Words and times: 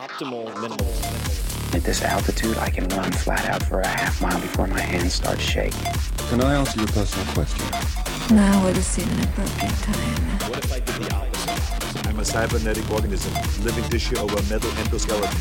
optimal 0.00 0.46
minerals. 0.62 1.74
At 1.74 1.84
this 1.84 2.02
altitude, 2.02 2.56
I 2.56 2.70
can 2.70 2.88
run 2.88 3.12
flat 3.12 3.44
out 3.50 3.62
for 3.62 3.80
a 3.80 3.86
half 3.86 4.22
mile 4.22 4.40
before 4.40 4.66
my 4.66 4.80
hands 4.80 5.12
start 5.12 5.38
shaking. 5.38 5.92
Can 6.30 6.40
I 6.40 6.54
answer 6.54 6.78
your 6.78 6.88
personal 6.88 7.26
question? 7.34 7.66
Now 8.34 8.64
would 8.64 8.76
seem 8.78 9.06
an 9.10 9.24
appropriate 9.24 9.74
time. 9.82 10.48
What 10.48 10.64
if 10.64 10.72
I 10.72 10.80
did 10.80 10.94
the 10.94 11.14
opposite? 11.14 12.06
I'm 12.06 12.18
a 12.18 12.24
cybernetic 12.24 12.90
organism, 12.90 13.34
living 13.62 13.84
tissue 13.90 14.16
over 14.16 14.38
a 14.38 14.42
metal 14.44 14.70
endoskeleton. 14.70 15.36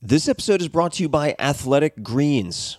This 0.00 0.28
episode 0.28 0.62
is 0.62 0.68
brought 0.68 0.94
to 0.94 1.02
you 1.02 1.10
by 1.10 1.34
Athletic 1.38 2.02
Greens. 2.02 2.78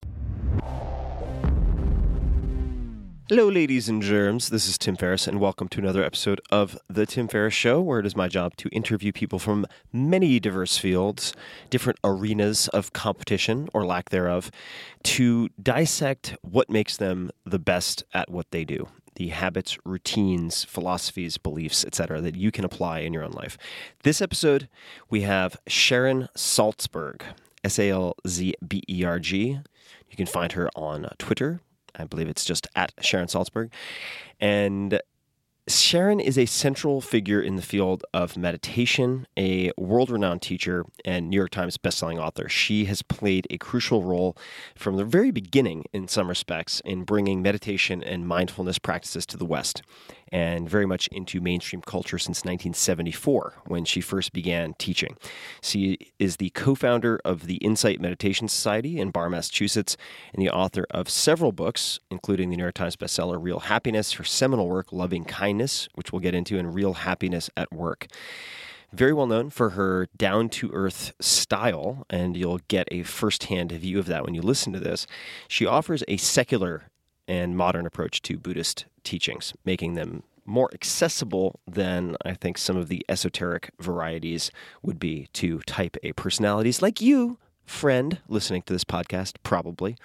Hello, 3.31 3.47
ladies 3.47 3.87
and 3.87 4.01
germs. 4.01 4.49
This 4.49 4.67
is 4.67 4.77
Tim 4.77 4.97
Ferriss, 4.97 5.25
and 5.25 5.39
welcome 5.39 5.69
to 5.69 5.79
another 5.79 6.03
episode 6.03 6.41
of 6.51 6.77
The 6.89 7.05
Tim 7.05 7.29
Ferriss 7.29 7.53
Show, 7.53 7.79
where 7.79 8.01
it 8.01 8.05
is 8.05 8.13
my 8.13 8.27
job 8.27 8.57
to 8.57 8.67
interview 8.73 9.13
people 9.13 9.39
from 9.39 9.65
many 9.93 10.37
diverse 10.37 10.77
fields, 10.77 11.33
different 11.69 11.97
arenas 12.03 12.67
of 12.67 12.91
competition 12.91 13.69
or 13.73 13.85
lack 13.85 14.09
thereof, 14.09 14.51
to 15.03 15.47
dissect 15.63 16.35
what 16.41 16.69
makes 16.69 16.97
them 16.97 17.31
the 17.45 17.57
best 17.57 18.03
at 18.13 18.29
what 18.29 18.51
they 18.51 18.65
do. 18.65 18.89
The 19.15 19.29
habits, 19.29 19.77
routines, 19.85 20.65
philosophies, 20.65 21.37
beliefs, 21.37 21.85
etc., 21.85 22.19
that 22.19 22.35
you 22.35 22.51
can 22.51 22.65
apply 22.65 22.99
in 22.99 23.13
your 23.13 23.23
own 23.23 23.31
life. 23.31 23.57
This 24.03 24.21
episode, 24.21 24.67
we 25.09 25.21
have 25.21 25.55
Sharon 25.67 26.27
Salzberg, 26.35 27.21
S 27.63 27.79
A 27.79 27.91
L 27.91 28.17
Z 28.27 28.55
B 28.67 28.83
E 28.89 29.05
R 29.05 29.19
G. 29.19 29.59
You 30.09 30.17
can 30.17 30.25
find 30.25 30.51
her 30.51 30.69
on 30.75 31.07
Twitter 31.17 31.61
I 31.95 32.05
believe 32.05 32.27
it's 32.27 32.45
just 32.45 32.67
at 32.75 32.93
Sharon 33.01 33.27
Salzberg. 33.27 33.71
And 34.39 34.99
Sharon 35.67 36.19
is 36.19 36.37
a 36.37 36.47
central 36.47 37.01
figure 37.01 37.39
in 37.39 37.55
the 37.55 37.61
field 37.61 38.03
of 38.13 38.35
meditation, 38.35 39.27
a 39.37 39.71
world 39.77 40.09
renowned 40.09 40.41
teacher, 40.41 40.85
and 41.05 41.29
New 41.29 41.37
York 41.37 41.51
Times 41.51 41.77
bestselling 41.77 42.19
author. 42.19 42.49
She 42.49 42.85
has 42.85 43.03
played 43.03 43.45
a 43.49 43.57
crucial 43.57 44.03
role 44.03 44.35
from 44.75 44.97
the 44.97 45.05
very 45.05 45.29
beginning, 45.29 45.85
in 45.93 46.07
some 46.07 46.27
respects, 46.29 46.81
in 46.83 47.03
bringing 47.03 47.41
meditation 47.41 48.03
and 48.03 48.27
mindfulness 48.27 48.79
practices 48.79 49.25
to 49.27 49.37
the 49.37 49.45
West 49.45 49.83
and 50.31 50.69
very 50.69 50.85
much 50.85 51.07
into 51.07 51.41
mainstream 51.41 51.81
culture 51.81 52.17
since 52.17 52.39
1974 52.39 53.55
when 53.65 53.85
she 53.85 54.01
first 54.01 54.33
began 54.33 54.73
teaching. 54.77 55.17
She 55.61 56.11
is 56.19 56.37
the 56.37 56.49
co 56.51 56.75
founder 56.75 57.19
of 57.25 57.47
the 57.47 57.57
Insight 57.57 57.99
Meditation 57.99 58.47
Society 58.47 58.99
in 58.99 59.11
Barre, 59.11 59.29
Massachusetts, 59.29 59.97
and 60.33 60.41
the 60.41 60.49
author 60.49 60.85
of 60.91 61.09
several 61.09 61.51
books, 61.51 61.99
including 62.09 62.49
the 62.49 62.55
New 62.55 62.63
York 62.63 62.75
Times 62.75 62.95
bestseller 62.95 63.41
Real 63.41 63.61
Happiness, 63.61 64.13
her 64.13 64.23
seminal 64.23 64.67
work 64.67 64.91
Loving 64.91 65.25
Kindness, 65.25 65.89
which 65.95 66.11
we'll 66.11 66.21
get 66.21 66.35
into, 66.35 66.57
and 66.57 66.73
Real 66.73 66.93
Happiness 66.93 67.49
at 67.57 67.71
Work 67.71 68.07
very 68.93 69.13
well 69.13 69.27
known 69.27 69.49
for 69.49 69.71
her 69.71 70.07
down 70.17 70.49
to 70.49 70.69
earth 70.73 71.13
style, 71.19 72.05
and 72.09 72.35
you'll 72.35 72.59
get 72.67 72.87
a 72.91 73.03
first 73.03 73.45
hand 73.45 73.71
view 73.71 73.99
of 73.99 74.05
that 74.07 74.25
when 74.25 74.33
you 74.33 74.41
listen 74.41 74.73
to 74.73 74.79
this. 74.79 75.07
She 75.47 75.65
offers 75.65 76.03
a 76.07 76.17
secular 76.17 76.90
and 77.31 77.55
modern 77.55 77.85
approach 77.85 78.21
to 78.21 78.37
Buddhist 78.37 78.83
teachings, 79.05 79.53
making 79.63 79.93
them 79.93 80.21
more 80.45 80.69
accessible 80.73 81.61
than 81.65 82.17
I 82.25 82.33
think 82.33 82.57
some 82.57 82.75
of 82.75 82.89
the 82.89 83.05
esoteric 83.07 83.71
varieties 83.79 84.51
would 84.83 84.99
be 84.99 85.29
to 85.33 85.59
type 85.59 85.95
A 86.03 86.11
personalities 86.11 86.81
like 86.81 86.99
you, 86.99 87.37
friend, 87.65 88.19
listening 88.27 88.63
to 88.63 88.73
this 88.73 88.83
podcast, 88.83 89.35
probably. 89.43 89.95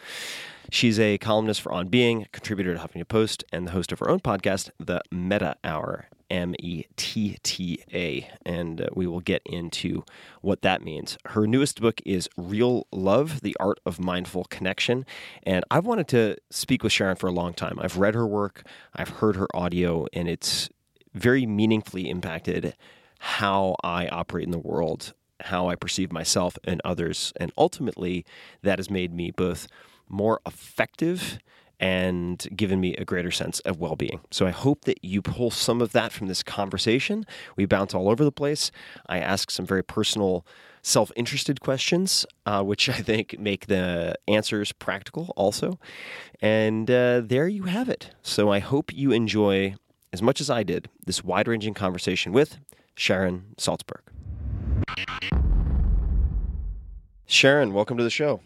She's 0.70 1.00
a 1.00 1.19
columnist 1.19 1.60
for 1.60 1.72
On 1.72 1.88
Being, 1.88 2.28
contributor 2.31 2.75
to 2.75 2.78
Huffington 2.78 3.09
Post, 3.09 3.42
and 3.50 3.66
the 3.66 3.72
host 3.72 3.91
of 3.91 3.98
her 3.98 4.09
own 4.09 4.20
podcast, 4.20 4.70
The 4.78 5.00
Metta 5.10 5.56
Hour. 5.65 6.09
M 6.31 6.54
E 6.59 6.84
T 6.97 7.38
T 7.42 7.81
A, 7.92 8.28
and 8.44 8.81
uh, 8.81 8.87
we 8.94 9.06
will 9.06 9.20
get 9.20 9.42
into 9.47 10.04
what 10.41 10.62
that 10.62 10.83
means. 10.83 11.18
Her 11.27 11.47
newest 11.47 11.80
book 11.80 12.00
is 12.04 12.28
Real 12.36 12.86
Love 12.92 13.41
The 13.42 13.56
Art 13.60 13.80
of 13.86 14.00
Mindful 14.00 14.45
Connection. 14.45 15.06
And 15.42 15.65
I've 15.71 15.86
wanted 15.86 16.09
to 16.09 16.36
speak 16.50 16.83
with 16.83 16.92
Sharon 16.92 17.16
for 17.16 17.27
a 17.28 17.33
long 17.33 17.54
time. 17.54 17.78
I've 17.80 17.97
read 17.97 18.15
her 18.15 18.27
work, 18.27 18.66
I've 18.95 19.09
heard 19.09 19.36
her 19.36 19.48
audio, 19.54 20.06
and 20.12 20.28
it's 20.28 20.68
very 21.15 21.47
meaningfully 21.47 22.10
impacted 22.10 22.74
how 23.18 23.77
I 23.83 24.09
operate 24.09 24.45
in 24.45 24.50
the 24.50 24.59
world, 24.59 25.15
how 25.41 25.68
I 25.68 25.74
perceive 25.74 26.12
myself 26.12 26.59
and 26.65 26.80
others. 26.84 27.33
And 27.36 27.53
ultimately, 27.56 28.24
that 28.62 28.78
has 28.78 28.91
made 28.91 29.15
me 29.15 29.30
both 29.30 29.66
more 30.09 30.41
effective 30.47 31.39
and 31.78 32.46
given 32.56 32.80
me 32.80 32.94
a 32.96 33.04
greater 33.04 33.30
sense 33.30 33.60
of 33.60 33.78
well 33.78 33.96
being. 33.96 34.20
So 34.30 34.46
I 34.46 34.50
hope 34.50 34.84
that 34.84 35.04
you 35.04 35.22
pull 35.22 35.50
some 35.50 35.82
of 35.82 35.92
that 35.92 36.12
from 36.12 36.26
this 36.26 36.42
conversation. 36.42 37.26
We 37.56 37.66
bounce 37.66 37.94
all 37.94 38.08
over 38.08 38.24
the 38.24 38.32
place. 38.32 38.70
I 39.06 39.18
ask 39.18 39.50
some 39.50 39.66
very 39.66 39.84
personal, 39.84 40.46
self 40.82 41.12
interested 41.16 41.60
questions, 41.60 42.24
uh, 42.46 42.62
which 42.62 42.88
I 42.88 42.94
think 43.00 43.38
make 43.38 43.66
the 43.66 44.14
answers 44.26 44.72
practical 44.72 45.32
also. 45.36 45.78
And 46.40 46.90
uh, 46.90 47.22
there 47.24 47.48
you 47.48 47.64
have 47.64 47.88
it. 47.88 48.10
So 48.22 48.50
I 48.50 48.58
hope 48.58 48.92
you 48.92 49.12
enjoy, 49.12 49.74
as 50.12 50.22
much 50.22 50.40
as 50.40 50.48
I 50.48 50.62
did, 50.62 50.88
this 51.04 51.22
wide 51.22 51.48
ranging 51.48 51.74
conversation 51.74 52.32
with 52.32 52.58
Sharon 52.94 53.54
Salzberg. 53.58 54.00
Sharon, 57.26 57.72
welcome 57.72 57.98
to 57.98 58.04
the 58.04 58.10
show. 58.10 58.40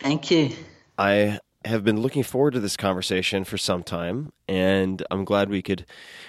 Thank 0.00 0.30
you. 0.30 0.50
I 0.98 1.38
have 1.64 1.84
been 1.84 2.00
looking 2.00 2.22
forward 2.22 2.52
to 2.52 2.60
this 2.60 2.76
conversation 2.76 3.44
for 3.44 3.56
some 3.56 3.82
time, 3.82 4.32
and 4.48 5.02
I'm 5.10 5.24
glad 5.24 5.48
we 5.48 5.62
could 5.62 5.86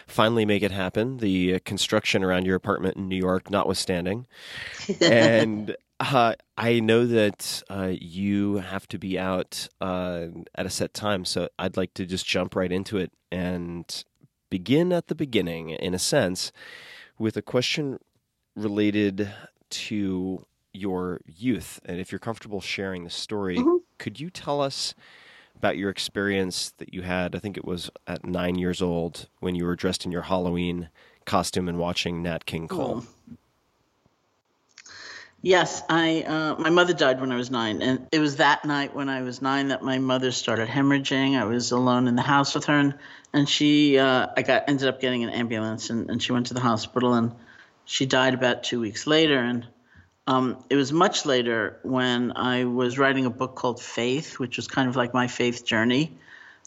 finally 0.08 0.46
make 0.46 0.64
it 0.64 0.72
happen. 0.72 1.18
The 1.18 1.60
construction 1.60 2.24
around 2.24 2.46
your 2.46 2.56
apartment 2.56 2.98
in 2.98 3.08
New 3.08 3.18
York, 3.18 3.50
notwithstanding. 3.50 4.28
and 5.02 5.76
uh, 6.00 6.36
I 6.58 6.80
know 6.80 7.06
that 7.06 7.64
uh, 7.70 7.94
you 7.94 8.58
have 8.58 8.88
to 8.90 8.98
be 8.98 9.18
out 9.18 9.68
uh, 9.82 10.28
at 10.56 10.66
a 10.66 10.70
set 10.70 10.94
time, 10.94 11.26
so 11.26 11.50
I'd 11.58 11.78
like 11.78 11.94
to 11.96 12.06
just 12.06 12.26
jump 12.26 12.56
right 12.56 12.72
into 12.72 12.98
it 12.98 13.12
and 13.32 14.04
begin 14.50 14.92
at 14.92 15.08
the 15.08 15.16
beginning, 15.16 15.72
in 15.72 15.94
a 15.94 16.00
sense, 16.00 16.52
with 17.18 17.38
a 17.38 17.42
question 17.42 18.00
related 18.56 19.32
to 19.70 20.46
your 20.74 21.22
youth. 21.26 21.80
And 21.86 22.00
if 22.00 22.12
you're 22.12 22.20
comfortable 22.20 22.62
sharing 22.62 23.04
the 23.04 23.10
story, 23.10 23.62
could 23.98 24.20
you 24.20 24.30
tell 24.30 24.62
us 24.62 24.94
about 25.56 25.78
your 25.78 25.90
experience 25.90 26.72
that 26.78 26.94
you 26.94 27.02
had? 27.02 27.36
I 27.36 27.40
think 27.40 27.57
it 27.57 27.66
was 27.66 27.90
at 28.07 28.25
nine 28.25 28.56
years 28.56 28.81
old 28.81 29.28
when 29.40 29.56
you 29.56 29.66
were 29.66 29.75
dressed 29.75 30.06
in 30.06 30.12
your 30.12 30.24
Halloween 30.24 30.90
costume 31.25 31.68
and 31.68 31.78
watching 31.78 32.22
Nat 32.22 32.46
King 32.46 32.68
Cole. 32.68 33.04
Yes, 35.42 35.84
I 35.90 36.24
uh, 36.24 36.56
my 36.60 36.72
mother 36.72 36.94
died 36.94 37.22
when 37.22 37.31
I 37.31 37.36
was 37.36 37.52
nine, 37.52 37.84
and 37.84 38.07
it 38.12 38.18
was 38.18 38.38
that 38.38 38.66
night 38.66 38.96
when 38.96 39.10
I 39.10 39.22
was 39.22 39.44
nine 39.44 39.68
that 39.68 39.84
my 39.84 40.00
mother 40.00 40.31
started 40.31 40.68
hemorrhaging. 40.68 41.40
I 41.40 41.46
was 41.46 41.72
alone 41.72 42.08
in 42.08 42.16
the 42.16 42.24
house 42.24 42.56
with 42.56 42.66
her, 42.66 42.74
and, 42.74 42.96
and 43.31 43.48
she 43.48 44.00
uh, 44.00 44.25
I 44.36 44.42
got 44.42 44.63
ended 44.68 44.88
up 44.88 45.00
getting 45.00 45.24
an 45.24 45.30
ambulance, 45.30 45.92
and, 45.92 46.10
and 46.10 46.24
she 46.24 46.31
went 46.31 46.48
to 46.48 46.56
the 46.56 46.62
hospital, 46.62 47.13
and 47.13 47.31
she 47.86 48.08
died 48.08 48.34
about 48.34 48.63
two 48.63 48.80
weeks 48.80 49.06
later. 49.06 49.38
And 49.38 49.68
um, 50.27 50.63
it 50.69 50.75
was 50.75 50.92
much 50.92 51.25
later 51.25 51.80
when 51.83 52.33
I 52.36 52.66
was 52.66 52.98
writing 52.98 53.25
a 53.25 53.30
book 53.30 53.56
called 53.56 53.81
Faith, 53.81 54.39
which 54.39 54.57
was 54.57 54.68
kind 54.68 54.89
of 54.89 54.95
like 54.95 55.13
my 55.13 55.27
faith 55.27 55.66
journey, 55.66 56.18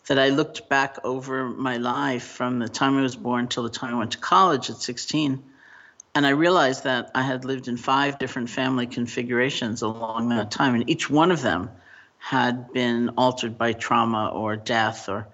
that 0.07 0.19
I 0.19 0.31
looked 0.31 0.69
back 0.69 0.99
over 1.05 1.49
my 1.49 1.77
life 1.77 2.25
from 2.25 2.59
the 2.59 2.69
time 2.69 2.97
I 2.97 3.03
was 3.03 3.17
born 3.17 3.49
till 3.49 3.65
the 3.65 3.71
time 3.71 3.95
I 3.95 3.99
went 3.99 4.13
to 4.13 4.19
college 4.19 4.71
at 4.71 4.77
16 4.77 5.43
and 6.15 6.27
I 6.27 6.31
realized 6.31 6.85
that 6.85 7.13
I 7.15 7.23
had 7.23 7.45
lived 7.45 7.69
in 7.69 7.77
five 7.77 8.19
different 8.19 8.51
family 8.51 8.87
configurations 8.87 9.83
along 9.83 10.31
that 10.31 10.51
time, 10.51 10.75
and 10.75 10.91
each 10.91 11.09
one 11.09 11.31
of 11.31 11.43
them 11.43 11.71
had 12.19 12.73
been 12.73 13.11
altered 13.11 13.57
by 13.57 13.73
trauma 13.73 14.29
or 14.29 14.57
death 14.57 15.09
or 15.09 15.29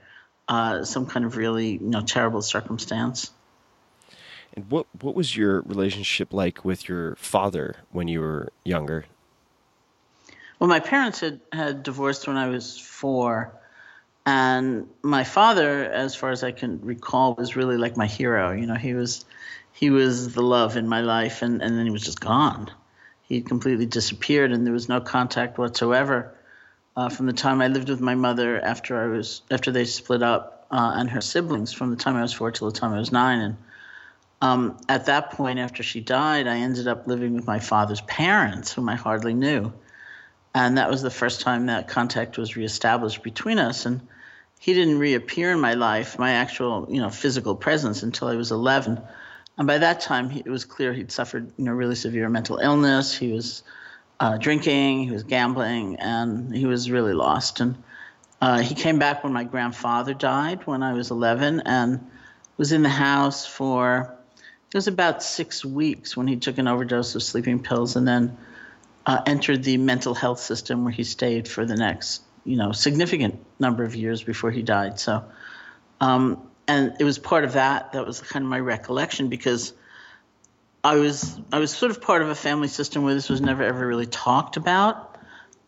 uh, 0.46 0.84
some 0.84 1.06
kind 1.06 1.24
of 1.24 1.38
really 1.38 1.72
you 1.72 1.88
know 1.88 2.02
terrible 2.02 2.42
circumstance. 2.42 3.30
And 4.54 4.70
what 4.70 4.86
what 5.00 5.14
was 5.14 5.36
your 5.36 5.62
relationship 5.62 6.32
like 6.32 6.64
with 6.64 6.88
your 6.88 7.16
father 7.16 7.76
when 7.90 8.08
you 8.08 8.20
were 8.20 8.52
younger? 8.64 9.04
Well, 10.58 10.68
my 10.68 10.80
parents 10.80 11.20
had, 11.20 11.40
had 11.52 11.82
divorced 11.82 12.28
when 12.28 12.36
I 12.36 12.48
was 12.48 12.78
four, 12.78 13.52
and 14.24 14.88
my 15.02 15.24
father, 15.24 15.84
as 15.84 16.14
far 16.14 16.30
as 16.30 16.44
I 16.44 16.52
can 16.52 16.80
recall, 16.82 17.34
was 17.34 17.56
really 17.56 17.76
like 17.76 17.96
my 17.96 18.06
hero. 18.06 18.52
You 18.52 18.66
know, 18.66 18.76
he 18.76 18.94
was 18.94 19.24
he 19.72 19.90
was 19.90 20.34
the 20.34 20.42
love 20.42 20.76
in 20.76 20.88
my 20.88 21.00
life, 21.00 21.42
and, 21.42 21.60
and 21.60 21.76
then 21.76 21.84
he 21.84 21.90
was 21.90 22.02
just 22.02 22.20
gone. 22.20 22.70
He 23.22 23.42
completely 23.42 23.86
disappeared, 23.86 24.52
and 24.52 24.64
there 24.64 24.72
was 24.72 24.88
no 24.88 25.00
contact 25.00 25.58
whatsoever 25.58 26.32
uh, 26.96 27.08
from 27.08 27.26
the 27.26 27.32
time 27.32 27.60
I 27.60 27.68
lived 27.68 27.88
with 27.88 28.00
my 28.00 28.14
mother 28.14 28.60
after 28.60 29.02
I 29.02 29.06
was 29.08 29.42
after 29.50 29.72
they 29.72 29.84
split 29.84 30.22
up, 30.22 30.66
uh, 30.70 30.92
and 30.96 31.10
her 31.10 31.20
siblings 31.20 31.72
from 31.72 31.90
the 31.90 31.96
time 31.96 32.14
I 32.14 32.22
was 32.22 32.32
four 32.32 32.52
till 32.52 32.70
the 32.70 32.78
time 32.78 32.92
I 32.92 32.98
was 32.98 33.10
nine. 33.10 33.40
And 33.40 33.56
um, 34.40 34.78
at 34.88 35.06
that 35.06 35.30
point, 35.32 35.58
after 35.58 35.82
she 35.82 36.00
died, 36.00 36.46
I 36.46 36.58
ended 36.58 36.88
up 36.88 37.06
living 37.06 37.34
with 37.34 37.46
my 37.46 37.58
father's 37.58 38.00
parents, 38.02 38.72
whom 38.72 38.88
I 38.88 38.96
hardly 38.96 39.34
knew, 39.34 39.72
and 40.54 40.78
that 40.78 40.90
was 40.90 41.02
the 41.02 41.10
first 41.10 41.40
time 41.40 41.66
that 41.66 41.88
contact 41.88 42.38
was 42.38 42.56
reestablished 42.56 43.22
between 43.22 43.58
us. 43.58 43.86
And 43.86 44.00
he 44.58 44.74
didn't 44.74 44.98
reappear 44.98 45.52
in 45.52 45.60
my 45.60 45.74
life, 45.74 46.18
my 46.18 46.32
actual 46.32 46.86
you 46.90 47.00
know 47.00 47.10
physical 47.10 47.54
presence, 47.54 48.02
until 48.02 48.28
I 48.28 48.36
was 48.36 48.52
11 48.52 49.00
and 49.56 49.66
by 49.66 49.78
that 49.78 50.00
time, 50.00 50.30
he, 50.30 50.40
it 50.40 50.48
was 50.48 50.64
clear 50.64 50.92
he'd 50.92 51.12
suffered, 51.12 51.52
you 51.56 51.64
know, 51.64 51.72
really 51.72 51.94
severe 51.94 52.28
mental 52.28 52.58
illness. 52.58 53.16
He 53.16 53.32
was 53.32 53.62
uh, 54.18 54.36
drinking, 54.36 55.04
he 55.04 55.10
was 55.10 55.22
gambling, 55.22 55.96
and 55.96 56.54
he 56.54 56.66
was 56.66 56.90
really 56.90 57.14
lost. 57.14 57.60
And 57.60 57.76
uh, 58.40 58.58
he 58.58 58.74
came 58.74 58.98
back 58.98 59.22
when 59.22 59.32
my 59.32 59.44
grandfather 59.44 60.14
died 60.14 60.66
when 60.66 60.82
I 60.82 60.92
was 60.92 61.10
11, 61.10 61.62
and 61.66 62.04
was 62.56 62.72
in 62.72 62.82
the 62.82 62.88
house 62.88 63.46
for 63.46 64.14
it 64.74 64.76
was 64.76 64.88
about 64.88 65.22
six 65.22 65.64
weeks 65.64 66.16
when 66.16 66.26
he 66.26 66.36
took 66.36 66.58
an 66.58 66.66
overdose 66.66 67.14
of 67.14 67.22
sleeping 67.22 67.62
pills, 67.62 67.94
and 67.94 68.06
then 68.06 68.36
uh, 69.06 69.22
entered 69.24 69.62
the 69.62 69.76
mental 69.78 70.14
health 70.14 70.40
system 70.40 70.82
where 70.82 70.92
he 70.92 71.04
stayed 71.04 71.46
for 71.46 71.64
the 71.64 71.76
next, 71.76 72.22
you 72.44 72.56
know, 72.56 72.72
significant 72.72 73.38
number 73.60 73.84
of 73.84 73.94
years 73.94 74.22
before 74.22 74.50
he 74.50 74.62
died. 74.62 74.98
So. 74.98 75.24
Um, 76.00 76.48
and 76.66 76.96
it 76.98 77.04
was 77.04 77.18
part 77.18 77.44
of 77.44 77.52
that 77.52 77.92
that 77.92 78.06
was 78.06 78.20
kind 78.20 78.44
of 78.44 78.50
my 78.50 78.58
recollection 78.58 79.28
because 79.28 79.72
I 80.82 80.96
was 80.96 81.38
I 81.52 81.58
was 81.58 81.70
sort 81.70 81.90
of 81.90 82.00
part 82.00 82.22
of 82.22 82.28
a 82.28 82.34
family 82.34 82.68
system 82.68 83.04
where 83.04 83.14
this 83.14 83.28
was 83.28 83.40
never 83.40 83.62
ever 83.62 83.86
really 83.86 84.06
talked 84.06 84.56
about, 84.56 85.16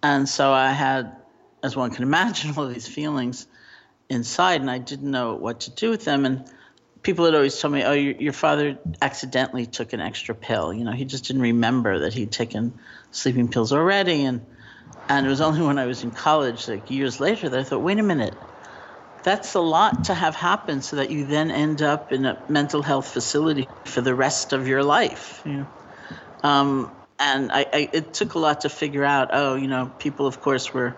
and 0.03 0.29
so 0.29 0.53
I 0.53 0.73
had, 0.73 1.17
as 1.63 1.77
one 1.77 1.91
can 1.91 2.03
imagine, 2.03 2.55
all 2.57 2.67
these 2.67 2.89
feelings 2.89 3.47
inside, 4.09 4.61
and 4.61 4.71
I 4.71 4.79
didn't 4.79 5.11
know 5.11 5.35
what 5.35 5.61
to 5.61 5.71
do 5.71 5.91
with 5.91 6.05
them. 6.05 6.25
And 6.25 6.51
people 7.07 7.25
had 7.25 7.35
always 7.35 7.59
told 7.59 7.73
me, 7.73 7.85
"Oh, 7.85 7.93
your, 7.93 8.15
your 8.17 8.33
father 8.33 8.79
accidentally 9.01 9.65
took 9.65 9.93
an 9.93 10.01
extra 10.01 10.35
pill. 10.35 10.75
You 10.75 10.85
know, 10.85 10.93
he 10.93 11.05
just 11.05 11.25
didn't 11.27 11.43
remember 11.43 12.01
that 12.01 12.13
he'd 12.13 12.33
taken 12.33 12.79
sleeping 13.13 13.49
pills 13.49 13.73
already." 13.73 14.25
And 14.25 14.45
and 15.09 15.25
it 15.25 15.29
was 15.31 15.41
only 15.41 15.63
when 15.63 15.79
I 15.79 15.87
was 15.87 16.03
in 16.03 16.11
college, 16.11 16.69
like 16.69 16.91
years 16.91 17.21
later, 17.21 17.49
that 17.49 17.59
I 17.59 17.63
thought, 17.63 17.81
"Wait 17.81 17.99
a 17.99 18.03
minute." 18.03 18.37
that's 19.23 19.55
a 19.55 19.61
lot 19.61 20.05
to 20.05 20.15
have 20.15 20.37
happen 20.37 20.81
so 20.81 20.95
that 20.95 21.11
you 21.11 21.27
then 21.27 21.51
end 21.51 21.83
up 21.83 22.13
in 22.13 22.25
a 22.25 22.41
mental 22.49 22.81
health 22.81 23.09
facility 23.09 23.69
for 23.85 24.01
the 24.01 24.15
rest 24.15 24.53
of 24.53 24.69
your 24.69 24.85
life. 24.85 25.43
You 25.45 25.53
know? 25.53 25.67
um, 26.45 26.93
and 27.19 27.51
I, 27.51 27.67
I, 27.73 27.91
it 27.93 28.15
took 28.15 28.35
a 28.35 28.39
lot 28.39 28.61
to 28.61 28.69
figure 28.69 29.05
out. 29.05 29.31
Oh, 29.33 29.57
you 29.57 29.67
know, 29.67 29.93
people, 29.99 30.29
of 30.29 30.41
course, 30.41 30.73
were 30.73 30.97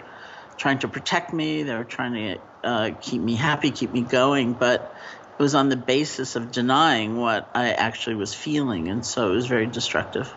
trying 0.58 0.80
to 0.80 0.88
protect 0.88 1.32
me. 1.32 1.62
They 1.62 1.74
were 1.74 1.84
trying 1.84 2.12
to 2.12 2.40
uh, 2.64 2.90
keep 3.00 3.22
me 3.22 3.34
happy, 3.34 3.70
keep 3.70 3.92
me 3.92 4.02
going, 4.02 4.52
but 4.54 4.94
it 5.38 5.42
was 5.42 5.54
on 5.54 5.68
the 5.68 5.76
basis 5.76 6.34
of 6.34 6.50
denying 6.50 7.16
what 7.16 7.48
I 7.54 7.70
actually 7.70 8.16
was 8.16 8.34
feeling, 8.34 8.88
and 8.88 9.06
so 9.06 9.30
it 9.30 9.34
was 9.34 9.46
very 9.46 9.66
destructive. 9.66 10.28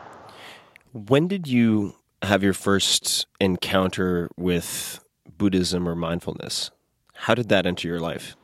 When 0.94 1.28
did 1.28 1.47
you 1.47 1.95
have 2.21 2.44
your 2.44 2.54
first 2.54 3.26
encounter 3.40 4.30
with 4.37 5.04
Buddhism 5.37 5.87
or 5.87 5.95
mindfulness? 5.95 6.69
How 7.16 7.33
did 7.33 7.49
that 7.49 7.66
enter 7.66 7.87
your 7.87 7.99
life? 7.99 8.35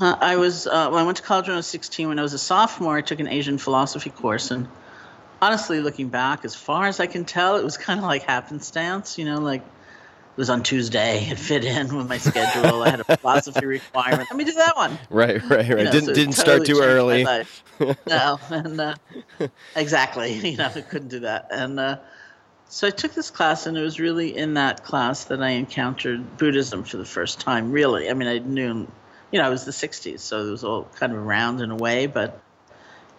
Uh, 0.00 0.16
I 0.18 0.36
was 0.36 0.66
uh, 0.66 0.88
when 0.90 1.02
I 1.02 1.04
went 1.04 1.18
to 1.18 1.22
college 1.22 1.46
when 1.46 1.54
I 1.54 1.58
was 1.58 1.66
16. 1.66 2.08
When 2.08 2.18
I 2.18 2.22
was 2.22 2.32
a 2.32 2.38
sophomore, 2.38 2.96
I 2.96 3.02
took 3.02 3.20
an 3.20 3.28
Asian 3.28 3.58
philosophy 3.58 4.10
course, 4.10 4.50
and 4.50 4.68
honestly, 5.42 5.80
looking 5.80 6.08
back, 6.08 6.44
as 6.44 6.54
far 6.54 6.86
as 6.86 7.00
I 7.00 7.06
can 7.06 7.24
tell, 7.26 7.56
it 7.56 7.64
was 7.64 7.76
kind 7.76 7.98
of 7.98 8.04
like 8.04 8.22
happenstance. 8.22 9.18
You 9.18 9.26
know, 9.26 9.40
like 9.40 9.62
was 10.38 10.48
on 10.48 10.62
Tuesday. 10.62 11.28
It 11.28 11.38
fit 11.38 11.64
in 11.64 11.94
with 11.94 12.08
my 12.08 12.18
schedule. 12.18 12.82
I 12.82 12.90
had 12.90 13.00
a 13.00 13.16
philosophy 13.16 13.66
requirement. 13.66 14.28
Let 14.30 14.36
me 14.36 14.44
do 14.44 14.52
that 14.52 14.76
one. 14.76 14.96
Right, 15.10 15.42
right, 15.42 15.50
right. 15.50 15.68
You 15.68 15.84
know, 15.84 15.90
didn't 15.90 16.06
so 16.06 16.14
didn't 16.14 16.36
totally 16.36 16.64
start 16.64 16.66
too 16.66 16.80
early. 16.80 17.24
no, 18.06 18.38
and 18.48 18.80
uh, 18.80 18.94
exactly. 19.76 20.32
You 20.48 20.56
know, 20.56 20.70
I 20.74 20.80
couldn't 20.80 21.08
do 21.08 21.20
that, 21.20 21.48
and 21.50 21.78
uh, 21.78 21.98
so 22.68 22.86
I 22.86 22.90
took 22.90 23.12
this 23.12 23.30
class, 23.30 23.66
and 23.66 23.76
it 23.76 23.82
was 23.82 23.98
really 23.98 24.36
in 24.36 24.54
that 24.54 24.84
class 24.84 25.24
that 25.24 25.42
I 25.42 25.50
encountered 25.50 26.38
Buddhism 26.38 26.84
for 26.84 26.96
the 26.96 27.04
first 27.04 27.40
time. 27.40 27.72
Really, 27.72 28.08
I 28.08 28.14
mean, 28.14 28.28
I 28.28 28.38
knew, 28.38 28.86
you 29.32 29.40
know, 29.40 29.48
it 29.48 29.50
was 29.50 29.64
the 29.64 29.72
'60s, 29.72 30.20
so 30.20 30.46
it 30.46 30.50
was 30.50 30.64
all 30.64 30.84
kind 30.96 31.12
of 31.12 31.18
around 31.18 31.60
in 31.60 31.70
a 31.72 31.76
way, 31.76 32.06
but 32.06 32.40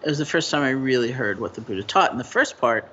it 0.02 0.08
was 0.08 0.18
the 0.18 0.26
first 0.26 0.50
time 0.50 0.62
I 0.62 0.70
really 0.70 1.12
heard 1.12 1.38
what 1.38 1.54
the 1.54 1.60
Buddha 1.60 1.82
taught. 1.82 2.10
And 2.10 2.18
the 2.18 2.24
first 2.24 2.58
part 2.58 2.90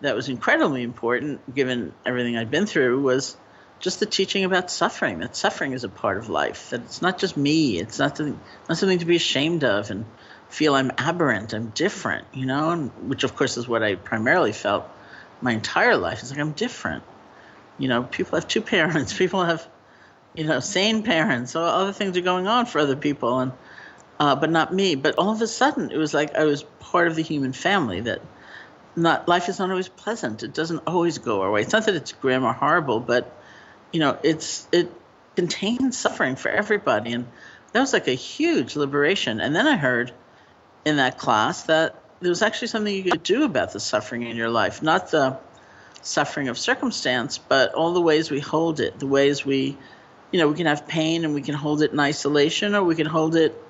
that 0.00 0.16
was 0.16 0.28
incredibly 0.28 0.82
important, 0.82 1.54
given 1.54 1.92
everything 2.06 2.36
I'd 2.36 2.50
been 2.50 2.66
through, 2.66 3.02
was 3.02 3.36
just 3.80 4.00
the 4.00 4.06
teaching 4.06 4.44
about 4.44 4.70
suffering. 4.70 5.18
That 5.18 5.36
suffering 5.36 5.72
is 5.72 5.84
a 5.84 5.88
part 5.88 6.18
of 6.18 6.28
life. 6.28 6.70
That 6.70 6.82
it's 6.82 7.02
not 7.02 7.18
just 7.18 7.36
me. 7.36 7.78
It's 7.78 7.98
not 7.98 8.16
something, 8.16 8.40
not 8.68 8.78
something 8.78 8.98
to 8.98 9.04
be 9.04 9.16
ashamed 9.16 9.64
of 9.64 9.90
and 9.90 10.04
feel 10.48 10.74
I'm 10.74 10.92
aberrant. 10.98 11.52
I'm 11.52 11.68
different, 11.70 12.26
you 12.32 12.46
know, 12.46 12.70
and, 12.70 12.90
which 13.08 13.24
of 13.24 13.36
course 13.36 13.56
is 13.56 13.68
what 13.68 13.82
I 13.82 13.96
primarily 13.96 14.52
felt 14.52 14.88
my 15.40 15.52
entire 15.52 15.96
life. 15.96 16.20
It's 16.20 16.30
like 16.30 16.40
I'm 16.40 16.52
different. 16.52 17.04
You 17.78 17.88
know, 17.88 18.02
people 18.04 18.38
have 18.38 18.48
two 18.48 18.62
parents. 18.76 19.12
People 19.12 19.44
have, 19.44 19.66
you 20.34 20.44
know, 20.44 20.60
sane 20.60 21.02
parents. 21.02 21.52
So 21.52 21.62
other 21.62 21.92
things 21.92 22.16
are 22.16 22.22
going 22.22 22.46
on 22.46 22.66
for 22.66 22.78
other 22.78 22.96
people, 22.96 23.40
and 23.40 23.52
uh, 24.18 24.36
but 24.36 24.50
not 24.50 24.72
me. 24.72 24.94
But 24.94 25.16
all 25.18 25.30
of 25.30 25.42
a 25.42 25.46
sudden, 25.46 25.90
it 25.90 25.98
was 25.98 26.14
like 26.14 26.34
I 26.34 26.44
was 26.44 26.62
part 26.80 27.08
of 27.08 27.16
the 27.16 27.22
human 27.22 27.52
family. 27.52 28.00
That 28.00 28.22
not 28.94 29.28
life 29.28 29.48
is 29.50 29.58
not 29.58 29.70
always 29.70 29.88
pleasant. 29.88 30.42
It 30.42 30.54
doesn't 30.54 30.82
always 30.86 31.18
go 31.18 31.42
our 31.42 31.50
way. 31.50 31.60
It's 31.60 31.72
not 31.72 31.84
that 31.86 31.94
it's 31.94 32.12
grim 32.12 32.44
or 32.44 32.54
horrible, 32.54 33.00
but 33.00 33.36
you 33.92 34.00
know, 34.00 34.18
it's 34.22 34.66
it 34.72 34.92
contains 35.36 35.96
suffering 35.96 36.36
for 36.36 36.50
everybody, 36.50 37.12
and 37.12 37.26
that 37.72 37.80
was 37.80 37.92
like 37.92 38.08
a 38.08 38.14
huge 38.14 38.76
liberation. 38.76 39.40
And 39.40 39.54
then 39.54 39.66
I 39.66 39.76
heard 39.76 40.12
in 40.84 40.96
that 40.96 41.18
class 41.18 41.64
that 41.64 42.02
there 42.20 42.30
was 42.30 42.42
actually 42.42 42.68
something 42.68 42.94
you 42.94 43.02
could 43.02 43.22
do 43.22 43.44
about 43.44 43.72
the 43.72 43.80
suffering 43.80 44.22
in 44.22 44.36
your 44.36 44.48
life, 44.48 44.82
not 44.82 45.10
the 45.10 45.38
suffering 46.02 46.48
of 46.48 46.56
circumstance, 46.56 47.38
but 47.38 47.74
all 47.74 47.92
the 47.92 48.00
ways 48.00 48.30
we 48.30 48.40
hold 48.40 48.80
it, 48.80 48.98
the 48.98 49.06
ways 49.06 49.44
we, 49.44 49.76
you 50.30 50.40
know, 50.40 50.48
we 50.48 50.56
can 50.56 50.66
have 50.66 50.86
pain 50.86 51.24
and 51.24 51.34
we 51.34 51.42
can 51.42 51.54
hold 51.54 51.82
it 51.82 51.92
in 51.92 52.00
isolation, 52.00 52.74
or 52.74 52.82
we 52.84 52.94
can 52.94 53.06
hold 53.06 53.36
it 53.36 53.60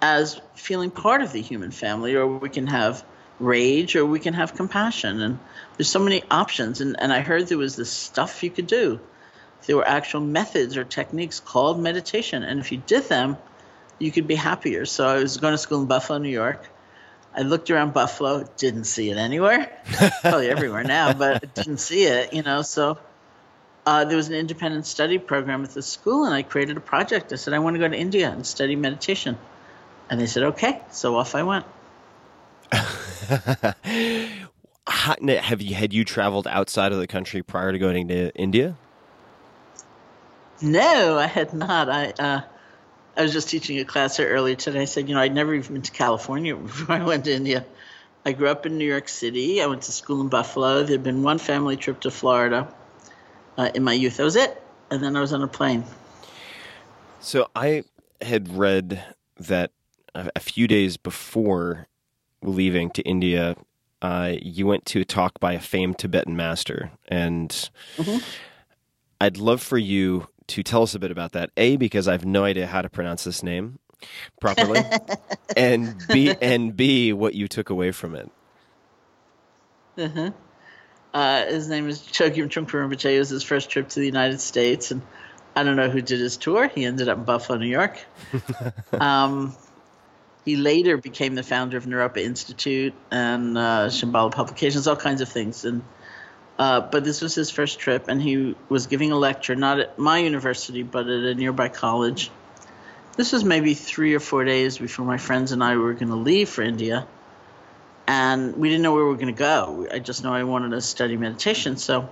as 0.00 0.40
feeling 0.54 0.90
part 0.90 1.22
of 1.22 1.32
the 1.32 1.42
human 1.42 1.70
family, 1.70 2.14
or 2.14 2.26
we 2.26 2.48
can 2.48 2.66
have 2.68 3.04
rage, 3.38 3.96
or 3.96 4.06
we 4.06 4.20
can 4.20 4.34
have 4.34 4.54
compassion. 4.54 5.20
And 5.20 5.38
there's 5.76 5.90
so 5.90 5.98
many 5.98 6.22
options. 6.30 6.80
And, 6.80 6.96
and 6.98 7.12
I 7.12 7.20
heard 7.20 7.48
there 7.48 7.58
was 7.58 7.76
this 7.76 7.90
stuff 7.90 8.42
you 8.42 8.50
could 8.50 8.66
do. 8.66 9.00
There 9.66 9.76
were 9.76 9.86
actual 9.86 10.20
methods 10.20 10.76
or 10.76 10.84
techniques 10.84 11.40
called 11.40 11.80
meditation. 11.80 12.42
And 12.42 12.60
if 12.60 12.72
you 12.72 12.78
did 12.78 13.04
them, 13.04 13.36
you 13.98 14.10
could 14.10 14.26
be 14.26 14.34
happier. 14.34 14.84
So 14.84 15.06
I 15.06 15.18
was 15.18 15.36
going 15.36 15.52
to 15.52 15.58
school 15.58 15.80
in 15.80 15.86
Buffalo, 15.86 16.18
New 16.18 16.28
York. 16.28 16.68
I 17.34 17.42
looked 17.42 17.70
around 17.70 17.94
Buffalo, 17.94 18.44
didn't 18.56 18.84
see 18.84 19.10
it 19.10 19.16
anywhere. 19.16 19.70
Probably 20.20 20.50
everywhere 20.50 20.84
now, 20.84 21.12
but 21.12 21.54
didn't 21.54 21.78
see 21.78 22.04
it, 22.04 22.34
you 22.34 22.42
know. 22.42 22.62
So 22.62 22.98
uh, 23.86 24.04
there 24.04 24.16
was 24.16 24.28
an 24.28 24.34
independent 24.34 24.86
study 24.86 25.18
program 25.18 25.64
at 25.64 25.70
the 25.70 25.82
school, 25.82 26.24
and 26.24 26.34
I 26.34 26.42
created 26.42 26.76
a 26.76 26.80
project. 26.80 27.32
I 27.32 27.36
said, 27.36 27.54
I 27.54 27.58
want 27.60 27.74
to 27.74 27.78
go 27.78 27.88
to 27.88 27.96
India 27.96 28.30
and 28.30 28.46
study 28.46 28.76
meditation. 28.76 29.38
And 30.10 30.20
they 30.20 30.26
said, 30.26 30.42
okay. 30.42 30.82
So 30.90 31.16
off 31.16 31.34
I 31.34 31.42
went. 31.42 31.64
Have 34.86 35.62
you 35.62 35.74
had 35.74 35.92
you 35.92 36.04
traveled 36.04 36.46
outside 36.46 36.92
of 36.92 36.98
the 36.98 37.06
country 37.06 37.42
prior 37.42 37.72
to 37.72 37.78
going 37.78 38.08
to 38.08 38.34
India? 38.34 38.76
No, 40.62 41.18
I 41.18 41.26
had 41.26 41.52
not. 41.52 41.88
I 41.88 42.12
uh, 42.18 42.40
I 43.16 43.22
was 43.22 43.32
just 43.32 43.48
teaching 43.48 43.78
a 43.78 43.84
class 43.84 44.16
here 44.16 44.28
earlier 44.28 44.54
today. 44.54 44.82
I 44.82 44.84
said, 44.84 45.08
you 45.08 45.14
know, 45.14 45.20
I'd 45.20 45.34
never 45.34 45.54
even 45.54 45.74
been 45.74 45.82
to 45.82 45.92
California 45.92 46.56
before 46.56 46.94
I 46.94 47.04
went 47.04 47.24
to 47.24 47.34
India. 47.34 47.64
I 48.24 48.32
grew 48.32 48.48
up 48.48 48.64
in 48.64 48.78
New 48.78 48.86
York 48.86 49.08
City. 49.08 49.60
I 49.60 49.66
went 49.66 49.82
to 49.82 49.92
school 49.92 50.20
in 50.20 50.28
Buffalo. 50.28 50.84
There'd 50.84 51.02
been 51.02 51.22
one 51.22 51.38
family 51.38 51.76
trip 51.76 52.00
to 52.02 52.10
Florida 52.10 52.72
uh, 53.58 53.70
in 53.74 53.82
my 53.82 53.92
youth. 53.92 54.18
That 54.18 54.24
was 54.24 54.36
it. 54.36 54.62
And 54.90 55.02
then 55.02 55.16
I 55.16 55.20
was 55.20 55.32
on 55.32 55.42
a 55.42 55.48
plane. 55.48 55.84
So 57.20 57.48
I 57.56 57.82
had 58.20 58.56
read 58.56 59.02
that 59.38 59.72
a 60.14 60.40
few 60.40 60.68
days 60.68 60.96
before 60.96 61.88
leaving 62.42 62.90
to 62.90 63.02
India, 63.02 63.56
uh, 64.02 64.34
you 64.40 64.66
went 64.66 64.84
to 64.86 65.00
a 65.00 65.04
talk 65.04 65.40
by 65.40 65.54
a 65.54 65.60
famed 65.60 65.98
Tibetan 65.98 66.36
master, 66.36 66.90
and 67.08 67.70
I'd 69.20 69.38
love 69.38 69.62
for 69.62 69.78
you 69.78 70.28
to 70.52 70.62
tell 70.62 70.82
us 70.82 70.94
a 70.94 70.98
bit 70.98 71.10
about 71.10 71.32
that. 71.32 71.50
A, 71.56 71.76
because 71.76 72.06
I 72.06 72.12
have 72.12 72.26
no 72.26 72.44
idea 72.44 72.66
how 72.66 72.82
to 72.82 72.90
pronounce 72.90 73.24
this 73.24 73.42
name 73.42 73.78
properly, 74.38 74.82
and 75.56 75.96
B, 76.08 76.34
and 76.42 76.76
B, 76.76 77.14
what 77.14 77.34
you 77.34 77.48
took 77.48 77.70
away 77.70 77.90
from 77.90 78.14
it. 78.14 78.30
Uh 79.96 80.08
huh. 81.14 81.46
his 81.46 81.68
name 81.68 81.88
is 81.88 82.00
Chogyam 82.00 82.48
Trungpa 82.48 82.70
Rinpoche. 82.70 83.14
It 83.14 83.18
was 83.18 83.30
his 83.30 83.42
first 83.42 83.70
trip 83.70 83.88
to 83.90 84.00
the 84.00 84.06
United 84.06 84.40
States, 84.40 84.90
and 84.90 85.00
I 85.56 85.62
don't 85.62 85.76
know 85.76 85.88
who 85.88 86.02
did 86.02 86.20
his 86.20 86.36
tour. 86.36 86.68
He 86.68 86.84
ended 86.84 87.08
up 87.08 87.16
in 87.16 87.24
Buffalo, 87.24 87.58
New 87.58 87.66
York. 87.66 87.98
um, 88.92 89.56
he 90.44 90.56
later 90.56 90.98
became 90.98 91.34
the 91.34 91.42
founder 91.42 91.78
of 91.78 91.86
Naropa 91.86 92.18
Institute 92.18 92.92
and 93.10 93.56
uh, 93.56 93.88
Shambhala 93.88 94.32
Publications, 94.32 94.86
all 94.86 94.96
kinds 94.96 95.22
of 95.22 95.30
things. 95.30 95.64
And 95.64 95.82
uh, 96.58 96.80
but 96.80 97.04
this 97.04 97.20
was 97.20 97.34
his 97.34 97.50
first 97.50 97.78
trip, 97.78 98.06
and 98.08 98.20
he 98.20 98.54
was 98.68 98.86
giving 98.86 99.12
a 99.12 99.18
lecture 99.18 99.54
not 99.54 99.80
at 99.80 99.98
my 99.98 100.18
university, 100.18 100.82
but 100.82 101.06
at 101.06 101.24
a 101.24 101.34
nearby 101.34 101.68
college. 101.68 102.30
This 103.16 103.32
was 103.32 103.44
maybe 103.44 103.74
three 103.74 104.14
or 104.14 104.20
four 104.20 104.44
days 104.44 104.78
before 104.78 105.04
my 105.04 105.18
friends 105.18 105.52
and 105.52 105.62
I 105.62 105.76
were 105.76 105.92
going 105.92 106.08
to 106.08 106.16
leave 106.16 106.48
for 106.48 106.62
India 106.62 107.06
and 108.06 108.56
we 108.56 108.68
didn't 108.68 108.82
know 108.82 108.92
where 108.92 109.04
we 109.04 109.10
were 109.10 109.16
going 109.16 109.34
to 109.34 109.38
go. 109.38 109.86
I 109.90 109.98
just 109.98 110.24
know 110.24 110.32
I 110.32 110.44
wanted 110.44 110.70
to 110.70 110.80
study 110.80 111.16
meditation. 111.16 111.76
So 111.76 112.10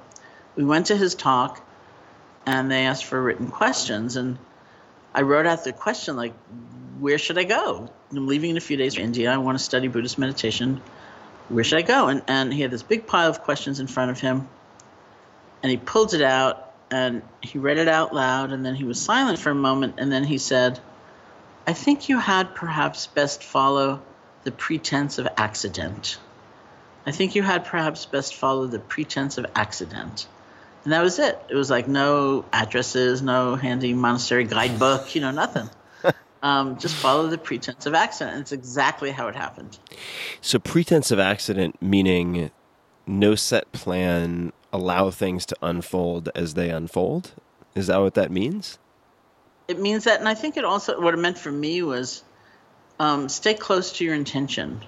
we 0.56 0.64
went 0.64 0.86
to 0.86 0.96
his 0.96 1.14
talk 1.14 1.60
and 2.46 2.70
they 2.70 2.86
asked 2.86 3.04
for 3.04 3.20
written 3.20 3.48
questions. 3.48 4.16
And 4.16 4.38
I 5.14 5.22
wrote 5.22 5.46
out 5.46 5.64
the 5.64 5.72
question 5.72 6.16
like, 6.16 6.34
where 6.98 7.18
should 7.18 7.38
I 7.38 7.44
go? 7.44 7.90
I'm 8.12 8.26
leaving 8.26 8.50
in 8.50 8.56
a 8.56 8.60
few 8.60 8.76
days 8.76 8.94
for 8.94 9.00
India. 9.00 9.32
I 9.32 9.38
want 9.38 9.58
to 9.58 9.64
study 9.64 9.88
Buddhist 9.88 10.18
meditation. 10.18 10.80
Where 11.50 11.64
should 11.64 11.78
I 11.78 11.82
go? 11.82 12.06
And, 12.06 12.22
and 12.28 12.52
he 12.54 12.62
had 12.62 12.70
this 12.70 12.82
big 12.82 13.06
pile 13.06 13.28
of 13.28 13.42
questions 13.42 13.80
in 13.80 13.86
front 13.86 14.10
of 14.10 14.20
him. 14.20 14.48
And 15.62 15.70
he 15.70 15.76
pulled 15.76 16.14
it 16.14 16.22
out 16.22 16.72
and 16.90 17.22
he 17.42 17.58
read 17.58 17.78
it 17.78 17.88
out 17.88 18.14
loud. 18.14 18.52
And 18.52 18.64
then 18.64 18.74
he 18.74 18.84
was 18.84 19.00
silent 19.00 19.38
for 19.38 19.50
a 19.50 19.54
moment. 19.54 19.96
And 19.98 20.10
then 20.10 20.24
he 20.24 20.38
said, 20.38 20.78
I 21.66 21.72
think 21.72 22.08
you 22.08 22.18
had 22.18 22.54
perhaps 22.54 23.06
best 23.08 23.42
follow 23.42 24.00
the 24.44 24.52
pretense 24.52 25.18
of 25.18 25.28
accident. 25.36 26.18
I 27.04 27.12
think 27.12 27.34
you 27.34 27.42
had 27.42 27.64
perhaps 27.64 28.06
best 28.06 28.34
follow 28.36 28.66
the 28.66 28.78
pretense 28.78 29.36
of 29.36 29.46
accident. 29.54 30.28
And 30.84 30.92
that 30.92 31.02
was 31.02 31.18
it. 31.18 31.38
It 31.48 31.54
was 31.54 31.68
like 31.68 31.88
no 31.88 32.44
addresses, 32.52 33.22
no 33.22 33.56
handy 33.56 33.92
monastery 33.92 34.44
guidebook, 34.44 35.14
you 35.14 35.20
know, 35.20 35.30
nothing. 35.30 35.68
Um, 36.42 36.78
just 36.78 36.94
follow 36.94 37.26
the 37.26 37.38
pretense 37.38 37.86
of 37.86 37.94
accident. 37.94 38.34
And 38.34 38.42
it's 38.42 38.52
exactly 38.52 39.10
how 39.10 39.28
it 39.28 39.36
happened. 39.36 39.78
So, 40.40 40.58
pretense 40.58 41.10
of 41.10 41.18
accident 41.18 41.80
meaning 41.80 42.50
no 43.06 43.34
set 43.34 43.70
plan, 43.72 44.52
allow 44.72 45.10
things 45.10 45.44
to 45.46 45.56
unfold 45.62 46.28
as 46.34 46.54
they 46.54 46.70
unfold. 46.70 47.32
Is 47.74 47.88
that 47.88 47.98
what 47.98 48.14
that 48.14 48.30
means? 48.30 48.78
It 49.68 49.78
means 49.78 50.04
that, 50.04 50.18
and 50.18 50.28
I 50.28 50.34
think 50.34 50.56
it 50.56 50.64
also, 50.64 51.00
what 51.00 51.14
it 51.14 51.18
meant 51.18 51.38
for 51.38 51.52
me 51.52 51.82
was 51.82 52.22
um, 52.98 53.28
stay 53.28 53.54
close 53.54 53.92
to 53.98 54.04
your 54.04 54.14
intention. 54.14 54.82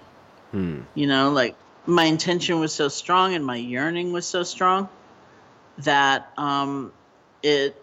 You 0.94 1.06
know, 1.06 1.30
like 1.30 1.56
my 1.86 2.04
intention 2.04 2.60
was 2.60 2.72
so 2.72 2.88
strong 2.88 3.34
and 3.34 3.44
my 3.44 3.56
yearning 3.56 4.12
was 4.12 4.26
so 4.26 4.42
strong 4.42 4.88
that 5.78 6.30
um, 6.36 6.92
it 7.42 7.81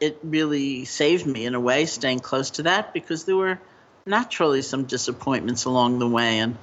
it 0.00 0.18
really 0.22 0.84
saved 0.84 1.26
me 1.26 1.46
in 1.46 1.54
a 1.54 1.60
way, 1.60 1.86
staying 1.86 2.20
close 2.20 2.50
to 2.52 2.64
that 2.64 2.92
because 2.92 3.24
there 3.24 3.36
were 3.36 3.58
naturally 4.06 4.62
some 4.62 4.84
disappointments 4.84 5.64
along 5.66 5.98
the 5.98 6.08
way 6.08 6.38
and 6.38 6.56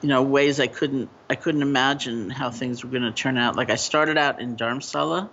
you 0.00 0.08
know 0.08 0.22
ways 0.22 0.60
I 0.60 0.66
couldn't 0.66 1.10
I 1.28 1.34
couldn't 1.34 1.62
imagine 1.62 2.30
how 2.30 2.50
things 2.50 2.84
were 2.84 2.90
going 2.90 3.02
to 3.02 3.12
turn 3.12 3.36
out. 3.36 3.56
Like 3.56 3.70
I 3.70 3.76
started 3.76 4.16
out 4.16 4.40
in 4.40 4.56
Dharamsala 4.56 5.28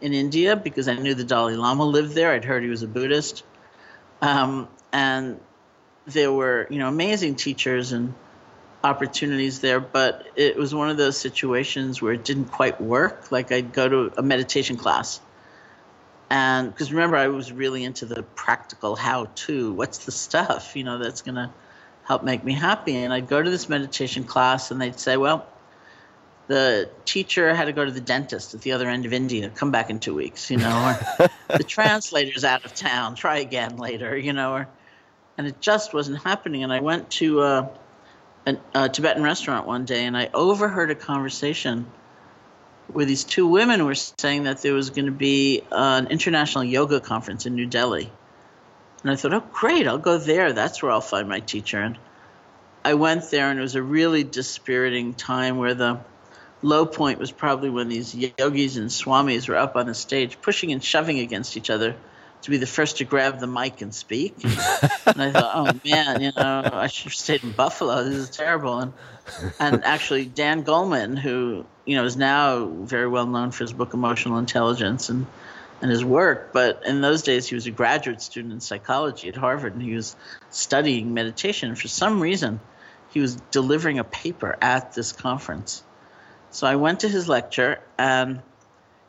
in 0.00 0.12
India 0.12 0.56
because 0.56 0.88
I 0.88 0.94
knew 0.94 1.14
the 1.14 1.24
Dalai 1.24 1.56
Lama 1.56 1.84
lived 1.84 2.14
there. 2.14 2.32
I'd 2.32 2.44
heard 2.44 2.62
he 2.62 2.68
was 2.68 2.82
a 2.82 2.88
Buddhist, 2.88 3.42
um, 4.20 4.68
and 4.92 5.40
there 6.06 6.32
were 6.32 6.66
you 6.70 6.78
know 6.78 6.88
amazing 6.88 7.36
teachers 7.36 7.92
and 7.92 8.14
opportunities 8.84 9.60
there, 9.60 9.80
but 9.80 10.26
it 10.36 10.56
was 10.56 10.74
one 10.74 10.90
of 10.90 10.96
those 10.96 11.18
situations 11.18 12.00
where 12.00 12.12
it 12.12 12.24
didn't 12.24 12.46
quite 12.46 12.80
work. 12.80 13.32
Like 13.32 13.50
I'd 13.50 13.72
go 13.72 13.88
to 13.88 14.12
a 14.16 14.22
meditation 14.22 14.76
class, 14.76 15.20
and 16.30 16.72
because 16.72 16.92
remember 16.92 17.16
I 17.16 17.28
was 17.28 17.52
really 17.52 17.84
into 17.84 18.06
the 18.06 18.22
practical 18.22 18.96
how-to. 18.96 19.72
What's 19.72 20.04
the 20.04 20.12
stuff 20.12 20.76
you 20.76 20.84
know 20.84 20.98
that's 20.98 21.22
gonna 21.22 21.52
help 22.04 22.24
make 22.24 22.44
me 22.44 22.52
happy? 22.52 22.96
And 22.96 23.12
I'd 23.12 23.28
go 23.28 23.42
to 23.42 23.50
this 23.50 23.68
meditation 23.68 24.24
class, 24.24 24.70
and 24.70 24.80
they'd 24.80 24.98
say, 24.98 25.16
well. 25.16 25.46
The 26.48 26.88
teacher 27.04 27.52
had 27.52 27.64
to 27.64 27.72
go 27.72 27.84
to 27.84 27.90
the 27.90 28.00
dentist 28.00 28.54
at 28.54 28.60
the 28.62 28.70
other 28.70 28.88
end 28.88 29.04
of 29.04 29.12
India. 29.12 29.50
Come 29.50 29.72
back 29.72 29.90
in 29.90 29.98
two 29.98 30.14
weeks, 30.14 30.48
you 30.48 30.58
know. 30.58 30.96
Or 31.18 31.28
the 31.58 31.64
translator's 31.66 32.44
out 32.44 32.64
of 32.64 32.72
town. 32.72 33.16
Try 33.16 33.38
again 33.38 33.78
later, 33.78 34.16
you 34.16 34.32
know. 34.32 34.52
Or, 34.52 34.68
and 35.36 35.48
it 35.48 35.60
just 35.60 35.92
wasn't 35.92 36.22
happening. 36.22 36.62
And 36.62 36.72
I 36.72 36.78
went 36.78 37.10
to 37.10 37.40
uh, 37.40 37.68
a, 38.46 38.56
a 38.74 38.88
Tibetan 38.88 39.22
restaurant 39.22 39.66
one 39.66 39.84
day, 39.84 40.04
and 40.04 40.16
I 40.16 40.30
overheard 40.32 40.90
a 40.90 40.94
conversation 40.94 41.86
where 42.92 43.04
these 43.04 43.24
two 43.24 43.46
women 43.46 43.84
were 43.84 43.94
saying 43.94 44.44
that 44.44 44.62
there 44.62 44.74
was 44.74 44.90
going 44.90 45.06
to 45.06 45.12
be 45.12 45.62
uh, 45.72 46.00
an 46.04 46.06
international 46.08 46.64
yoga 46.64 47.00
conference 47.00 47.46
in 47.46 47.54
New 47.54 47.66
Delhi. 47.66 48.10
And 49.02 49.10
I 49.10 49.16
thought, 49.16 49.34
oh, 49.34 49.44
great, 49.52 49.86
I'll 49.86 49.98
go 49.98 50.18
there. 50.18 50.52
That's 50.52 50.82
where 50.82 50.92
I'll 50.92 51.00
find 51.00 51.28
my 51.28 51.40
teacher. 51.40 51.80
And 51.80 51.98
I 52.84 52.94
went 52.94 53.30
there, 53.30 53.50
and 53.50 53.58
it 53.58 53.62
was 53.62 53.74
a 53.74 53.82
really 53.82 54.24
dispiriting 54.24 55.14
time 55.14 55.58
where 55.58 55.74
the 55.74 56.00
low 56.62 56.86
point 56.86 57.18
was 57.18 57.30
probably 57.30 57.70
when 57.70 57.88
these 57.88 58.14
yogis 58.14 58.76
and 58.76 58.88
swamis 58.88 59.48
were 59.48 59.56
up 59.56 59.76
on 59.76 59.86
the 59.86 59.94
stage 59.94 60.40
pushing 60.40 60.72
and 60.72 60.82
shoving 60.82 61.18
against 61.18 61.56
each 61.56 61.70
other 61.70 61.94
to 62.42 62.50
be 62.50 62.56
the 62.58 62.66
first 62.66 62.98
to 62.98 63.04
grab 63.04 63.40
the 63.40 63.46
mic 63.46 63.80
and 63.80 63.94
speak. 63.94 64.36
and 64.44 65.22
I 65.22 65.30
thought, 65.30 65.52
oh 65.54 65.80
man, 65.88 66.22
you 66.22 66.32
know, 66.36 66.68
I 66.72 66.86
should 66.86 67.04
have 67.04 67.14
stayed 67.14 67.42
in 67.42 67.52
Buffalo. 67.52 68.04
This 68.04 68.14
is 68.14 68.30
terrible. 68.30 68.78
And 68.78 68.92
and 69.58 69.84
actually, 69.84 70.26
Dan 70.26 70.64
Goleman, 70.64 71.18
who 71.18 71.66
you 71.84 71.96
know 71.96 72.04
is 72.04 72.16
now 72.16 72.66
very 72.66 73.08
well 73.08 73.26
known 73.26 73.50
for 73.50 73.64
his 73.64 73.72
book 73.72 73.94
Emotional 73.94 74.38
Intelligence 74.38 75.08
and 75.08 75.26
and 75.82 75.90
his 75.90 76.04
work, 76.04 76.52
but 76.52 76.82
in 76.86 77.00
those 77.00 77.22
days 77.22 77.46
he 77.46 77.54
was 77.54 77.66
a 77.66 77.70
graduate 77.70 78.22
student 78.22 78.54
in 78.54 78.60
psychology 78.60 79.28
at 79.28 79.36
Harvard, 79.36 79.74
and 79.74 79.82
he 79.82 79.94
was 79.94 80.16
studying 80.50 81.12
meditation. 81.12 81.74
For 81.74 81.88
some 81.88 82.20
reason, 82.20 82.60
he 83.10 83.20
was 83.20 83.36
delivering 83.50 83.98
a 83.98 84.04
paper 84.04 84.56
at 84.60 84.94
this 84.94 85.12
conference. 85.12 85.82
So 86.50 86.66
I 86.66 86.76
went 86.76 87.00
to 87.00 87.08
his 87.08 87.28
lecture, 87.28 87.80
and 87.98 88.40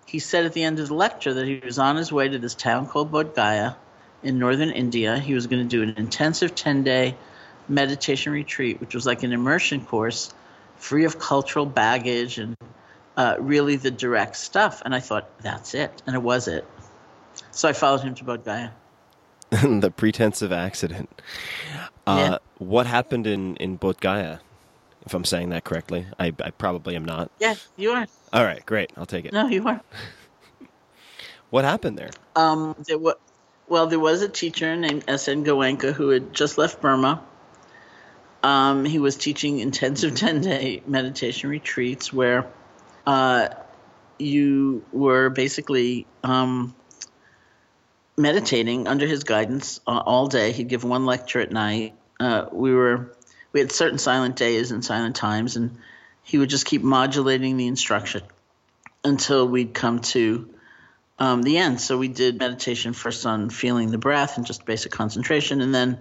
he 0.07 0.19
said 0.19 0.45
at 0.45 0.53
the 0.53 0.63
end 0.63 0.79
of 0.79 0.87
the 0.87 0.93
lecture 0.93 1.33
that 1.33 1.45
he 1.45 1.61
was 1.63 1.77
on 1.77 1.97
his 1.97 2.11
way 2.11 2.29
to 2.29 2.39
this 2.39 2.55
town 2.55 2.87
called 2.87 3.11
Bodh 3.11 3.35
Gaya 3.35 3.75
in 4.23 4.39
northern 4.39 4.71
India. 4.71 5.19
He 5.19 5.33
was 5.33 5.47
going 5.47 5.67
to 5.67 5.69
do 5.69 5.83
an 5.83 5.95
intensive 5.97 6.55
10 6.55 6.83
day 6.83 7.15
meditation 7.67 8.31
retreat, 8.31 8.79
which 8.79 8.95
was 8.95 9.05
like 9.05 9.23
an 9.23 9.33
immersion 9.33 9.85
course, 9.85 10.33
free 10.77 11.03
of 11.03 11.19
cultural 11.19 11.65
baggage 11.65 12.37
and 12.37 12.55
uh, 13.17 13.35
really 13.39 13.75
the 13.75 13.91
direct 13.91 14.37
stuff. 14.37 14.81
And 14.85 14.95
I 14.95 15.01
thought, 15.01 15.29
that's 15.41 15.73
it. 15.73 16.01
And 16.07 16.15
it 16.15 16.21
was 16.21 16.47
it. 16.47 16.65
So 17.51 17.67
I 17.67 17.73
followed 17.73 18.01
him 18.01 18.15
to 18.15 18.23
Bodh 18.23 18.45
Gaya. 18.45 18.69
the 19.81 19.91
pretense 19.91 20.41
of 20.41 20.51
accident. 20.51 21.21
Uh, 22.05 22.15
Yeah. 22.17 22.37
What 22.59 22.87
happened 22.87 23.27
in, 23.27 23.55
in 23.57 23.77
Bodh 23.77 23.99
Gaya, 23.99 24.39
if 25.05 25.13
I'm 25.13 25.25
saying 25.25 25.49
that 25.49 25.63
correctly? 25.63 26.07
I, 26.17 26.33
I 26.43 26.51
probably 26.51 26.95
am 26.95 27.05
not. 27.05 27.29
Yeah, 27.39 27.55
you 27.75 27.91
are. 27.91 28.07
All 28.33 28.43
right, 28.43 28.65
great. 28.65 28.91
I'll 28.97 29.05
take 29.05 29.25
it. 29.25 29.33
No, 29.33 29.47
you 29.47 29.67
are. 29.67 29.81
What 31.49 31.63
happened 31.63 31.97
there? 31.97 32.09
Um, 32.35 32.75
there 32.87 32.97
wa- 32.97 33.13
well, 33.69 33.87
there 33.87 33.99
was 33.99 34.21
a 34.21 34.27
teacher 34.27 34.75
named 34.75 35.05
S.N. 35.07 35.45
Goenka 35.45 35.93
who 35.93 36.09
had 36.09 36.33
just 36.33 36.57
left 36.57 36.81
Burma. 36.81 37.23
Um, 38.43 38.85
he 38.85 38.99
was 38.99 39.15
teaching 39.15 39.59
intensive 39.59 40.15
10 40.19 40.41
day 40.41 40.83
meditation 40.85 41.49
retreats 41.49 42.11
where 42.11 42.47
uh, 43.05 43.47
you 44.19 44.83
were 44.91 45.29
basically 45.29 46.05
um, 46.23 46.75
meditating 48.17 48.87
under 48.87 49.07
his 49.07 49.23
guidance 49.23 49.79
uh, 49.87 50.01
all 50.05 50.27
day. 50.27 50.51
He'd 50.51 50.67
give 50.67 50.83
one 50.83 51.05
lecture 51.05 51.39
at 51.39 51.51
night. 51.51 51.95
Uh, 52.19 52.45
we 52.51 52.73
were 52.73 53.15
we 53.53 53.59
had 53.61 53.71
certain 53.71 53.97
silent 53.97 54.35
days 54.35 54.71
and 54.71 54.83
silent 54.83 55.15
times, 55.15 55.55
and 55.55 55.77
he 56.27 56.37
would 56.37 56.49
just 56.49 56.65
keep 56.65 56.83
modulating 56.83 57.55
the 57.55 57.67
instruction 57.67 58.21
until 59.01 59.47
we'd 59.47 59.73
come 59.73 59.99
to 59.99 60.49
um, 61.17 61.41
the 61.41 61.57
end. 61.57 61.79
So 61.79 61.97
we 61.97 62.09
did 62.09 62.37
meditation 62.37 62.91
first 62.91 63.25
on 63.25 63.49
feeling 63.49 63.91
the 63.91 63.97
breath 63.97 64.35
and 64.35 64.45
just 64.45 64.65
basic 64.65 64.91
concentration, 64.91 65.61
and 65.61 65.73
then 65.73 65.97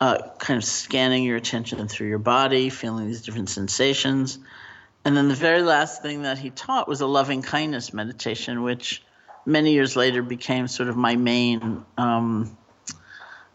uh, 0.00 0.30
kind 0.38 0.56
of 0.56 0.64
scanning 0.64 1.22
your 1.22 1.36
attention 1.36 1.86
through 1.86 2.08
your 2.08 2.18
body, 2.18 2.70
feeling 2.70 3.08
these 3.08 3.20
different 3.20 3.50
sensations. 3.50 4.38
And 5.04 5.14
then 5.14 5.28
the 5.28 5.34
very 5.34 5.60
last 5.60 6.00
thing 6.00 6.22
that 6.22 6.38
he 6.38 6.48
taught 6.48 6.88
was 6.88 7.02
a 7.02 7.06
loving 7.06 7.42
kindness 7.42 7.92
meditation, 7.92 8.62
which 8.62 9.02
many 9.44 9.74
years 9.74 9.96
later 9.96 10.22
became 10.22 10.66
sort 10.66 10.88
of 10.88 10.96
my 10.96 11.14
main 11.14 11.84
um, 11.98 12.56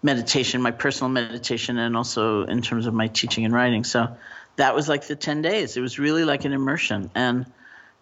meditation, 0.03 0.61
my 0.61 0.71
personal 0.71 1.09
meditation, 1.09 1.79
and 1.79 1.97
also 1.97 2.43
in 2.43 2.61
terms 2.61 2.85
of 2.85 2.93
my 2.93 3.07
teaching 3.07 3.45
and 3.45 3.53
writing. 3.53 3.83
So 3.83 4.15
that 4.55 4.75
was 4.75 4.89
like 4.89 5.08
the 5.08 5.15
10 5.15 5.41
days. 5.41 5.77
It 5.77 5.81
was 5.81 6.00
really 6.00 6.24
like 6.24 6.46
an 6.46 6.53
immersion. 6.53 7.10
And 7.15 7.46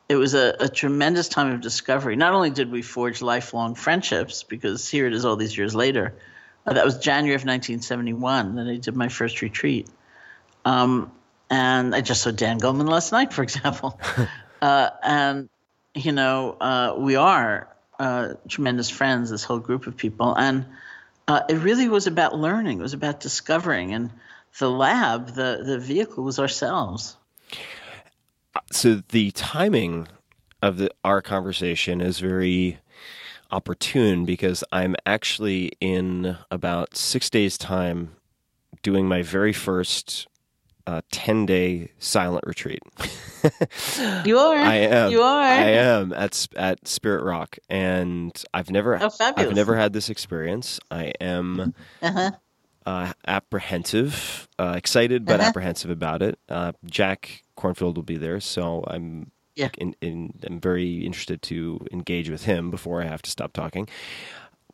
it 0.08 0.16
was 0.16 0.34
a, 0.34 0.56
a 0.60 0.68
tremendous 0.68 1.30
time 1.30 1.54
of 1.54 1.62
discovery. 1.62 2.16
Not 2.16 2.34
only 2.34 2.50
did 2.50 2.72
we 2.72 2.82
forge 2.82 3.22
lifelong 3.22 3.76
friendships, 3.76 4.44
because 4.44 4.90
here 4.90 5.06
it 5.06 5.14
is 5.14 5.24
all 5.24 5.36
these 5.36 5.56
years 5.56 5.76
later. 5.76 6.16
Uh, 6.66 6.74
that 6.74 6.84
was 6.86 6.98
January 6.98 7.36
of 7.36 7.42
1971 7.42 8.56
that 8.56 8.68
I 8.68 8.78
did 8.78 8.96
my 8.96 9.08
first 9.08 9.42
retreat. 9.42 9.88
Um, 10.66 11.12
and 11.50 11.96
I 11.96 12.02
just 12.02 12.24
saw 12.24 12.32
Dan 12.32 12.60
Goleman 12.60 12.90
last 12.90 13.12
night, 13.12 13.34
for 13.34 13.44
example. 13.50 14.00
uh, 14.62 14.90
and, 15.04 15.50
you 15.94 16.12
know, 16.12 16.58
uh, 16.60 16.96
we 16.98 17.16
are 17.16 17.70
uh, 18.00 18.34
tremendous 18.48 18.90
friends, 18.90 19.30
this 19.30 19.44
whole 19.44 19.60
group 19.60 19.86
of 19.86 19.96
people. 19.96 20.34
And 20.34 20.66
uh, 21.28 21.42
it 21.48 21.58
really 21.58 21.88
was 21.88 22.08
about 22.08 22.36
learning, 22.36 22.80
it 22.80 22.82
was 22.82 22.94
about 22.94 23.20
discovering. 23.20 23.94
And 23.94 24.10
the 24.58 24.70
lab, 24.70 25.36
the, 25.36 25.62
the 25.66 25.78
vehicle 25.80 26.24
was 26.24 26.40
ourselves. 26.40 27.16
So 28.72 29.02
the 29.10 29.32
timing 29.32 30.08
of 30.62 30.78
the 30.78 30.92
our 31.04 31.22
conversation 31.22 32.02
is 32.02 32.20
very 32.20 32.80
opportune 33.52 34.26
because 34.26 34.64
I'm 34.72 34.96
actually 35.06 35.72
in 35.80 36.38
about 36.52 36.96
six 36.96 37.30
days' 37.30 37.58
time 37.58 38.16
doing 38.84 39.08
my 39.08 39.22
very 39.22 39.54
first 39.54 40.28
uh, 40.86 41.02
ten 41.12 41.46
day 41.46 41.92
silent 42.00 42.46
retreat. 42.46 42.82
You 44.26 44.38
are. 44.38 44.58
I 44.58 44.76
am. 44.76 45.12
You 45.14 45.22
are. 45.22 45.42
I 45.42 45.56
am 45.70 46.12
at 46.12 46.46
at 46.58 46.86
Spirit 46.90 47.24
Rock, 47.24 47.58
and 47.70 48.32
I've 48.54 48.70
never 48.70 49.02
Oh, 49.02 49.10
fabulous. 49.10 49.50
I've 49.50 49.56
never 49.56 49.78
had 49.78 49.94
this 49.94 50.10
experience. 50.10 50.78
I 50.92 51.14
am 51.22 51.74
Uh-huh. 52.02 52.32
Uh, 52.90 53.14
apprehensive, 53.28 54.48
uh, 54.58 54.74
excited 54.76 55.24
but 55.24 55.40
Uh-huh. 55.40 55.50
apprehensive 55.50 55.92
about 55.92 56.24
it. 56.24 56.40
Uh, 56.50 56.72
Jack 56.86 57.44
Kornfield 57.56 57.94
will 57.96 58.02
be 58.16 58.18
there, 58.18 58.40
so 58.40 58.84
I'm 58.88 59.30
Yeah. 59.56 59.70
in, 59.78 59.96
in, 60.02 60.34
I'm 60.48 60.60
very 60.60 61.06
interested 61.06 61.40
to 61.44 61.86
engage 61.92 62.30
with 62.32 62.46
him 62.46 62.72
before 62.72 63.04
I 63.04 63.06
have 63.06 63.22
to 63.22 63.30
stop 63.30 63.54
talking. 63.54 63.88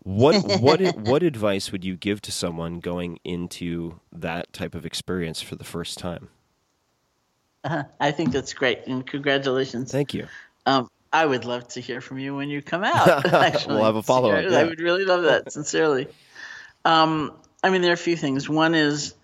What 0.04 0.36
what 0.62 0.80
what 1.12 1.24
advice 1.24 1.72
would 1.74 1.84
you 1.84 1.98
give 1.98 2.22
to 2.22 2.32
someone 2.32 2.80
going 2.80 3.20
into 3.26 4.00
that 4.14 4.54
type 4.54 4.76
of 4.76 4.86
experience 4.86 5.42
for 5.42 5.56
the 5.58 5.66
first 5.66 5.98
time? 5.98 6.30
Uh-huh. 7.66 7.84
I 8.00 8.12
think 8.12 8.32
that's 8.32 8.54
great, 8.54 8.80
and 8.88 9.06
congratulations. 9.06 9.92
Thank 9.92 10.14
you. 10.14 10.28
Um, 10.68 10.88
I 11.12 11.26
would 11.26 11.44
love 11.44 11.68
to 11.70 11.82
hear 11.82 12.00
from 12.00 12.20
you 12.20 12.34
when 12.36 12.48
you 12.50 12.62
come 12.62 12.84
out. 12.86 13.26
Actually, 13.34 13.76
We'll 13.76 13.84
have 13.86 13.96
a 13.98 14.04
follow-up, 14.04 14.46
yeah. 14.50 14.60
I 14.60 14.64
would 14.64 14.80
really 14.80 15.04
love 15.06 15.24
that, 15.24 15.52
sincerely. 15.52 16.08
Um, 16.86 17.32
I 17.66 17.72
mean, 17.72 17.82
there 17.82 17.90
are 17.90 17.96
a 17.96 17.98
few 17.98 18.16
things. 18.16 18.48
One 18.48 18.76
is 18.76 19.16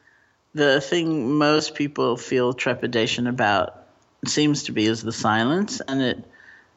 the 0.56 0.82
thing 0.82 1.36
most 1.36 1.76
people 1.76 2.18
feel 2.18 2.54
trepidation 2.54 3.28
about 3.28 3.86
seems 4.26 4.64
to 4.64 4.72
be 4.72 4.88
is 4.88 5.04
the 5.04 5.12
silence, 5.12 5.80
and 5.88 6.02
it. 6.02 6.18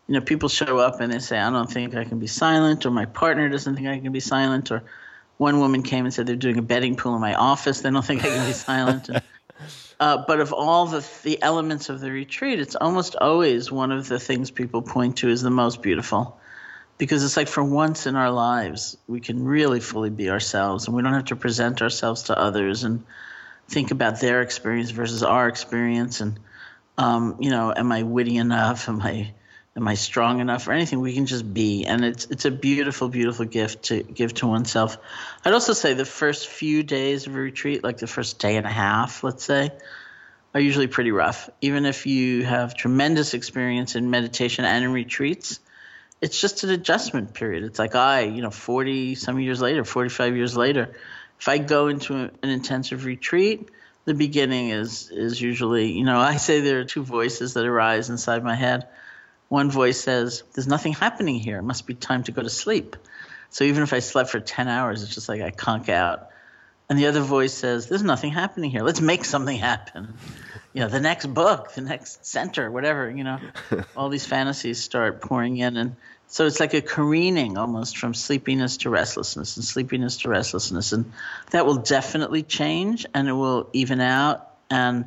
You 0.06 0.12
know, 0.12 0.20
people 0.20 0.50
show 0.50 0.76
up 0.76 1.00
and 1.00 1.10
they 1.10 1.20
say, 1.20 1.38
"I 1.38 1.48
don't 1.48 1.72
think 1.72 1.96
I 1.96 2.04
can 2.04 2.18
be 2.18 2.26
silent," 2.26 2.84
or 2.84 2.90
"My 2.90 3.06
partner 3.06 3.48
doesn't 3.48 3.76
think 3.76 3.88
I 3.88 3.98
can 3.98 4.12
be 4.12 4.20
silent," 4.20 4.70
or 4.70 4.82
one 5.38 5.58
woman 5.58 5.82
came 5.82 6.04
and 6.04 6.12
said 6.12 6.26
they're 6.26 6.36
doing 6.36 6.58
a 6.58 6.62
betting 6.62 6.96
pool 6.96 7.14
in 7.14 7.22
my 7.22 7.32
office. 7.32 7.80
They 7.80 7.90
don't 7.90 8.04
think 8.04 8.22
I 8.22 8.28
can 8.28 8.46
be 8.46 8.52
silent. 8.52 9.08
And, 9.08 9.22
uh, 10.00 10.22
but 10.26 10.40
of 10.40 10.52
all 10.52 10.84
the 10.84 11.02
the 11.22 11.42
elements 11.42 11.88
of 11.88 12.00
the 12.00 12.10
retreat, 12.10 12.60
it's 12.60 12.76
almost 12.76 13.16
always 13.16 13.72
one 13.72 13.90
of 13.90 14.06
the 14.06 14.20
things 14.20 14.50
people 14.50 14.82
point 14.82 15.16
to 15.18 15.30
as 15.30 15.40
the 15.40 15.48
most 15.48 15.80
beautiful, 15.80 16.38
because 16.98 17.24
it's 17.24 17.36
like 17.36 17.48
for 17.48 17.64
once 17.64 18.06
in 18.06 18.16
our 18.16 18.30
lives 18.30 18.96
we 19.06 19.20
can 19.20 19.44
really 19.44 19.80
fully 19.80 20.10
be 20.10 20.30
ourselves, 20.30 20.86
and 20.86 20.96
we 20.96 21.02
don't 21.02 21.14
have 21.14 21.26
to 21.26 21.36
present 21.36 21.82
ourselves 21.82 22.24
to 22.24 22.38
others 22.38 22.84
and 22.84 23.04
think 23.68 23.90
about 23.90 24.20
their 24.20 24.42
experience 24.42 24.90
versus 24.90 25.22
our 25.22 25.48
experience, 25.48 26.20
and 26.20 26.38
um, 26.96 27.36
you 27.40 27.50
know, 27.50 27.72
am 27.74 27.90
I 27.90 28.02
witty 28.02 28.36
enough? 28.36 28.88
Am 28.88 29.00
I 29.00 29.32
am 29.76 29.88
I 29.88 29.94
strong 29.94 30.40
enough 30.40 30.68
or 30.68 30.72
anything? 30.72 31.00
We 31.00 31.14
can 31.14 31.26
just 31.26 31.52
be, 31.52 31.84
and 31.84 32.04
it's 32.04 32.26
it's 32.26 32.44
a 32.44 32.50
beautiful, 32.50 33.08
beautiful 33.08 33.44
gift 33.44 33.84
to 33.84 34.02
give 34.02 34.34
to 34.34 34.46
oneself. 34.46 34.98
I'd 35.44 35.52
also 35.52 35.72
say 35.72 35.94
the 35.94 36.04
first 36.04 36.48
few 36.48 36.82
days 36.82 37.26
of 37.26 37.34
a 37.34 37.38
retreat, 37.38 37.82
like 37.82 37.98
the 37.98 38.06
first 38.06 38.38
day 38.38 38.56
and 38.56 38.66
a 38.66 38.70
half, 38.70 39.24
let's 39.24 39.44
say, 39.44 39.70
are 40.54 40.60
usually 40.60 40.86
pretty 40.86 41.10
rough. 41.10 41.50
Even 41.60 41.84
if 41.86 42.06
you 42.06 42.44
have 42.44 42.76
tremendous 42.76 43.34
experience 43.34 43.96
in 43.96 44.10
meditation 44.10 44.64
and 44.64 44.84
in 44.84 44.92
retreats, 44.92 45.58
it's 46.24 46.40
just 46.40 46.64
an 46.64 46.70
adjustment 46.70 47.34
period. 47.34 47.64
It's 47.64 47.78
like 47.78 47.94
I, 47.94 48.20
you 48.22 48.40
know, 48.40 48.50
40 48.50 49.14
some 49.14 49.38
years 49.40 49.60
later, 49.60 49.84
45 49.84 50.34
years 50.34 50.56
later, 50.56 50.96
if 51.38 51.48
I 51.48 51.58
go 51.58 51.88
into 51.88 52.14
an 52.14 52.48
intensive 52.48 53.04
retreat, 53.04 53.68
the 54.06 54.14
beginning 54.14 54.70
is 54.70 55.10
is 55.10 55.38
usually, 55.38 55.92
you 55.92 56.04
know, 56.04 56.18
I 56.18 56.36
say 56.36 56.62
there 56.62 56.80
are 56.80 56.84
two 56.84 57.02
voices 57.02 57.52
that 57.54 57.66
arise 57.66 58.08
inside 58.08 58.42
my 58.42 58.54
head. 58.54 58.88
One 59.50 59.70
voice 59.70 60.00
says, 60.00 60.42
"There's 60.54 60.66
nothing 60.66 60.94
happening 60.94 61.40
here. 61.40 61.58
It 61.58 61.62
must 61.62 61.86
be 61.86 61.92
time 61.92 62.22
to 62.24 62.32
go 62.32 62.40
to 62.40 62.48
sleep." 62.48 62.96
So 63.50 63.64
even 63.64 63.82
if 63.82 63.92
I 63.92 63.98
slept 63.98 64.30
for 64.30 64.40
10 64.40 64.66
hours, 64.66 65.02
it's 65.02 65.14
just 65.14 65.28
like 65.28 65.42
I 65.42 65.50
conk 65.50 65.90
out. 65.90 66.30
And 66.88 66.98
the 66.98 67.06
other 67.06 67.20
voice 67.20 67.54
says, 67.54 67.88
There's 67.88 68.02
nothing 68.02 68.32
happening 68.32 68.70
here. 68.70 68.82
Let's 68.82 69.00
make 69.00 69.24
something 69.24 69.56
happen. 69.56 70.14
You 70.72 70.82
know, 70.82 70.88
the 70.88 71.00
next 71.00 71.26
book, 71.26 71.72
the 71.72 71.80
next 71.80 72.26
center, 72.26 72.70
whatever, 72.70 73.10
you 73.10 73.24
know, 73.24 73.38
all 73.96 74.08
these 74.08 74.26
fantasies 74.26 74.82
start 74.82 75.20
pouring 75.22 75.56
in. 75.56 75.76
And 75.76 75.96
so 76.28 76.46
it's 76.46 76.60
like 76.60 76.74
a 76.74 76.80
careening 76.80 77.56
almost 77.58 77.98
from 77.98 78.14
sleepiness 78.14 78.78
to 78.78 78.90
restlessness 78.90 79.56
and 79.56 79.64
sleepiness 79.64 80.18
to 80.18 80.28
restlessness. 80.28 80.92
And 80.92 81.12
that 81.50 81.66
will 81.66 81.76
definitely 81.76 82.42
change 82.42 83.06
and 83.14 83.28
it 83.28 83.32
will 83.32 83.68
even 83.72 84.00
out. 84.00 84.50
And 84.70 85.06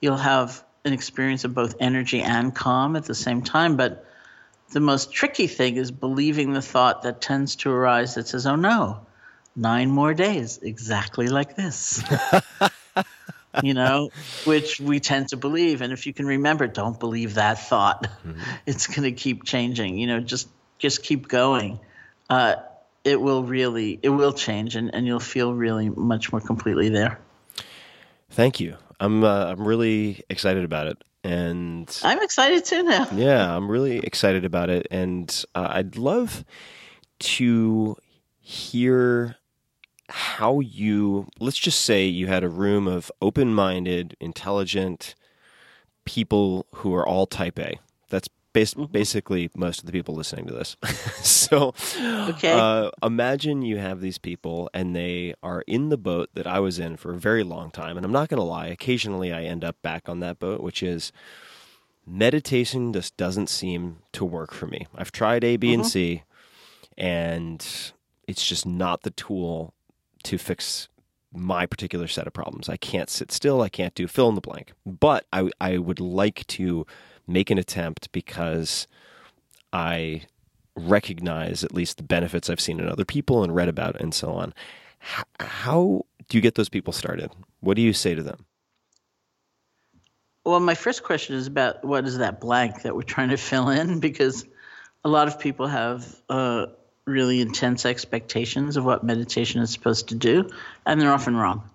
you'll 0.00 0.16
have 0.16 0.64
an 0.84 0.92
experience 0.92 1.44
of 1.44 1.54
both 1.54 1.76
energy 1.80 2.20
and 2.20 2.54
calm 2.54 2.96
at 2.96 3.04
the 3.04 3.14
same 3.14 3.42
time. 3.42 3.76
But 3.76 4.04
the 4.72 4.80
most 4.80 5.12
tricky 5.12 5.46
thing 5.46 5.76
is 5.76 5.90
believing 5.90 6.52
the 6.52 6.62
thought 6.62 7.02
that 7.02 7.20
tends 7.20 7.56
to 7.56 7.70
arise 7.70 8.16
that 8.16 8.28
says, 8.28 8.46
oh 8.46 8.56
no, 8.56 9.06
nine 9.54 9.90
more 9.90 10.14
days, 10.14 10.58
exactly 10.58 11.28
like 11.28 11.54
this. 11.56 12.02
you 13.62 13.74
know, 13.74 14.10
which 14.44 14.80
we 14.80 15.00
tend 15.00 15.28
to 15.28 15.36
believe. 15.36 15.80
And 15.80 15.92
if 15.92 16.06
you 16.06 16.12
can 16.12 16.26
remember, 16.26 16.66
don't 16.66 16.98
believe 16.98 17.34
that 17.34 17.58
thought. 17.58 18.06
It's 18.66 18.86
going 18.86 19.02
to 19.02 19.12
keep 19.12 19.44
changing. 19.44 19.98
You 19.98 20.06
know, 20.06 20.20
just 20.20 20.48
just 20.78 21.02
keep 21.02 21.28
going. 21.28 21.80
Uh, 22.28 22.56
it 23.04 23.20
will 23.20 23.44
really, 23.44 23.98
it 24.02 24.08
will 24.08 24.32
change, 24.32 24.76
and, 24.76 24.94
and 24.94 25.06
you'll 25.06 25.20
feel 25.20 25.52
really 25.52 25.90
much 25.90 26.32
more 26.32 26.40
completely 26.40 26.88
there. 26.88 27.18
Thank 28.30 28.60
you. 28.60 28.76
I'm 28.98 29.22
uh, 29.22 29.46
I'm 29.46 29.66
really 29.66 30.22
excited 30.30 30.64
about 30.64 30.86
it, 30.86 31.02
and 31.22 32.00
I'm 32.02 32.22
excited 32.22 32.64
too 32.64 32.82
now. 32.82 33.08
yeah, 33.14 33.54
I'm 33.54 33.70
really 33.70 33.98
excited 33.98 34.44
about 34.44 34.70
it, 34.70 34.86
and 34.90 35.44
uh, 35.54 35.68
I'd 35.70 35.96
love 35.96 36.44
to 37.18 37.96
hear 38.40 39.36
how 40.08 40.60
you 40.60 41.28
let's 41.40 41.58
just 41.58 41.80
say 41.82 42.04
you 42.06 42.26
had 42.26 42.44
a 42.44 42.48
room 42.48 42.86
of 42.86 43.10
open-minded, 43.22 44.16
intelligent 44.20 45.14
people 46.04 46.66
who 46.76 46.94
are 46.94 47.06
all 47.06 47.26
type 47.26 47.58
A. 47.58 47.78
That's 48.10 48.28
bas- 48.52 48.74
basically 48.74 49.50
most 49.56 49.80
of 49.80 49.86
the 49.86 49.92
people 49.92 50.14
listening 50.14 50.46
to 50.46 50.52
this. 50.54 50.76
so, 51.22 51.74
Okay. 52.28 52.52
uh, 52.52 52.90
imagine 53.02 53.62
you 53.62 53.78
have 53.78 54.00
these 54.00 54.18
people 54.18 54.68
and 54.74 54.94
they 54.94 55.34
are 55.42 55.62
in 55.66 55.88
the 55.88 55.96
boat 55.96 56.28
that 56.34 56.46
I 56.46 56.60
was 56.60 56.78
in 56.78 56.96
for 56.96 57.12
a 57.14 57.18
very 57.18 57.42
long 57.42 57.70
time. 57.70 57.96
And 57.96 58.04
I'm 58.04 58.12
not 58.12 58.28
going 58.28 58.38
to 58.38 58.44
lie, 58.44 58.66
occasionally 58.66 59.32
I 59.32 59.44
end 59.44 59.64
up 59.64 59.80
back 59.82 60.08
on 60.08 60.20
that 60.20 60.38
boat, 60.38 60.60
which 60.60 60.82
is 60.82 61.10
meditation 62.06 62.92
just 62.92 63.16
doesn't 63.16 63.48
seem 63.48 63.98
to 64.12 64.24
work 64.24 64.52
for 64.52 64.66
me. 64.66 64.86
I've 64.94 65.12
tried 65.12 65.44
A, 65.44 65.56
B, 65.56 65.72
and 65.72 65.86
C, 65.86 66.22
and 66.98 67.66
it's 68.28 68.46
just 68.46 68.66
not 68.66 69.02
the 69.02 69.10
tool 69.10 69.73
to 70.24 70.38
fix 70.38 70.88
my 71.32 71.66
particular 71.66 72.06
set 72.06 72.26
of 72.26 72.32
problems. 72.32 72.68
I 72.68 72.76
can't 72.76 73.10
sit 73.10 73.32
still. 73.32 73.60
I 73.60 73.68
can't 73.68 73.94
do 73.94 74.06
fill 74.06 74.28
in 74.28 74.34
the 74.34 74.40
blank. 74.40 74.72
But 74.86 75.26
I, 75.32 75.50
I 75.60 75.78
would 75.78 76.00
like 76.00 76.46
to 76.48 76.86
make 77.26 77.50
an 77.50 77.58
attempt 77.58 78.12
because 78.12 78.86
I 79.72 80.22
recognize 80.76 81.64
at 81.64 81.74
least 81.74 81.96
the 81.96 82.02
benefits 82.02 82.50
I've 82.50 82.60
seen 82.60 82.80
in 82.80 82.88
other 82.88 83.04
people 83.04 83.42
and 83.42 83.54
read 83.54 83.68
about 83.68 84.00
and 84.00 84.14
so 84.14 84.32
on. 84.32 84.54
H- 85.02 85.24
how 85.40 86.04
do 86.28 86.38
you 86.38 86.42
get 86.42 86.54
those 86.54 86.68
people 86.68 86.92
started? 86.92 87.30
What 87.60 87.74
do 87.76 87.82
you 87.82 87.92
say 87.92 88.14
to 88.14 88.22
them? 88.22 88.44
Well, 90.44 90.60
my 90.60 90.74
first 90.74 91.02
question 91.02 91.36
is 91.36 91.46
about 91.46 91.84
what 91.84 92.04
is 92.04 92.18
that 92.18 92.40
blank 92.40 92.82
that 92.82 92.94
we're 92.94 93.02
trying 93.02 93.30
to 93.30 93.36
fill 93.36 93.68
in? 93.70 94.00
Because 94.04 94.44
a 95.04 95.08
lot 95.08 95.28
of 95.28 95.38
people 95.38 95.66
have 95.66 96.16
uh, 96.28 96.66
really 97.06 97.40
intense 97.40 97.84
expectations 97.84 98.76
of 98.76 98.84
what 98.84 99.04
meditation 99.04 99.60
is 99.60 99.70
supposed 99.70 100.08
to 100.08 100.14
do, 100.14 100.50
and 100.86 101.00
they're 101.00 101.12
often 101.12 101.36
wrong. 101.36 101.68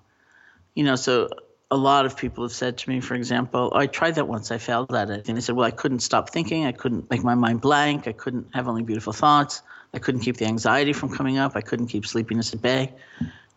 You 0.76 0.84
know, 0.84 0.96
so 0.96 1.30
a 1.72 1.78
lot 1.78 2.06
of 2.06 2.18
people 2.18 2.44
have 2.44 2.52
said 2.52 2.80
to 2.80 2.90
me, 2.90 3.00
for 3.00 3.14
example, 3.14 3.72
I 3.76 3.86
tried 3.86 4.16
that 4.16 4.28
once, 4.28 4.52
I 4.52 4.58
failed 4.58 4.94
at 4.94 5.10
it. 5.10 5.28
And 5.28 5.38
they 5.38 5.42
said, 5.42 5.56
well, 5.56 5.68
I 5.68 5.72
couldn't 5.72 6.00
stop 6.00 6.32
thinking, 6.32 6.66
I 6.66 6.72
couldn't 6.72 7.10
make 7.12 7.24
my 7.24 7.36
mind 7.36 7.62
blank, 7.62 8.08
I 8.08 8.12
couldn't 8.12 8.48
have 8.54 8.68
only 8.68 8.82
beautiful 8.82 9.14
thoughts, 9.14 9.62
I 9.94 10.00
couldn't 10.00 10.22
keep 10.22 10.38
the 10.38 10.46
anxiety 10.46 10.94
from 10.94 11.10
coming 11.16 11.38
up, 11.38 11.56
I 11.56 11.62
couldn't 11.62 11.88
keep 11.88 12.08
sleepiness 12.08 12.54
at 12.54 12.62
bay. 12.62 12.94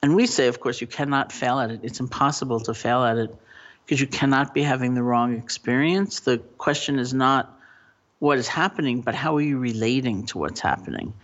And 0.03 0.15
we 0.15 0.27
say, 0.27 0.49
of 0.49 0.61
course, 0.61 0.81
you 0.81 0.87
cannot 0.87 1.33
fail 1.33 1.59
at 1.59 1.71
it. 1.71 1.81
It's 1.85 2.01
impossible 2.01 2.61
to 2.61 2.75
fail 2.75 3.05
at 3.05 3.17
it 3.19 3.35
because 3.85 4.01
you 4.01 4.07
cannot 4.07 4.53
be 4.53 4.63
having 4.63 4.95
the 4.95 5.03
wrong 5.03 5.37
experience. 5.37 6.21
The 6.21 6.39
question 6.39 6.99
is 6.99 7.15
not 7.15 7.57
what 8.19 8.39
is 8.39 8.49
happening, 8.49 9.01
but 9.01 9.15
how 9.15 9.37
are 9.37 9.41
you 9.41 9.59
relating 9.59 10.27
to 10.27 10.39
what's 10.39 10.61
happening? 10.61 11.15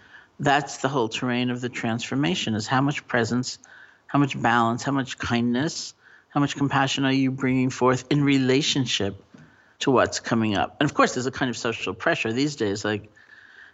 That's 0.41 0.79
the 0.79 0.89
whole 0.89 1.09
terrain 1.09 1.51
of 1.51 1.61
the 1.61 1.69
transformation 1.69 2.55
is 2.55 2.67
how 2.67 2.81
much 2.81 3.07
presence, 3.07 3.59
how 4.07 4.19
much 4.19 4.41
balance, 4.41 4.83
how 4.85 4.93
much 4.93 5.19
kindness, 5.19 5.95
how 6.29 6.41
much 6.41 6.57
compassion 6.57 7.05
are 7.05 7.13
you 7.13 7.31
bringing 7.31 7.71
forth 7.71 8.05
in 8.11 8.23
relationship 8.23 9.23
to 9.81 9.91
what's 9.91 10.21
coming 10.21 10.57
up? 10.57 10.77
And 10.81 10.89
of 10.89 10.95
course, 10.95 11.15
there's 11.15 11.27
a 11.27 11.33
kind 11.33 11.51
of 11.51 11.57
social 11.57 11.95
pressure 11.95 12.33
these 12.33 12.57
days. 12.57 12.85
Like 12.85 13.11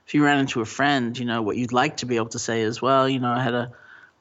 if 0.07 0.14
you 0.14 0.24
ran 0.24 0.38
into 0.38 0.61
a 0.61 0.64
friend, 0.64 1.18
you 1.18 1.24
know, 1.24 1.42
what 1.42 1.57
you'd 1.57 1.72
like 1.72 1.98
to 1.98 2.07
be 2.07 2.16
able 2.16 2.29
to 2.29 2.38
say 2.38 2.62
is, 2.62 2.81
well, 2.81 3.09
you 3.09 3.18
know, 3.18 3.33
I 3.33 3.42
had 3.42 3.55
a 3.55 3.72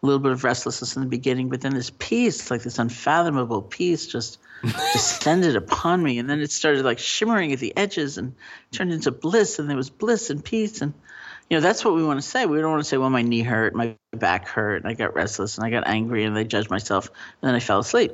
little 0.02 0.20
bit 0.20 0.32
of 0.32 0.44
restlessness 0.44 0.96
in 0.96 1.04
the 1.04 1.10
beginning, 1.10 1.50
but 1.50 1.62
then 1.62 1.74
this 1.74 1.90
peace, 1.90 2.52
like 2.52 2.64
this 2.64 2.80
unfathomable 2.80 3.62
peace, 3.62 4.08
just 4.08 4.38
descended 4.62 5.56
upon 5.56 6.04
me. 6.04 6.20
And 6.20 6.30
then 6.30 6.42
it 6.42 6.52
started 6.52 6.84
like 6.84 7.00
shimmering 7.00 7.54
at 7.54 7.60
the 7.60 7.76
edges 7.76 8.18
and 8.18 8.36
turned 8.72 8.92
into 8.92 9.12
bliss. 9.12 9.60
And 9.60 9.70
there 9.70 9.78
was 9.78 9.90
bliss 9.90 10.30
and 10.30 10.44
peace. 10.44 10.82
And, 10.82 10.94
you 11.54 11.60
know, 11.60 11.62
that's 11.62 11.86
what 11.86 11.94
we 11.94 12.04
want 12.04 12.20
to 12.20 12.28
say. 12.28 12.48
We 12.48 12.60
don't 12.60 12.72
want 12.72 12.82
to 12.82 12.90
say, 12.90 12.98
well, 12.98 13.12
my 13.12 13.22
knee 13.22 13.44
hurt, 13.44 13.76
my 13.76 13.96
back 14.10 14.48
hurt, 14.48 14.78
and 14.82 14.88
I 14.88 14.96
got 14.96 15.14
restless 15.14 15.60
and 15.60 15.68
I 15.68 15.70
got 15.70 15.88
angry 15.88 16.24
and 16.24 16.36
I 16.36 16.42
judged 16.42 16.72
myself 16.72 17.10
and 17.10 17.48
then 17.48 17.54
I 17.54 17.60
fell 17.60 17.78
asleep. 17.78 18.12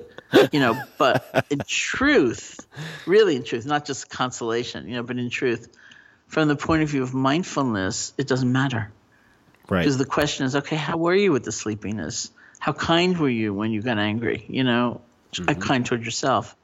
You 0.51 0.59
know, 0.59 0.83
but 0.97 1.45
in 1.49 1.59
truth, 1.65 2.59
really 3.07 3.37
in 3.37 3.45
truth, 3.45 3.65
not 3.65 3.85
just 3.85 4.09
consolation, 4.09 4.89
you 4.89 4.97
know, 4.97 5.03
but 5.03 5.17
in 5.17 5.29
truth, 5.29 5.69
from 6.27 6.49
the 6.49 6.57
point 6.57 6.83
of 6.83 6.89
view 6.89 7.01
of 7.01 7.13
mindfulness, 7.13 8.11
it 8.17 8.27
doesn't 8.27 8.51
matter. 8.51 8.91
Right. 9.69 9.79
Because 9.79 9.97
the 9.97 10.03
question 10.03 10.45
is, 10.45 10.57
okay, 10.57 10.75
how 10.75 10.97
were 10.97 11.15
you 11.15 11.31
with 11.31 11.45
the 11.45 11.53
sleepiness? 11.53 12.31
How 12.59 12.73
kind 12.73 13.17
were 13.17 13.29
you 13.29 13.53
when 13.53 13.71
you 13.71 13.81
got 13.81 13.99
angry? 13.99 14.43
You 14.49 14.65
know, 14.65 14.99
mm 15.31 15.61
kind 15.61 15.85
toward 15.85 16.03
yourself. 16.03 16.57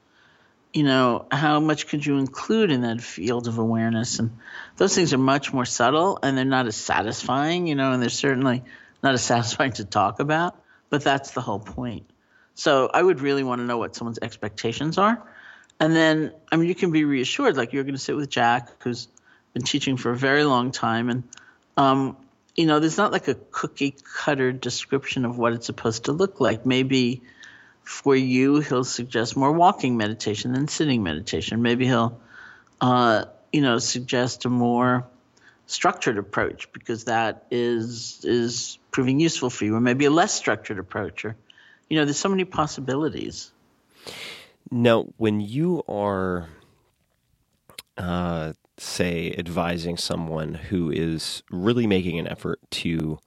You 0.76 0.82
know, 0.82 1.24
how 1.32 1.58
much 1.58 1.86
could 1.86 2.04
you 2.04 2.18
include 2.18 2.70
in 2.70 2.82
that 2.82 3.00
field 3.00 3.48
of 3.48 3.56
awareness? 3.56 4.18
And 4.18 4.36
those 4.76 4.94
things 4.94 5.14
are 5.14 5.18
much 5.18 5.50
more 5.50 5.64
subtle 5.64 6.18
and 6.22 6.36
they're 6.36 6.44
not 6.44 6.66
as 6.66 6.76
satisfying, 6.76 7.66
you 7.66 7.74
know, 7.74 7.92
and 7.92 8.02
they're 8.02 8.10
certainly 8.10 8.62
not 9.02 9.14
as 9.14 9.24
satisfying 9.32 9.72
to 9.72 9.86
talk 9.86 10.20
about, 10.20 10.54
but 10.90 11.02
that's 11.02 11.30
the 11.30 11.40
whole 11.40 11.60
point. 11.60 12.04
So 12.56 12.90
I 12.92 13.02
would 13.02 13.22
really 13.22 13.42
want 13.42 13.62
to 13.62 13.64
know 13.64 13.78
what 13.78 13.96
someone's 13.96 14.18
expectations 14.20 14.98
are. 14.98 15.26
And 15.80 15.96
then, 15.96 16.34
I 16.52 16.56
mean, 16.56 16.68
you 16.68 16.74
can 16.74 16.90
be 16.90 17.04
reassured, 17.04 17.56
like 17.56 17.72
you're 17.72 17.84
going 17.84 17.94
to 17.94 18.00
sit 18.00 18.14
with 18.14 18.28
Jack, 18.28 18.82
who's 18.82 19.08
been 19.54 19.62
teaching 19.62 19.96
for 19.96 20.10
a 20.10 20.16
very 20.16 20.44
long 20.44 20.72
time. 20.72 21.08
And, 21.08 21.22
um, 21.78 22.18
you 22.54 22.66
know, 22.66 22.80
there's 22.80 22.98
not 22.98 23.12
like 23.12 23.28
a 23.28 23.34
cookie 23.34 23.94
cutter 24.18 24.52
description 24.52 25.24
of 25.24 25.38
what 25.38 25.54
it's 25.54 25.64
supposed 25.64 26.04
to 26.04 26.12
look 26.12 26.38
like. 26.38 26.66
Maybe 26.66 27.22
for 27.86 28.16
you, 28.16 28.58
he'll 28.58 28.84
suggest 28.84 29.36
more 29.36 29.52
walking 29.52 29.96
meditation 29.96 30.52
than 30.52 30.66
sitting 30.66 31.04
meditation. 31.04 31.62
Maybe 31.62 31.86
he'll, 31.86 32.20
uh, 32.80 33.26
you 33.52 33.62
know, 33.62 33.78
suggest 33.78 34.44
a 34.44 34.48
more 34.48 35.06
structured 35.66 36.18
approach 36.18 36.70
because 36.72 37.04
that 37.04 37.46
is 37.50 38.24
is 38.24 38.78
proving 38.90 39.20
useful 39.20 39.50
for 39.50 39.64
you, 39.64 39.76
or 39.76 39.80
maybe 39.80 40.04
a 40.04 40.10
less 40.10 40.34
structured 40.34 40.80
approach, 40.80 41.24
or 41.24 41.36
you 41.88 41.96
know, 41.96 42.04
there's 42.04 42.18
so 42.18 42.28
many 42.28 42.44
possibilities. 42.44 43.52
Now, 44.68 45.06
when 45.16 45.40
you 45.40 45.84
are, 45.88 46.48
uh, 47.96 48.54
say, 48.78 49.32
advising 49.38 49.96
someone 49.96 50.54
who 50.54 50.90
is 50.90 51.44
really 51.52 51.86
making 51.86 52.18
an 52.18 52.26
effort 52.26 52.58
to 52.72 53.20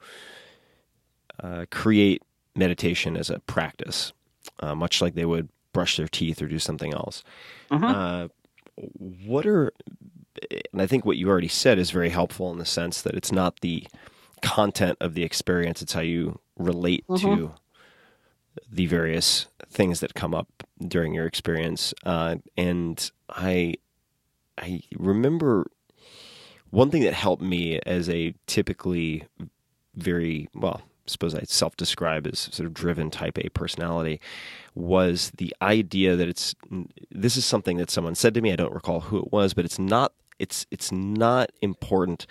uh, 1.42 1.66
create 1.72 2.22
meditation 2.58 3.16
as 3.16 3.30
a 3.30 3.40
practice, 3.40 4.12
uh, 4.60 4.76
much 4.76 5.02
like 5.02 5.16
they 5.16 5.26
would 5.26 5.50
brush 5.74 5.98
their 5.98 6.08
teeth 6.08 6.42
or 6.42 6.48
do 6.48 6.60
something 6.60 6.94
else, 6.94 7.24
uh, 7.86 8.28
what 9.26 9.46
are, 9.46 9.72
and 10.72 10.82
I 10.82 10.88
think 10.88 11.06
what 11.06 11.18
you 11.18 11.30
already 11.30 11.48
said 11.48 11.78
is 11.80 11.92
very 11.92 12.10
helpful 12.10 12.52
in 12.52 12.58
the 12.58 12.66
sense 12.66 13.02
that 13.02 13.14
it's 13.16 13.32
not 13.32 13.60
the 13.60 13.86
content 14.42 14.98
of 15.02 15.14
the 15.14 15.24
experience, 15.24 15.82
it's 15.82 15.94
how 15.94 16.02
you 16.02 16.40
relate 16.58 17.04
to 17.38 17.54
the 18.72 18.86
various 18.88 19.48
things 19.70 20.00
that 20.00 20.14
come 20.14 20.34
up 20.34 20.48
during 20.86 21.14
your 21.14 21.26
experience. 21.26 21.94
Uh, 22.06 22.38
and 22.58 23.12
I, 23.30 23.76
I 24.58 24.82
remember 24.98 25.68
one 26.70 26.90
thing 26.90 27.04
that 27.04 27.14
helped 27.14 27.44
me 27.44 27.80
as 27.86 28.10
a 28.10 28.34
typically 28.48 29.24
very 29.96 30.48
well, 30.54 30.82
suppose 31.10 31.36
I 31.36 31.42
self-describe 31.44 32.26
as 32.28 32.40
sort 32.40 32.66
of 32.68 32.74
driven 32.74 33.10
type 33.12 33.38
A 33.38 33.50
personality 33.50 34.20
was 34.76 35.32
the 35.38 35.54
idea 35.62 36.16
that 36.16 36.28
it's 36.30 36.56
this 37.12 37.36
is 37.38 37.46
something 37.46 37.78
that 37.78 37.90
someone 37.90 38.16
said 38.16 38.34
to 38.36 38.42
me. 38.42 38.54
I 38.54 38.56
don't 38.56 38.74
recall 38.74 39.02
who 39.02 39.18
it 39.20 39.32
was, 39.32 39.54
but 39.54 39.66
it's 39.66 39.80
not 39.80 40.14
it's 40.40 40.66
it's 40.72 40.92
not 40.92 41.52
important. 41.62 42.26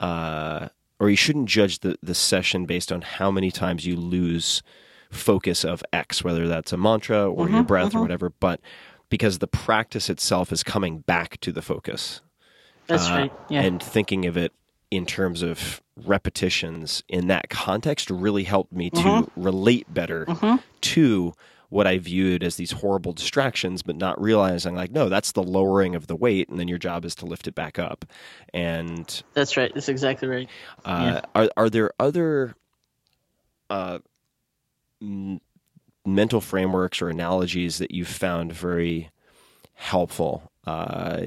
Uh, 0.00 0.68
or 1.00 1.10
you 1.10 1.16
shouldn't 1.16 1.48
judge 1.48 1.80
the, 1.80 1.96
the 2.02 2.14
session 2.14 2.64
based 2.64 2.92
on 2.92 3.02
how 3.02 3.30
many 3.30 3.50
times 3.50 3.84
you 3.86 3.96
lose 3.96 4.62
focus 5.10 5.64
of 5.64 5.82
X, 5.92 6.22
whether 6.24 6.46
that's 6.48 6.72
a 6.72 6.76
mantra 6.76 7.28
or 7.30 7.48
your 7.50 7.62
breath 7.64 7.94
or 7.94 8.00
whatever, 8.00 8.30
but 8.30 8.60
because 9.08 9.40
the 9.40 9.46
practice 9.48 10.08
itself 10.08 10.52
is 10.52 10.62
coming 10.62 11.00
back 11.00 11.38
to 11.40 11.52
the 11.52 11.60
focus. 11.60 12.20
That's 12.86 13.08
Uh, 13.08 13.14
right. 13.14 13.32
Yeah. 13.50 13.62
And 13.62 13.82
thinking 13.82 14.24
of 14.26 14.36
it 14.36 14.52
in 14.90 15.04
terms 15.04 15.42
of 15.42 15.81
repetitions 15.96 17.02
in 17.08 17.26
that 17.28 17.48
context 17.50 18.10
really 18.10 18.44
helped 18.44 18.72
me 18.72 18.90
to 18.90 18.98
Mm-hmm. 18.98 19.40
relate 19.42 19.92
better 19.92 20.26
to 20.82 21.32
what 21.68 21.86
I 21.86 21.96
viewed 21.98 22.42
as 22.44 22.56
these 22.56 22.72
horrible 22.72 23.12
distractions, 23.14 23.82
but 23.82 23.96
not 23.96 24.20
realizing 24.20 24.74
like, 24.74 24.90
no, 24.90 25.08
that's 25.08 25.32
the 25.32 25.42
lowering 25.42 25.94
of 25.94 26.06
the 26.06 26.14
weight, 26.16 26.48
and 26.50 26.58
then 26.60 26.68
your 26.68 26.76
job 26.78 27.04
is 27.06 27.14
to 27.16 27.24
lift 27.26 27.46
it 27.48 27.54
back 27.54 27.78
up. 27.78 28.04
And 28.52 29.22
That's 29.32 29.56
right. 29.56 29.72
That's 29.72 29.88
exactly 29.88 30.28
right. 30.28 30.48
uh, 30.84 31.22
are 31.34 31.48
are 31.56 31.70
there 31.70 31.92
other 31.98 32.54
uh, 33.70 34.00
m- 35.00 35.40
mental 36.04 36.42
frameworks 36.42 37.00
or 37.00 37.08
analogies 37.08 37.78
that 37.78 37.90
you've 37.90 38.06
found 38.08 38.52
very 38.52 39.10
helpful, 39.74 40.51
uh, 40.66 41.20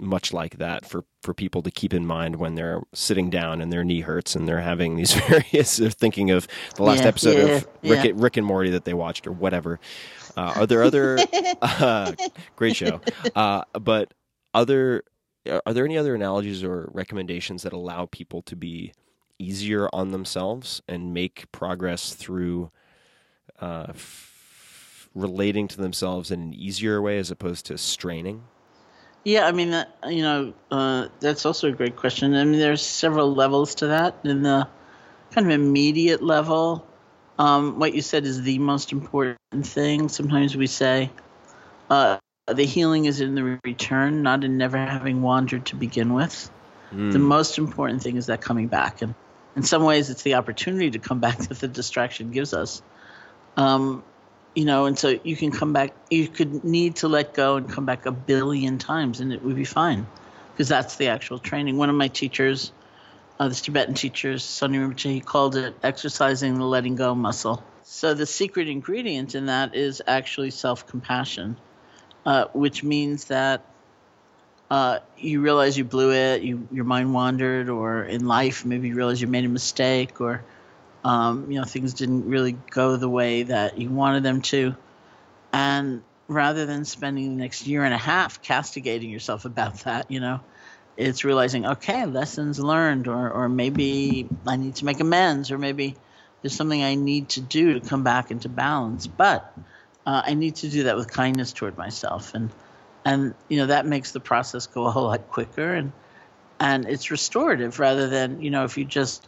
much 0.00 0.32
like 0.32 0.58
that 0.58 0.84
for 0.84 1.04
for 1.22 1.32
people 1.32 1.62
to 1.62 1.70
keep 1.70 1.94
in 1.94 2.04
mind 2.06 2.36
when 2.36 2.54
they're 2.56 2.82
sitting 2.92 3.30
down 3.30 3.62
and 3.62 3.72
their 3.72 3.84
knee 3.84 4.00
hurts 4.00 4.36
and 4.36 4.46
they're 4.46 4.60
having 4.60 4.96
these 4.96 5.14
various 5.28 5.76
they're 5.78 5.90
thinking 5.90 6.30
of 6.30 6.46
the 6.76 6.82
last 6.82 7.00
Yeah, 7.00 7.06
episode 7.08 7.36
yeah, 7.38 7.54
of 7.54 7.68
Rick, 7.82 8.04
yeah. 8.04 8.12
Rick 8.14 8.36
and 8.36 8.46
Morty 8.46 8.70
that 8.70 8.84
they 8.84 8.94
watched 8.94 9.26
or 9.26 9.32
whatever. 9.32 9.80
Uh, 10.36 10.52
are 10.56 10.66
there 10.66 10.82
other 10.82 11.18
uh, 11.62 12.12
great 12.56 12.76
show? 12.76 13.00
Uh, 13.34 13.62
but 13.80 14.12
other 14.54 15.04
are 15.66 15.72
there 15.72 15.84
any 15.84 15.96
other 15.98 16.14
analogies 16.14 16.62
or 16.62 16.90
recommendations 16.92 17.62
that 17.62 17.72
allow 17.72 18.06
people 18.06 18.42
to 18.42 18.54
be 18.56 18.92
easier 19.38 19.88
on 19.92 20.12
themselves 20.12 20.82
and 20.86 21.12
make 21.14 21.50
progress 21.50 22.14
through 22.14 22.70
uh, 23.60 23.86
f- 23.88 25.08
relating 25.14 25.66
to 25.68 25.76
themselves 25.78 26.30
in 26.30 26.40
an 26.42 26.54
easier 26.54 27.00
way 27.02 27.18
as 27.18 27.30
opposed 27.30 27.66
to 27.66 27.78
straining? 27.78 28.44
Yeah, 29.24 29.46
I 29.46 29.52
mean, 29.52 29.70
that, 29.70 29.96
you 30.08 30.22
know, 30.22 30.52
uh, 30.70 31.08
that's 31.20 31.46
also 31.46 31.68
a 31.68 31.72
great 31.72 31.96
question. 31.96 32.34
I 32.34 32.44
mean, 32.44 32.58
there's 32.58 32.82
several 32.82 33.34
levels 33.34 33.76
to 33.76 33.88
that. 33.88 34.16
In 34.24 34.42
the 34.42 34.66
kind 35.30 35.46
of 35.46 35.52
immediate 35.52 36.22
level, 36.22 36.86
um, 37.38 37.78
what 37.78 37.94
you 37.94 38.02
said 38.02 38.24
is 38.24 38.42
the 38.42 38.58
most 38.58 38.92
important 38.92 39.38
thing. 39.62 40.08
Sometimes 40.08 40.56
we 40.56 40.66
say 40.66 41.10
uh, 41.88 42.18
the 42.48 42.64
healing 42.64 43.04
is 43.04 43.20
in 43.20 43.34
the 43.36 43.60
return, 43.64 44.22
not 44.22 44.42
in 44.42 44.58
never 44.58 44.76
having 44.76 45.22
wandered 45.22 45.66
to 45.66 45.76
begin 45.76 46.14
with. 46.14 46.50
The 47.12 47.18
most 47.18 47.58
important 47.58 48.02
thing 48.02 48.16
is 48.16 48.26
that 48.26 48.40
coming 48.40 48.66
back. 48.68 49.02
And 49.02 49.14
in 49.56 49.62
some 49.62 49.84
ways, 49.84 50.10
it's 50.10 50.22
the 50.22 50.34
opportunity 50.34 50.90
to 50.90 50.98
come 50.98 51.20
back 51.20 51.38
that 51.48 51.60
the 51.60 51.68
distraction 51.68 52.32
gives 52.32 52.52
us. 52.54 52.82
Um, 53.56 54.02
you 54.54 54.64
know, 54.64 54.86
and 54.86 54.98
so 54.98 55.18
you 55.24 55.36
can 55.36 55.50
come 55.50 55.72
back, 55.72 55.94
you 56.10 56.28
could 56.28 56.64
need 56.64 56.96
to 56.96 57.08
let 57.08 57.34
go 57.34 57.56
and 57.56 57.68
come 57.70 57.86
back 57.86 58.06
a 58.06 58.12
billion 58.12 58.78
times 58.78 59.20
and 59.20 59.32
it 59.32 59.42
would 59.42 59.56
be 59.56 59.64
fine 59.64 60.06
because 60.52 60.68
that's 60.68 60.96
the 60.96 61.08
actual 61.08 61.38
training. 61.38 61.78
One 61.78 61.88
of 61.88 61.96
my 61.96 62.08
teachers, 62.08 62.72
uh, 63.38 63.48
this 63.48 63.62
Tibetan 63.62 63.94
teacher, 63.94 64.38
Sonny 64.38 64.78
Rinpoche, 64.78 65.10
he 65.10 65.20
called 65.20 65.56
it 65.56 65.74
exercising 65.82 66.58
the 66.58 66.64
letting 66.64 66.96
go 66.96 67.14
muscle. 67.14 67.64
So 67.82 68.14
the 68.14 68.26
secret 68.26 68.68
ingredient 68.68 69.34
in 69.34 69.46
that 69.46 69.74
is 69.74 70.02
actually 70.06 70.50
self 70.50 70.86
compassion, 70.86 71.56
uh, 72.26 72.46
which 72.52 72.84
means 72.84 73.24
that 73.26 73.64
uh, 74.70 75.00
you 75.16 75.40
realize 75.40 75.76
you 75.76 75.84
blew 75.84 76.12
it, 76.12 76.42
you 76.42 76.66
your 76.72 76.84
mind 76.84 77.12
wandered, 77.12 77.68
or 77.68 78.04
in 78.04 78.26
life 78.26 78.64
maybe 78.64 78.88
you 78.88 78.94
realize 78.94 79.20
you 79.20 79.26
made 79.26 79.44
a 79.44 79.48
mistake, 79.48 80.20
or 80.20 80.42
um, 81.04 81.50
you 81.50 81.58
know 81.58 81.64
things 81.64 81.94
didn't 81.94 82.28
really 82.28 82.52
go 82.52 82.96
the 82.96 83.08
way 83.08 83.44
that 83.44 83.78
you 83.78 83.90
wanted 83.90 84.22
them 84.22 84.42
to, 84.42 84.74
and 85.52 86.02
rather 86.28 86.66
than 86.66 86.84
spending 86.84 87.36
the 87.36 87.42
next 87.42 87.66
year 87.66 87.84
and 87.84 87.94
a 87.94 87.98
half 87.98 88.42
castigating 88.42 89.10
yourself 89.10 89.44
about 89.44 89.74
that, 89.84 90.10
you 90.10 90.20
know, 90.20 90.40
it's 90.96 91.24
realizing 91.24 91.66
okay, 91.66 92.06
lessons 92.06 92.58
learned, 92.58 93.08
or 93.08 93.30
or 93.30 93.48
maybe 93.48 94.28
I 94.46 94.56
need 94.56 94.76
to 94.76 94.84
make 94.84 95.00
amends, 95.00 95.50
or 95.50 95.58
maybe 95.58 95.96
there's 96.42 96.54
something 96.54 96.82
I 96.82 96.94
need 96.94 97.30
to 97.30 97.40
do 97.40 97.78
to 97.78 97.88
come 97.88 98.04
back 98.04 98.30
into 98.30 98.48
balance, 98.48 99.06
but 99.06 99.54
uh, 100.06 100.22
I 100.24 100.34
need 100.34 100.56
to 100.56 100.68
do 100.68 100.84
that 100.84 100.96
with 100.96 101.10
kindness 101.10 101.52
toward 101.52 101.76
myself. 101.78 102.34
And 102.34 102.50
and 103.04 103.34
you 103.48 103.58
know 103.58 103.66
that 103.66 103.86
makes 103.86 104.12
the 104.12 104.20
process 104.20 104.66
go 104.66 104.86
a 104.86 104.90
whole 104.90 105.04
lot 105.04 105.28
quicker 105.28 105.74
and 105.74 105.92
and 106.60 106.86
it's 106.86 107.10
restorative 107.10 107.78
rather 107.78 108.08
than 108.08 108.40
you 108.40 108.50
know 108.50 108.64
if 108.64 108.78
you 108.78 108.84
just 108.84 109.26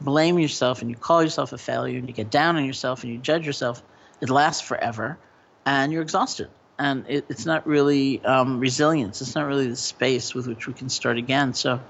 blame 0.00 0.38
yourself 0.38 0.82
and 0.82 0.90
you 0.90 0.96
call 0.96 1.22
yourself 1.22 1.52
a 1.52 1.58
failure 1.58 1.98
and 1.98 2.08
you 2.08 2.14
get 2.14 2.30
down 2.30 2.56
on 2.56 2.64
yourself 2.64 3.02
and 3.04 3.12
you 3.12 3.18
judge 3.18 3.46
yourself 3.46 3.82
it 4.20 4.30
lasts 4.30 4.62
forever 4.62 5.18
and 5.66 5.92
you're 5.92 6.02
exhausted. 6.02 6.48
And 6.78 7.04
it, 7.08 7.26
it's 7.28 7.46
not 7.46 7.66
really 7.66 8.24
um, 8.24 8.58
resilience. 8.58 9.20
It's 9.20 9.34
not 9.34 9.46
really 9.46 9.68
the 9.68 9.76
space 9.76 10.34
with 10.34 10.46
which 10.46 10.66
we 10.66 10.74
can 10.74 10.88
start 10.88 11.18
again. 11.18 11.54
So 11.54 11.80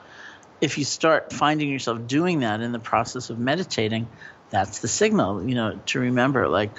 if 0.60 0.78
you 0.78 0.84
start 0.84 1.32
finding 1.32 1.70
yourself 1.70 2.06
doing 2.06 2.40
that 2.40 2.60
in 2.60 2.72
the 2.72 2.78
process 2.78 3.30
of 3.30 3.38
meditating 3.38 4.08
that's 4.50 4.80
the 4.80 4.88
signal 4.88 5.42
you 5.48 5.54
know 5.54 5.80
to 5.86 5.98
remember 5.98 6.48
like 6.48 6.78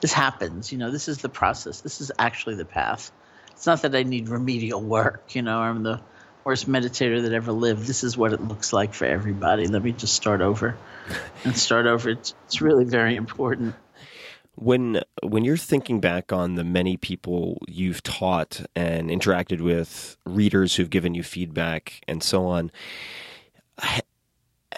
this 0.00 0.12
happens 0.12 0.70
you 0.70 0.78
know 0.78 0.90
this 0.90 1.08
is 1.08 1.18
the 1.18 1.28
process. 1.28 1.80
This 1.80 2.00
is 2.00 2.12
actually 2.18 2.56
the 2.56 2.64
path. 2.64 3.10
It's 3.52 3.66
not 3.66 3.82
that 3.82 3.94
I 3.94 4.02
need 4.02 4.28
remedial 4.28 4.80
work, 4.80 5.34
you 5.34 5.42
know, 5.42 5.58
I'm 5.58 5.82
the 5.82 6.00
worst 6.50 6.68
meditator 6.68 7.22
that 7.22 7.32
ever 7.32 7.52
lived. 7.52 7.86
This 7.86 8.02
is 8.02 8.16
what 8.16 8.32
it 8.32 8.40
looks 8.40 8.72
like 8.72 8.92
for 8.92 9.04
everybody. 9.04 9.68
Let 9.68 9.84
me 9.84 9.92
just 9.92 10.14
start 10.14 10.40
over 10.40 10.76
and 11.44 11.56
start 11.56 11.86
over. 11.86 12.10
It's, 12.10 12.34
it's 12.46 12.60
really 12.60 12.84
very 12.84 13.14
important. 13.14 13.76
When 14.56 15.00
when 15.22 15.44
you're 15.44 15.56
thinking 15.56 16.00
back 16.00 16.32
on 16.32 16.56
the 16.56 16.64
many 16.64 16.96
people 16.96 17.58
you've 17.68 18.02
taught 18.02 18.62
and 18.74 19.10
interacted 19.10 19.60
with, 19.60 20.16
readers 20.26 20.74
who've 20.74 20.90
given 20.90 21.14
you 21.14 21.22
feedback 21.22 22.00
and 22.08 22.20
so 22.20 22.46
on, 22.46 22.72
ha- 23.78 24.00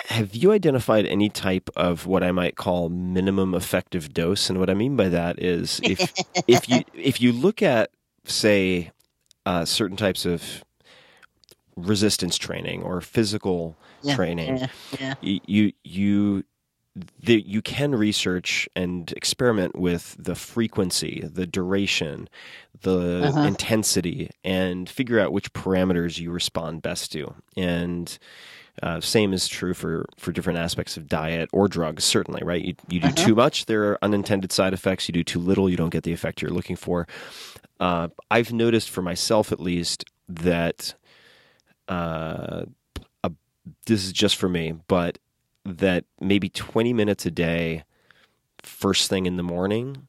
have 0.08 0.34
you 0.34 0.52
identified 0.52 1.06
any 1.06 1.30
type 1.30 1.70
of 1.74 2.06
what 2.06 2.22
I 2.22 2.32
might 2.32 2.54
call 2.54 2.90
minimum 2.90 3.54
effective 3.54 4.12
dose? 4.12 4.50
And 4.50 4.60
what 4.60 4.68
I 4.68 4.74
mean 4.74 4.94
by 4.94 5.08
that 5.08 5.42
is 5.42 5.80
if 5.82 6.12
if 6.46 6.68
you 6.68 6.82
if 6.92 7.22
you 7.22 7.32
look 7.32 7.62
at 7.62 7.90
say 8.26 8.90
uh, 9.46 9.64
certain 9.64 9.96
types 9.96 10.26
of 10.26 10.62
resistance 11.76 12.36
training 12.36 12.82
or 12.82 13.00
physical 13.00 13.76
Yeah, 14.02 14.14
training, 14.14 14.58
yeah, 14.58 14.66
yeah. 14.98 15.14
you 15.20 15.72
you 15.84 16.44
the, 17.22 17.40
you 17.46 17.62
can 17.62 17.94
research 17.94 18.68
and 18.76 19.12
experiment 19.12 19.78
with 19.78 20.14
the 20.18 20.34
frequency, 20.34 21.22
the 21.24 21.46
duration, 21.46 22.28
the 22.82 23.28
Uh-huh. 23.28 23.46
intensity, 23.46 24.28
and 24.44 24.90
figure 24.90 25.18
out 25.18 25.32
which 25.32 25.52
parameters 25.54 26.18
you 26.18 26.30
respond 26.30 26.82
best 26.82 27.10
to. 27.12 27.34
And 27.56 28.18
uh, 28.82 29.00
same 29.00 29.32
is 29.32 29.48
true 29.48 29.72
for, 29.74 30.06
for 30.18 30.32
different 30.32 30.58
aspects 30.58 30.96
of 30.98 31.08
diet 31.08 31.48
or 31.52 31.66
drugs, 31.68 32.04
certainly, 32.04 32.42
right? 32.44 32.62
You, 32.64 32.74
you 32.88 33.00
do 33.00 33.08
Uh-huh. 33.08 33.12
too 33.12 33.34
much, 33.34 33.66
there 33.66 33.84
are 33.84 33.98
unintended 34.02 34.52
side 34.52 34.74
effects. 34.74 35.08
You 35.08 35.12
do 35.12 35.24
too 35.24 35.38
little, 35.38 35.70
you 35.70 35.76
don't 35.78 35.90
get 35.90 36.02
the 36.04 36.12
effect 36.12 36.42
you're 36.42 36.50
looking 36.50 36.76
for. 36.76 37.06
Uh, 37.80 38.08
I've 38.30 38.52
noticed 38.52 38.90
for 38.90 39.02
myself, 39.02 39.50
at 39.52 39.60
least, 39.60 40.04
that 40.28 40.94
uh, 41.88 42.64
a, 43.24 43.32
this 43.86 44.04
is 44.04 44.12
just 44.12 44.36
for 44.36 44.48
me, 44.48 44.74
but 44.88 45.18
that 45.64 46.04
maybe 46.20 46.48
20 46.48 46.92
minutes 46.92 47.26
a 47.26 47.30
day, 47.30 47.84
first 48.62 49.08
thing 49.08 49.26
in 49.26 49.36
the 49.36 49.42
morning, 49.42 50.08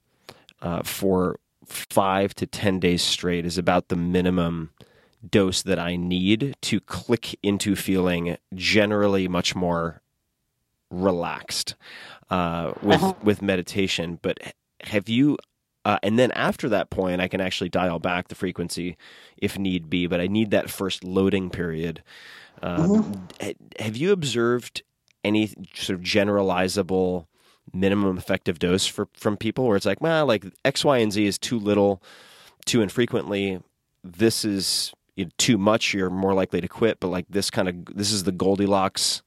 uh, 0.62 0.82
for 0.84 1.40
five 1.66 2.34
to 2.36 2.46
10 2.46 2.80
days 2.80 3.02
straight 3.02 3.46
is 3.46 3.58
about 3.58 3.88
the 3.88 3.96
minimum 3.96 4.72
dose 5.30 5.62
that 5.62 5.80
I 5.80 5.96
need 5.96 6.56
to 6.62 6.80
click 6.82 7.38
into 7.42 7.76
feeling 7.76 8.38
generally 8.54 9.28
much 9.28 9.56
more 9.56 10.02
relaxed 10.90 11.76
uh, 12.30 12.74
with 12.82 13.02
with 13.24 13.42
meditation. 13.42 14.20
But 14.22 14.38
have 14.82 15.10
you? 15.10 15.38
Uh, 15.86 16.00
and 16.02 16.18
then 16.18 16.32
after 16.32 16.70
that 16.70 16.90
point, 16.90 17.20
I 17.22 17.28
can 17.28 17.42
actually 17.42 17.70
dial 17.70 18.00
back 18.00 18.30
the 18.30 18.36
frequency 18.36 18.98
if 19.38 19.58
need 19.58 19.90
be. 19.90 20.08
But 20.08 20.22
I 20.22 20.28
need 20.28 20.52
that 20.52 20.70
first 20.70 21.04
loading 21.04 21.50
period. 21.50 22.02
Um, 22.62 23.28
ha- 23.42 23.54
Have 23.80 23.98
you 23.98 24.12
observed 24.12 24.84
any 25.24 25.48
sort 25.74 25.98
of 26.00 26.02
generalizable 26.06 27.28
minimum 27.72 28.18
effective 28.18 28.60
dose 28.60 28.86
for 28.86 29.08
from 29.14 29.38
people 29.38 29.66
where 29.66 29.78
it's 29.78 29.86
like, 29.86 30.02
well, 30.02 30.26
like 30.26 30.46
X, 30.66 30.84
Y, 30.84 30.98
and 30.98 31.12
Z 31.12 31.26
is 31.26 31.38
too 31.38 31.60
little, 31.60 32.02
too 32.66 32.82
infrequently. 32.82 33.60
This 34.04 34.44
is 34.44 34.94
too 35.38 35.58
much. 35.58 35.94
You're 35.94 36.10
more 36.10 36.34
likely 36.34 36.62
to 36.62 36.68
quit. 36.68 37.00
But 37.00 37.08
like 37.10 37.26
this 37.30 37.50
kind 37.50 37.70
of 37.70 37.86
this 37.96 38.12
is 38.12 38.24
the 38.24 38.32
Goldilocks 38.32 39.22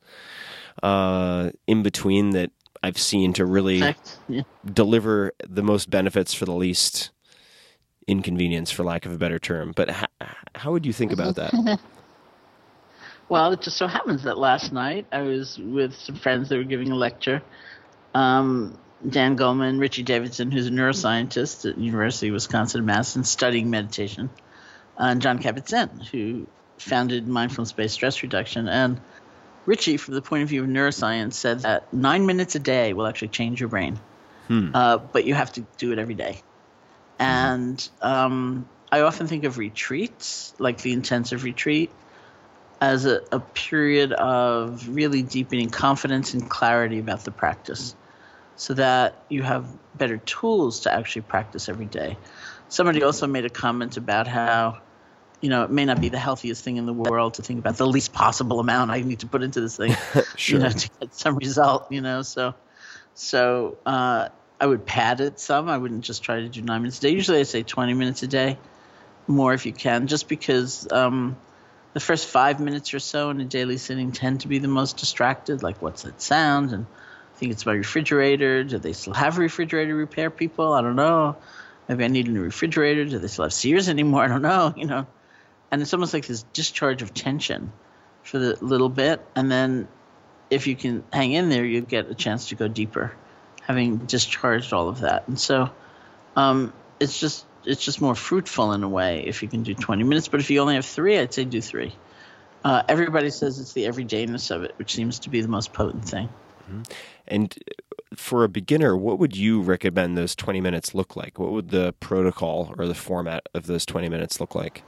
uh, 0.82 1.50
in 1.66 1.82
between 1.82 2.30
that 2.30 2.50
I've 2.82 2.98
seen 2.98 3.32
to 3.34 3.44
really 3.44 3.94
yeah. 4.28 4.42
deliver 4.64 5.32
the 5.46 5.62
most 5.62 5.90
benefits 5.90 6.34
for 6.34 6.44
the 6.44 6.52
least 6.52 7.10
inconvenience, 8.06 8.70
for 8.70 8.84
lack 8.84 9.06
of 9.06 9.12
a 9.12 9.18
better 9.18 9.38
term. 9.38 9.72
But 9.74 9.90
h- 9.90 10.28
how 10.54 10.72
would 10.72 10.86
you 10.86 10.92
think 10.92 11.12
about 11.12 11.36
that? 11.36 11.80
Well, 13.28 13.52
it 13.52 13.60
just 13.60 13.76
so 13.76 13.88
happens 13.88 14.22
that 14.22 14.38
last 14.38 14.72
night 14.72 15.06
I 15.10 15.22
was 15.22 15.58
with 15.58 15.94
some 15.94 16.14
friends 16.14 16.48
that 16.48 16.58
were 16.58 16.64
giving 16.64 16.92
a 16.92 16.94
lecture. 16.94 17.42
Um, 18.14 18.78
Dan 19.08 19.36
Goleman, 19.36 19.80
Richie 19.80 20.04
Davidson, 20.04 20.50
who's 20.50 20.68
a 20.68 20.70
neuroscientist 20.70 21.68
at 21.68 21.76
University 21.76 22.28
of 22.28 22.34
Wisconsin 22.34 22.84
Madison, 22.86 23.24
studying 23.24 23.68
meditation, 23.68 24.30
and 24.96 25.20
Jon 25.20 25.40
Kabat-Zinn, 25.40 26.02
who 26.12 26.46
founded 26.78 27.26
mindfulness-based 27.26 27.94
stress 27.94 28.22
reduction. 28.22 28.68
And 28.68 29.00
Richie, 29.66 29.96
from 29.96 30.14
the 30.14 30.22
point 30.22 30.42
of 30.44 30.48
view 30.48 30.62
of 30.62 30.68
neuroscience, 30.68 31.34
said 31.34 31.60
that 31.60 31.92
nine 31.92 32.24
minutes 32.24 32.54
a 32.54 32.60
day 32.60 32.92
will 32.92 33.06
actually 33.06 33.28
change 33.28 33.60
your 33.60 33.68
brain, 33.68 33.98
uh, 34.74 34.98
but 34.98 35.24
you 35.24 35.34
have 35.34 35.52
to 35.54 35.66
do 35.76 35.92
it 35.92 35.98
every 35.98 36.14
day. 36.14 36.40
And 37.18 37.88
um, 38.00 38.68
I 38.92 39.00
often 39.00 39.26
think 39.26 39.44
of 39.44 39.58
retreats, 39.58 40.54
like 40.58 40.78
the 40.78 40.92
intensive 40.92 41.44
retreat, 41.44 41.90
as 42.80 43.06
a, 43.06 43.22
a 43.32 43.40
period 43.40 44.12
of 44.12 44.88
really 44.88 45.22
deepening 45.22 45.70
confidence 45.70 46.34
and 46.34 46.48
clarity 46.48 46.98
about 46.98 47.24
the 47.24 47.30
practice 47.30 47.94
so 48.56 48.74
that 48.74 49.24
you 49.28 49.42
have 49.42 49.66
better 49.96 50.18
tools 50.18 50.80
to 50.80 50.92
actually 50.92 51.22
practice 51.22 51.68
every 51.68 51.86
day. 51.86 52.16
Somebody 52.68 53.02
also 53.02 53.26
made 53.26 53.44
a 53.44 53.50
comment 53.50 53.96
about 53.96 54.26
how, 54.26 54.78
you 55.40 55.50
know, 55.50 55.64
it 55.64 55.70
may 55.70 55.84
not 55.84 56.00
be 56.00 56.08
the 56.08 56.18
healthiest 56.18 56.64
thing 56.64 56.76
in 56.76 56.86
the 56.86 56.92
world 56.92 57.34
to 57.34 57.42
think 57.42 57.58
about 57.58 57.76
the 57.76 57.86
least 57.86 58.12
possible 58.12 58.60
amount 58.60 58.90
I 58.90 59.00
need 59.02 59.20
to 59.20 59.26
put 59.26 59.42
into 59.42 59.60
this 59.60 59.76
thing, 59.76 59.94
Sure. 60.36 60.58
you 60.58 60.64
know, 60.64 60.70
to 60.70 60.90
get 61.00 61.14
some 61.14 61.36
result, 61.36 61.92
you 61.92 62.00
know. 62.00 62.22
So, 62.22 62.54
so 63.14 63.76
uh, 63.84 64.28
I 64.60 64.66
would 64.66 64.86
pad 64.86 65.20
it 65.20 65.38
some. 65.38 65.68
I 65.68 65.78
wouldn't 65.78 66.04
just 66.04 66.22
try 66.22 66.40
to 66.40 66.48
do 66.48 66.62
nine 66.62 66.82
minutes 66.82 66.98
a 66.98 67.02
day. 67.02 67.10
Usually 67.10 67.40
I 67.40 67.42
say 67.44 67.62
20 67.62 67.94
minutes 67.94 68.22
a 68.22 68.26
day, 68.26 68.58
more 69.26 69.52
if 69.52 69.66
you 69.66 69.72
can, 69.72 70.06
just 70.06 70.28
because 70.28 70.90
um, 70.90 71.36
the 71.92 72.00
first 72.00 72.28
five 72.28 72.58
minutes 72.60 72.94
or 72.94 72.98
so 72.98 73.30
in 73.30 73.40
a 73.40 73.44
daily 73.44 73.76
sitting 73.76 74.12
tend 74.12 74.40
to 74.42 74.48
be 74.48 74.58
the 74.58 74.68
most 74.68 74.96
distracted. 74.96 75.62
Like, 75.62 75.82
what's 75.82 76.02
that 76.02 76.20
sound? 76.22 76.72
And 76.72 76.86
I 76.86 77.38
think 77.38 77.52
it's 77.52 77.66
my 77.66 77.72
refrigerator. 77.72 78.64
Do 78.64 78.78
they 78.78 78.94
still 78.94 79.12
have 79.12 79.36
refrigerator 79.38 79.94
repair 79.94 80.30
people? 80.30 80.72
I 80.72 80.80
don't 80.80 80.96
know. 80.96 81.36
Maybe 81.88 82.04
I 82.04 82.08
need 82.08 82.26
a 82.26 82.30
new 82.30 82.42
refrigerator. 82.42 83.04
Do 83.04 83.18
they 83.18 83.28
still 83.28 83.44
have 83.44 83.52
Sears 83.52 83.88
anymore? 83.88 84.24
I 84.24 84.28
don't 84.28 84.42
know. 84.42 84.74
You 84.76 84.86
know, 84.86 85.06
and 85.70 85.82
it's 85.82 85.92
almost 85.92 86.14
like 86.14 86.26
this 86.26 86.44
discharge 86.52 87.02
of 87.02 87.14
tension 87.14 87.72
for 88.22 88.38
the 88.38 88.56
little 88.64 88.88
bit, 88.88 89.24
and 89.34 89.50
then 89.50 89.88
if 90.50 90.66
you 90.66 90.76
can 90.76 91.04
hang 91.12 91.32
in 91.32 91.48
there, 91.48 91.64
you 91.64 91.80
get 91.80 92.10
a 92.10 92.14
chance 92.14 92.48
to 92.48 92.54
go 92.54 92.68
deeper, 92.68 93.14
having 93.62 93.98
discharged 93.98 94.72
all 94.72 94.88
of 94.88 95.00
that. 95.00 95.26
And 95.28 95.38
so, 95.38 95.70
um, 96.36 96.72
it's 97.00 97.18
just 97.18 97.46
it's 97.64 97.84
just 97.84 98.00
more 98.00 98.14
fruitful 98.14 98.72
in 98.72 98.82
a 98.84 98.88
way 98.88 99.24
if 99.26 99.42
you 99.42 99.48
can 99.48 99.62
do 99.64 99.74
20 99.74 100.04
minutes. 100.04 100.28
But 100.28 100.40
if 100.40 100.50
you 100.50 100.60
only 100.60 100.76
have 100.76 100.86
three, 100.86 101.18
I'd 101.18 101.34
say 101.34 101.44
do 101.44 101.60
three. 101.60 101.94
Uh, 102.64 102.82
everybody 102.88 103.30
says 103.30 103.58
it's 103.58 103.72
the 103.72 103.84
everydayness 103.84 104.54
of 104.54 104.62
it, 104.62 104.74
which 104.76 104.94
seems 104.94 105.20
to 105.20 105.30
be 105.30 105.40
the 105.40 105.48
most 105.48 105.72
potent 105.72 106.04
thing. 106.04 106.28
And 107.28 107.56
for 108.14 108.44
a 108.44 108.48
beginner, 108.48 108.96
what 108.96 109.18
would 109.18 109.36
you 109.36 109.60
recommend 109.60 110.16
those 110.16 110.34
20 110.34 110.60
minutes 110.60 110.94
look 110.94 111.16
like? 111.16 111.38
What 111.38 111.52
would 111.52 111.70
the 111.70 111.94
protocol 112.00 112.74
or 112.78 112.86
the 112.86 112.94
format 112.94 113.48
of 113.54 113.66
those 113.66 113.84
20 113.86 114.08
minutes 114.08 114.40
look 114.40 114.54
like? 114.54 114.82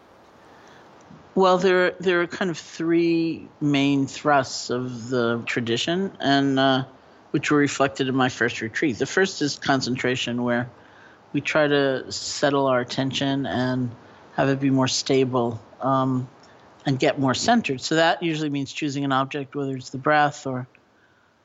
Well, 1.38 1.58
there 1.58 1.92
there 2.00 2.22
are 2.22 2.26
kind 2.26 2.50
of 2.50 2.58
three 2.58 3.46
main 3.60 4.08
thrusts 4.08 4.70
of 4.70 5.08
the 5.08 5.40
tradition, 5.46 6.10
and 6.18 6.58
uh, 6.58 6.84
which 7.30 7.52
were 7.52 7.58
reflected 7.58 8.08
in 8.08 8.16
my 8.16 8.28
first 8.28 8.60
retreat. 8.60 8.98
The 8.98 9.06
first 9.06 9.40
is 9.40 9.56
concentration, 9.56 10.42
where 10.42 10.68
we 11.32 11.40
try 11.40 11.68
to 11.68 12.10
settle 12.10 12.66
our 12.66 12.80
attention 12.80 13.46
and 13.46 13.92
have 14.34 14.48
it 14.48 14.58
be 14.58 14.70
more 14.70 14.88
stable 14.88 15.60
um, 15.80 16.28
and 16.84 16.98
get 16.98 17.20
more 17.20 17.34
centered. 17.34 17.82
So 17.82 17.94
that 17.94 18.20
usually 18.24 18.50
means 18.50 18.72
choosing 18.72 19.04
an 19.04 19.12
object, 19.12 19.54
whether 19.54 19.76
it's 19.76 19.90
the 19.90 19.98
breath 19.98 20.44
or 20.44 20.66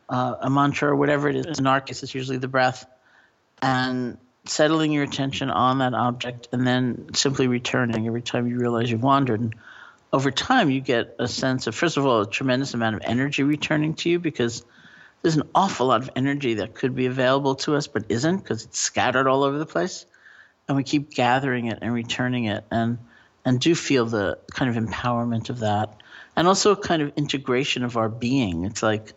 uh, 0.10 0.38
a 0.42 0.50
mantra 0.50 0.90
or 0.90 0.96
whatever 0.96 1.30
it 1.30 1.36
is. 1.36 1.60
In 1.60 1.68
our 1.68 1.82
case, 1.82 2.02
it's 2.02 2.16
usually 2.16 2.40
the 2.40 2.48
breath, 2.48 2.84
and 3.62 4.18
settling 4.46 4.92
your 4.92 5.04
attention 5.04 5.52
on 5.52 5.78
that 5.78 5.94
object, 5.94 6.48
and 6.52 6.66
then 6.66 7.14
simply 7.14 7.46
returning 7.46 8.08
every 8.08 8.24
time 8.24 8.48
you 8.48 8.58
realize 8.58 8.90
you've 8.90 9.04
wandered. 9.04 9.40
And 9.40 9.56
over 10.14 10.30
time, 10.30 10.70
you 10.70 10.80
get 10.80 11.16
a 11.18 11.28
sense 11.28 11.66
of, 11.66 11.74
first 11.74 11.98
of 11.98 12.06
all, 12.06 12.22
a 12.22 12.30
tremendous 12.30 12.76
amount 12.76 12.96
of 12.96 13.02
energy 13.04 13.42
returning 13.42 13.96
to 13.96 14.10
you 14.10 14.20
because 14.20 14.64
there's 15.24 15.36
an 15.36 15.50
awful 15.56 15.88
lot 15.88 16.04
of 16.04 16.12
energy 16.16 16.56
that 16.56 16.76
could 16.76 16.96
be 16.96 17.08
available 17.08 17.56
to 17.56 17.76
us 17.76 17.88
but 17.88 18.06
isn't 18.10 18.38
because 18.38 18.64
it's 18.64 18.78
scattered 18.78 19.28
all 19.28 19.44
over 19.44 19.58
the 19.58 19.66
place. 19.66 20.06
And 20.68 20.78
we 20.78 20.84
keep 20.84 21.10
gathering 21.10 21.66
it 21.66 21.80
and 21.82 21.94
returning 21.94 22.46
it 22.46 22.64
and 22.72 23.00
and 23.46 23.60
do 23.60 23.76
feel 23.76 24.06
the 24.06 24.38
kind 24.54 24.78
of 24.78 24.82
empowerment 24.82 25.50
of 25.50 25.60
that 25.60 25.98
and 26.38 26.48
also 26.48 26.72
a 26.72 26.78
kind 26.78 27.02
of 27.02 27.12
integration 27.18 27.84
of 27.84 27.98
our 27.98 28.08
being. 28.08 28.64
It's 28.64 28.82
like 28.82 29.14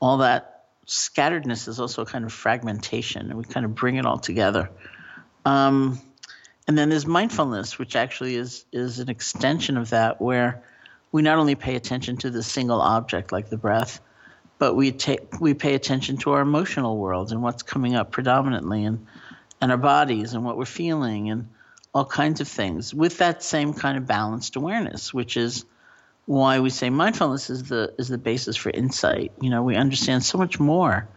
all 0.00 0.18
that 0.18 0.64
scatteredness 0.88 1.68
is 1.68 1.78
also 1.78 2.02
a 2.02 2.06
kind 2.06 2.24
of 2.24 2.32
fragmentation 2.32 3.30
and 3.30 3.38
we 3.38 3.44
kind 3.44 3.64
of 3.64 3.76
bring 3.76 3.96
it 3.96 4.06
all 4.06 4.18
together. 4.18 4.70
Um, 5.44 6.00
and 6.70 6.78
then 6.78 6.88
there's 6.88 7.04
mindfulness 7.04 7.80
which 7.80 7.96
actually 7.96 8.36
is 8.36 8.64
is 8.70 9.00
an 9.00 9.08
extension 9.08 9.76
of 9.76 9.90
that 9.90 10.20
where 10.20 10.62
we 11.10 11.20
not 11.20 11.36
only 11.36 11.56
pay 11.56 11.74
attention 11.74 12.16
to 12.16 12.30
the 12.30 12.44
single 12.44 12.80
object 12.80 13.32
like 13.32 13.48
the 13.48 13.56
breath 13.56 14.00
but 14.60 14.76
we 14.76 14.92
take 14.92 15.40
we 15.40 15.52
pay 15.52 15.74
attention 15.74 16.16
to 16.16 16.30
our 16.30 16.40
emotional 16.40 16.96
world 16.96 17.32
and 17.32 17.42
what's 17.42 17.64
coming 17.64 17.96
up 17.96 18.12
predominantly 18.12 18.84
and 18.84 19.04
and 19.60 19.72
our 19.72 19.78
bodies 19.78 20.32
and 20.32 20.44
what 20.44 20.56
we're 20.56 20.64
feeling 20.64 21.28
and 21.28 21.48
all 21.92 22.04
kinds 22.04 22.40
of 22.40 22.46
things 22.46 22.94
with 22.94 23.18
that 23.18 23.42
same 23.42 23.74
kind 23.74 23.98
of 23.98 24.06
balanced 24.06 24.54
awareness 24.54 25.12
which 25.12 25.36
is 25.36 25.64
why 26.26 26.60
we 26.60 26.70
say 26.70 26.88
mindfulness 26.88 27.50
is 27.50 27.64
the 27.64 27.92
is 27.98 28.06
the 28.06 28.16
basis 28.16 28.56
for 28.56 28.70
insight. 28.70 29.32
You 29.40 29.50
know 29.50 29.64
we 29.64 29.74
understand 29.74 30.24
so 30.24 30.38
much 30.38 30.60
more 30.60 31.08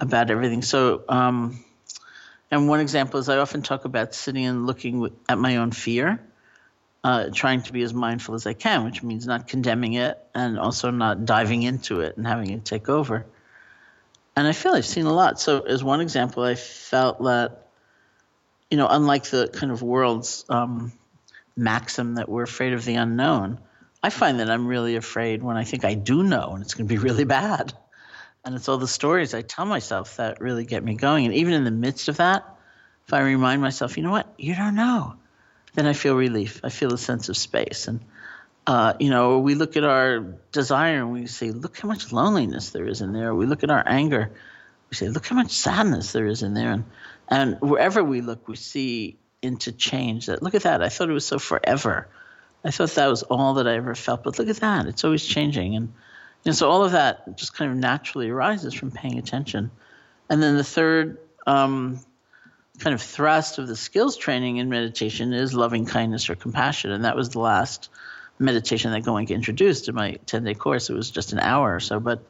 about 0.00 0.30
everything. 0.30 0.62
So 0.62 1.02
um 1.08 1.64
and 2.50 2.68
one 2.68 2.80
example 2.80 3.20
is 3.20 3.28
i 3.28 3.36
often 3.36 3.62
talk 3.62 3.84
about 3.84 4.14
sitting 4.14 4.44
and 4.44 4.66
looking 4.66 5.10
at 5.28 5.38
my 5.38 5.56
own 5.56 5.70
fear 5.70 6.20
uh, 7.06 7.30
trying 7.32 7.62
to 7.62 7.72
be 7.72 7.82
as 7.82 7.94
mindful 7.94 8.34
as 8.34 8.48
I 8.48 8.52
can, 8.52 8.84
which 8.84 9.00
means 9.00 9.28
not 9.28 9.46
condemning 9.46 9.92
it 9.92 10.18
and 10.34 10.58
also 10.58 10.90
not 10.90 11.24
diving 11.24 11.62
into 11.62 12.00
it 12.00 12.16
and 12.16 12.26
having 12.26 12.50
it 12.50 12.64
take 12.64 12.88
over. 12.88 13.24
And 14.34 14.44
I 14.44 14.50
feel 14.50 14.72
I've 14.72 14.84
seen 14.84 15.06
a 15.06 15.12
lot. 15.12 15.38
So, 15.38 15.60
as 15.60 15.84
one 15.84 16.00
example, 16.00 16.42
I 16.42 16.56
felt 16.56 17.22
that, 17.22 17.68
you 18.72 18.76
know, 18.76 18.88
unlike 18.90 19.22
the 19.26 19.46
kind 19.46 19.70
of 19.70 19.82
world's 19.82 20.44
um, 20.48 20.92
maxim 21.56 22.16
that 22.16 22.28
we're 22.28 22.42
afraid 22.42 22.72
of 22.72 22.84
the 22.84 22.96
unknown, 22.96 23.60
I 24.02 24.10
find 24.10 24.40
that 24.40 24.50
I'm 24.50 24.66
really 24.66 24.96
afraid 24.96 25.44
when 25.44 25.56
I 25.56 25.62
think 25.62 25.84
I 25.84 25.94
do 25.94 26.24
know 26.24 26.54
and 26.54 26.62
it's 26.64 26.74
going 26.74 26.88
to 26.88 26.92
be 26.92 26.98
really 26.98 27.24
bad. 27.40 27.72
And 28.46 28.54
it's 28.54 28.68
all 28.68 28.78
the 28.78 28.88
stories 28.88 29.34
I 29.34 29.42
tell 29.42 29.66
myself 29.66 30.16
that 30.16 30.40
really 30.40 30.64
get 30.64 30.82
me 30.82 30.94
going. 30.94 31.26
And 31.26 31.34
even 31.34 31.52
in 31.52 31.64
the 31.64 31.70
midst 31.70 32.08
of 32.08 32.16
that, 32.16 32.56
if 33.06 33.12
I 33.12 33.20
remind 33.20 33.60
myself, 33.60 33.98
you 33.98 34.02
know 34.02 34.10
what, 34.10 34.32
you 34.38 34.54
don't 34.54 34.76
know 34.76 35.16
then 35.76 35.86
I 35.86 35.92
feel 35.92 36.16
relief. 36.16 36.60
I 36.64 36.70
feel 36.70 36.92
a 36.92 36.98
sense 36.98 37.28
of 37.28 37.36
space. 37.36 37.86
And, 37.86 38.00
uh, 38.66 38.94
you 38.98 39.10
know, 39.10 39.38
we 39.38 39.54
look 39.54 39.76
at 39.76 39.84
our 39.84 40.20
desire 40.50 40.98
and 40.98 41.12
we 41.12 41.26
say, 41.26 41.52
look 41.52 41.78
how 41.78 41.86
much 41.86 42.12
loneliness 42.12 42.70
there 42.70 42.88
is 42.88 43.02
in 43.02 43.12
there. 43.12 43.34
We 43.34 43.46
look 43.46 43.62
at 43.62 43.70
our 43.70 43.84
anger, 43.86 44.32
we 44.90 44.96
say, 44.96 45.08
look 45.08 45.26
how 45.26 45.36
much 45.36 45.52
sadness 45.52 46.12
there 46.12 46.26
is 46.26 46.42
in 46.42 46.54
there. 46.54 46.72
And, 46.72 46.84
and 47.28 47.60
wherever 47.60 48.02
we 48.02 48.22
look, 48.22 48.48
we 48.48 48.56
see 48.56 49.18
into 49.42 49.70
change 49.70 50.26
that, 50.26 50.42
look 50.42 50.54
at 50.54 50.62
that. 50.62 50.82
I 50.82 50.88
thought 50.88 51.10
it 51.10 51.12
was 51.12 51.26
so 51.26 51.38
forever. 51.38 52.08
I 52.64 52.70
thought 52.70 52.90
that 52.92 53.06
was 53.06 53.22
all 53.22 53.54
that 53.54 53.68
I 53.68 53.76
ever 53.76 53.94
felt, 53.94 54.24
but 54.24 54.38
look 54.38 54.48
at 54.48 54.56
that. 54.56 54.86
It's 54.86 55.04
always 55.04 55.24
changing. 55.24 55.76
And, 55.76 55.92
and 56.46 56.54
so 56.54 56.70
all 56.70 56.84
of 56.84 56.92
that 56.92 57.36
just 57.36 57.54
kind 57.54 57.70
of 57.70 57.76
naturally 57.76 58.30
arises 58.30 58.72
from 58.72 58.90
paying 58.90 59.18
attention. 59.18 59.70
And 60.30 60.42
then 60.42 60.56
the 60.56 60.64
third 60.64 61.18
um, 61.46 62.00
kind 62.78 62.94
of 62.94 63.02
thrust 63.02 63.58
of 63.58 63.68
the 63.68 63.76
skills 63.76 64.16
training 64.16 64.58
in 64.58 64.68
meditation 64.68 65.32
is 65.32 65.54
loving 65.54 65.86
kindness 65.86 66.30
or 66.30 66.36
compassion. 66.36 66.92
And 66.92 67.04
that 67.04 67.16
was 67.16 67.30
the 67.30 67.40
last 67.40 67.90
meditation 68.38 68.92
that 68.92 69.02
Goenka 69.02 69.30
introduced 69.30 69.88
in 69.88 69.94
my 69.94 70.18
10 70.26 70.44
day 70.44 70.54
course. 70.54 70.88
It 70.88 70.94
was 70.94 71.10
just 71.10 71.32
an 71.32 71.40
hour 71.40 71.74
or 71.74 71.80
so, 71.80 72.00
but 72.00 72.22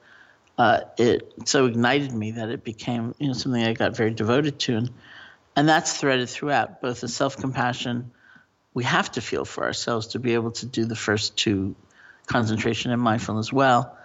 uh, 0.58 0.80
it 0.96 1.32
so 1.44 1.66
ignited 1.66 2.12
me 2.12 2.32
that 2.32 2.48
it 2.48 2.64
became 2.64 3.14
you 3.18 3.28
know 3.28 3.34
something 3.34 3.62
I 3.62 3.74
got 3.74 3.96
very 3.96 4.12
devoted 4.12 4.58
to. 4.60 4.76
And, 4.76 4.90
and 5.54 5.68
that's 5.68 5.94
threaded 5.94 6.30
throughout 6.30 6.80
both 6.80 7.02
the 7.02 7.08
self 7.08 7.36
compassion 7.36 8.12
we 8.72 8.84
have 8.84 9.10
to 9.12 9.22
feel 9.22 9.46
for 9.46 9.64
ourselves 9.64 10.08
to 10.08 10.18
be 10.18 10.34
able 10.34 10.50
to 10.52 10.66
do 10.66 10.84
the 10.84 10.94
first 10.94 11.34
two 11.36 11.74
concentration 12.26 12.90
and 12.92 13.00
mindfulness 13.00 13.50
well. 13.50 13.96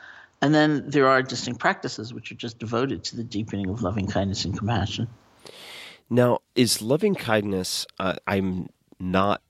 And 0.41 0.54
then 0.56 0.89
there 0.89 1.08
are 1.08 1.21
distinct 1.21 1.60
practices 1.60 2.13
which 2.13 2.32
are 2.32 2.36
just 2.36 2.58
devoted 2.58 3.04
to 3.06 3.15
the 3.15 3.23
deepening 3.23 3.69
of 3.69 3.82
loving 3.84 4.08
kindness 4.08 4.43
and 4.45 4.58
compassion. 4.58 5.08
Now, 6.10 6.39
is 6.56 6.82
loving 6.82 7.15
kindness? 7.15 7.86
Uh, 7.99 8.15
I'm 8.27 8.69
not 8.99 9.41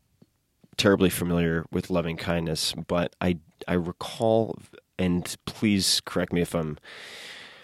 terribly 0.78 1.10
familiar 1.10 1.66
with 1.72 1.90
loving 1.90 2.18
kindness, 2.18 2.74
but 2.88 3.16
I 3.22 3.38
I 3.68 3.74
recall, 3.74 4.58
and 5.00 5.36
please 5.46 6.02
correct 6.06 6.34
me 6.34 6.42
if 6.42 6.54
I'm 6.54 6.78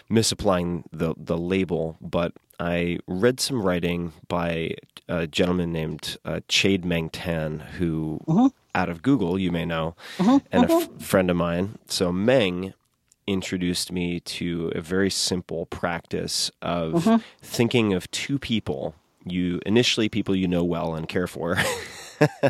misapplying 0.08 0.84
the 0.92 1.14
the 1.16 1.36
label, 1.36 1.96
but 2.00 2.32
I 2.58 2.98
read 3.06 3.40
some 3.40 3.62
writing 3.62 4.12
by 4.28 4.74
a 5.08 5.26
gentleman 5.26 5.72
named 5.72 6.16
uh, 6.24 6.40
Chade 6.48 6.84
Meng 6.84 7.08
Tan, 7.10 7.60
who 7.78 8.20
Mhm. 8.26 8.50
out 8.74 8.88
of 8.88 9.02
Google 9.02 9.38
you 9.38 9.52
may 9.52 9.64
know, 9.64 9.94
Mhm, 10.18 10.42
and 10.50 10.64
a 10.64 10.72
f- 10.74 10.88
friend 11.00 11.30
of 11.30 11.36
mine. 11.36 11.78
So 11.86 12.10
Meng 12.12 12.74
introduced 13.28 13.92
me 13.92 14.20
to 14.20 14.72
a 14.74 14.80
very 14.80 15.10
simple 15.10 15.66
practice 15.66 16.50
of 16.62 16.92
Mhm. 16.94 17.22
thinking 17.42 17.92
of 17.92 18.10
two 18.10 18.38
people 18.38 18.94
you 19.24 19.60
initially 19.66 20.08
people 20.08 20.34
you 20.34 20.48
know 20.48 20.64
well 20.64 20.94
and 20.94 21.08
care 21.08 21.26
for 21.26 21.56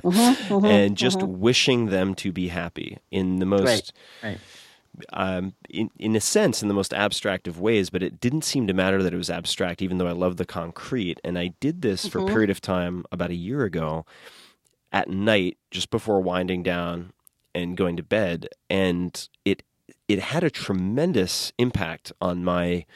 Mhm, 0.05 0.37
mhm, 0.49 0.71
and 0.71 0.97
just 0.97 1.19
mhm. 1.19 1.39
wishing 1.39 1.87
them 1.87 2.15
to 2.15 2.31
be 2.33 2.49
happy 2.49 2.99
in 3.11 3.39
the 3.41 3.47
most 3.47 3.93
Right. 4.23 4.39
um, 5.13 5.55
in, 5.69 5.91
in 5.99 6.17
a 6.17 6.21
sense, 6.21 6.63
in 6.63 6.69
the 6.69 6.75
most 6.75 6.93
abstract 6.95 7.47
of 7.47 7.61
ways, 7.61 7.91
but 7.91 8.03
it 8.03 8.21
didn't 8.21 8.43
seem 8.43 8.67
to 8.67 8.73
matter 8.73 9.03
that 9.03 9.13
it 9.15 9.17
was 9.17 9.31
abstract, 9.31 9.83
even 9.83 9.99
though 9.99 10.07
I 10.09 10.13
love 10.13 10.37
the 10.39 10.45
concrete. 10.47 11.21
And 11.25 11.39
I 11.39 11.49
did 11.61 11.83
this 11.83 12.07
for 12.09 12.19
a 12.19 12.23
Mhm. 12.23 12.33
period 12.33 12.51
of 12.51 12.61
time 12.61 13.05
about 13.13 13.31
a 13.31 13.35
year 13.35 13.63
ago 13.65 14.07
at 14.93 15.09
night, 15.09 15.57
just 15.71 15.91
before 15.91 16.21
winding 16.21 16.63
down 16.63 17.13
and 17.55 17.77
going 17.77 17.97
to 17.97 18.03
bed. 18.03 18.49
And 18.71 19.29
it, 19.45 19.63
it 20.09 20.19
had 20.21 20.43
a 20.43 20.51
tremendous 20.51 21.53
impact 21.59 22.13
on 22.21 22.43
my 22.45 22.87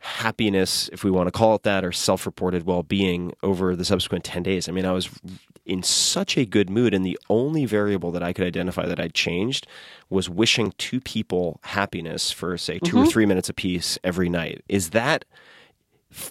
happiness, 0.00 0.90
if 0.92 1.02
we 1.02 1.10
want 1.10 1.28
to 1.28 1.30
call 1.32 1.54
it 1.54 1.62
that, 1.62 1.84
or 1.84 1.92
self 1.92 2.26
reported 2.26 2.64
well 2.66 2.82
being 2.82 3.32
over 3.42 3.74
the 3.74 3.84
subsequent 3.84 4.24
10 4.24 4.42
days. 4.42 4.68
I 4.68 4.72
mean, 4.72 4.84
I 4.84 4.92
was 4.92 5.08
in 5.64 5.82
such 5.82 6.36
a 6.36 6.44
good 6.44 6.68
mood, 6.68 6.92
and 6.92 7.06
the 7.06 7.18
only 7.30 7.64
variable 7.64 8.10
that 8.12 8.22
I 8.22 8.34
could 8.34 8.44
identify 8.46 8.86
that 8.86 9.00
I'd 9.00 9.14
changed 9.14 9.66
was 10.10 10.28
wishing 10.28 10.74
two 10.76 11.00
people 11.00 11.58
happiness 11.62 12.30
for, 12.30 12.58
say, 12.58 12.78
2 12.80 12.98
or 12.98 13.04
Mhm. 13.04 13.08
three 13.10 13.24
minutes 13.26 13.48
apiece 13.48 13.98
every 14.04 14.28
night. 14.28 14.62
Is 14.68 14.90
that. 14.90 15.24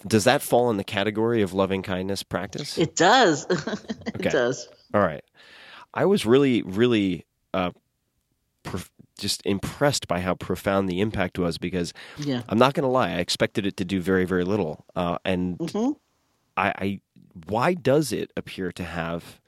Does 0.06 0.24
that 0.24 0.40
fall 0.40 0.70
in 0.70 0.78
the 0.78 0.84
category 0.84 1.42
of 1.42 1.52
loving 1.52 1.82
kindness 1.82 2.22
practice? 2.22 2.78
It 2.78 2.96
does. 2.96 3.44
it 3.50 4.14
Okay. 4.16 4.30
does. 4.30 4.66
All 4.94 5.02
right. 5.02 5.22
I 5.92 6.06
was 6.06 6.24
really, 6.24 6.62
really 6.62 7.26
uh, 7.52 7.72
just 9.18 9.42
impressed 9.44 10.08
by 10.08 10.20
how 10.20 10.34
profound 10.34 10.88
the 10.88 11.00
impact 11.00 11.38
was 11.38 11.58
because 11.58 11.92
Yeah. 12.18 12.42
I'm 12.48 12.58
not 12.58 12.74
going 12.74 12.82
to 12.82 12.88
lie, 12.88 13.10
I 13.10 13.18
expected 13.18 13.66
it 13.66 13.76
to 13.78 13.84
do 13.84 14.00
very, 14.00 14.24
very 14.24 14.44
little. 14.44 14.84
Uh, 14.96 15.18
and 15.24 15.58
Mhm. 15.58 15.96
I, 16.56 16.68
I, 16.70 17.00
why 17.46 17.74
does 17.74 18.12
it 18.12 18.30
appear 18.36 18.72
to 18.72 18.84
have 18.84 19.40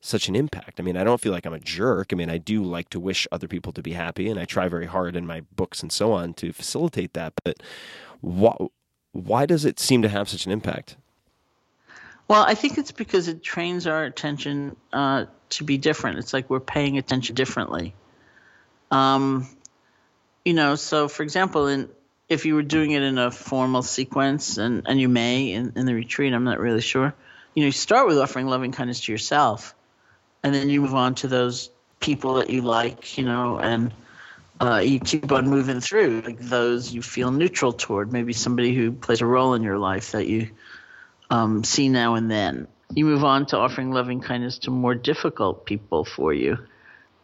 such 0.00 0.28
an 0.28 0.34
impact? 0.34 0.80
I 0.80 0.82
mean, 0.82 0.96
I 0.96 1.04
don't 1.04 1.20
feel 1.20 1.32
like 1.32 1.46
I'm 1.46 1.52
a 1.52 1.60
jerk. 1.60 2.12
I 2.12 2.16
mean, 2.16 2.30
I 2.30 2.38
do 2.38 2.62
like 2.62 2.90
to 2.90 3.00
wish 3.00 3.26
other 3.30 3.46
people 3.48 3.72
to 3.72 3.82
be 3.82 3.92
happy, 3.92 4.28
and 4.28 4.38
I 4.38 4.44
try 4.44 4.68
very 4.68 4.86
hard 4.86 5.14
in 5.16 5.26
my 5.26 5.42
books 5.54 5.82
and 5.82 5.92
so 5.92 6.12
on 6.12 6.34
to 6.34 6.52
facilitate 6.52 7.14
that. 7.14 7.32
But 7.44 7.62
why, 8.20 8.56
why 9.12 9.46
does 9.46 9.64
it 9.64 9.78
seem 9.78 10.02
to 10.02 10.08
have 10.08 10.28
such 10.28 10.46
an 10.46 10.52
impact? 10.52 10.96
Well, 12.28 12.42
I 12.44 12.54
think 12.54 12.78
it's 12.78 12.92
because 12.92 13.28
it 13.28 13.42
trains 13.42 13.86
our 13.86 14.04
attention 14.04 14.74
uh, 14.92 15.26
to 15.50 15.64
be 15.64 15.76
different. 15.78 16.18
It's 16.18 16.32
like 16.32 16.48
we're 16.48 16.60
paying 16.60 16.96
attention 16.98 17.34
differently. 17.34 17.94
Um, 18.92 19.48
you 20.44 20.54
know, 20.54 20.76
so 20.76 21.08
for 21.08 21.22
example, 21.22 21.66
in 21.66 21.88
if 22.28 22.46
you 22.46 22.54
were 22.54 22.62
doing 22.62 22.92
it 22.92 23.02
in 23.02 23.18
a 23.18 23.30
formal 23.30 23.82
sequence, 23.82 24.58
and, 24.58 24.84
and 24.86 25.00
you 25.00 25.08
may 25.08 25.52
in, 25.52 25.72
in 25.76 25.86
the 25.86 25.94
retreat, 25.94 26.32
I'm 26.32 26.44
not 26.44 26.60
really 26.60 26.80
sure. 26.80 27.14
You 27.54 27.62
know, 27.62 27.66
you 27.66 27.72
start 27.72 28.06
with 28.06 28.18
offering 28.18 28.46
loving 28.46 28.72
kindness 28.72 29.00
to 29.00 29.12
yourself, 29.12 29.74
and 30.42 30.54
then 30.54 30.70
you 30.70 30.82
move 30.82 30.94
on 30.94 31.14
to 31.16 31.28
those 31.28 31.70
people 32.00 32.34
that 32.34 32.50
you 32.50 32.62
like, 32.62 33.18
you 33.18 33.24
know, 33.24 33.58
and 33.58 33.92
uh, 34.60 34.78
you 34.78 35.00
keep 35.00 35.32
on 35.32 35.48
moving 35.48 35.80
through 35.80 36.22
like 36.24 36.38
those 36.38 36.92
you 36.92 37.02
feel 37.02 37.30
neutral 37.30 37.72
toward. 37.72 38.12
Maybe 38.12 38.32
somebody 38.32 38.74
who 38.74 38.92
plays 38.92 39.20
a 39.20 39.26
role 39.26 39.54
in 39.54 39.62
your 39.62 39.78
life 39.78 40.12
that 40.12 40.26
you 40.26 40.50
um, 41.30 41.64
see 41.64 41.88
now 41.88 42.14
and 42.14 42.30
then. 42.30 42.68
You 42.94 43.06
move 43.06 43.24
on 43.24 43.46
to 43.46 43.58
offering 43.58 43.90
loving 43.90 44.20
kindness 44.20 44.58
to 44.60 44.70
more 44.70 44.94
difficult 44.94 45.64
people 45.64 46.04
for 46.04 46.32
you. 46.32 46.58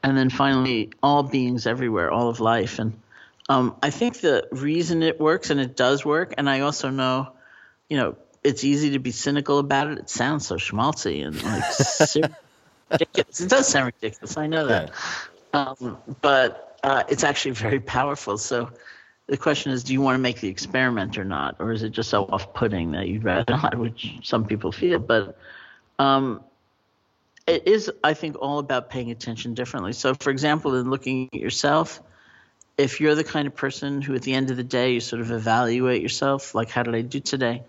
And 0.03 0.17
then 0.17 0.31
finally, 0.31 0.91
all 1.03 1.23
beings 1.23 1.67
everywhere, 1.67 2.11
all 2.11 2.29
of 2.29 2.41
life. 2.41 2.79
And 2.79 2.99
um, 3.49 3.77
I 3.83 3.91
think 3.91 4.21
the 4.21 4.47
reason 4.53 5.03
it 5.03 5.21
works, 5.21 5.51
and 5.51 5.61
it 5.61 5.77
does 5.77 6.05
work, 6.05 6.35
and 6.39 6.49
I 6.49 6.61
also 6.61 6.91
know, 6.91 7.33
you 7.89 7.97
know, 7.97 8.17
it's 8.45 8.65
easy 8.65 8.91
to 8.91 8.99
be 8.99 9.11
cynical 9.11 9.59
about 9.59 9.89
it. 9.89 9.99
It 9.99 10.11
sounds 10.11 10.47
so 10.47 10.57
schmaltzy 10.57 11.27
and 11.27 11.43
like 11.43 12.31
ridiculous. 12.91 13.41
It 13.41 13.51
does 13.51 13.69
sound 13.69 13.87
ridiculous. 13.87 14.37
I 14.37 14.47
know 14.47 14.67
that. 14.67 14.91
Um, 15.53 15.99
but 16.21 16.79
uh, 16.83 17.05
it's 17.09 17.25
actually 17.25 17.53
very 17.53 17.81
powerful. 17.81 18.39
So 18.39 18.71
the 19.27 19.37
question 19.37 19.73
is, 19.73 19.85
do 19.85 19.93
you 19.93 20.01
want 20.01 20.15
to 20.15 20.21
make 20.21 20.41
the 20.41 20.49
experiment 20.49 21.19
or 21.19 21.25
not? 21.25 21.57
Or 21.59 21.73
is 21.73 21.83
it 21.83 21.91
just 21.91 22.11
so 22.11 22.25
off 22.25 22.55
putting 22.55 22.93
that 22.93 23.09
you'd 23.09 23.25
rather 23.25 23.45
not, 23.63 23.77
which 23.77 24.19
some 24.23 24.45
people 24.45 24.73
feel? 24.73 24.99
But 24.99 25.39
um, 25.99 26.43
it 27.49 27.67
is, 27.67 27.91
I 28.05 28.15
think, 28.15 28.37
all 28.41 28.59
about 28.59 28.91
paying 28.91 29.11
attention 29.11 29.55
differently. 29.55 29.93
So, 29.95 30.15
for 30.15 30.31
example, 30.31 30.75
in 30.77 30.91
looking 30.91 31.31
at 31.33 31.41
yourself, 31.41 32.03
if 32.77 33.01
you're 33.01 33.15
the 33.15 33.25
kind 33.25 33.47
of 33.47 33.57
person 33.57 34.03
who 34.03 34.15
at 34.15 34.23
the 34.23 34.35
end 34.35 34.51
of 34.51 34.57
the 34.57 34.63
day 34.63 34.93
you 34.93 35.01
sort 35.01 35.21
of 35.21 35.31
evaluate 35.31 36.03
yourself, 36.03 36.55
like, 36.55 36.71
how 36.71 36.83
did 36.83 36.95
I 36.95 37.01
do 37.01 37.21
today? 37.21 37.63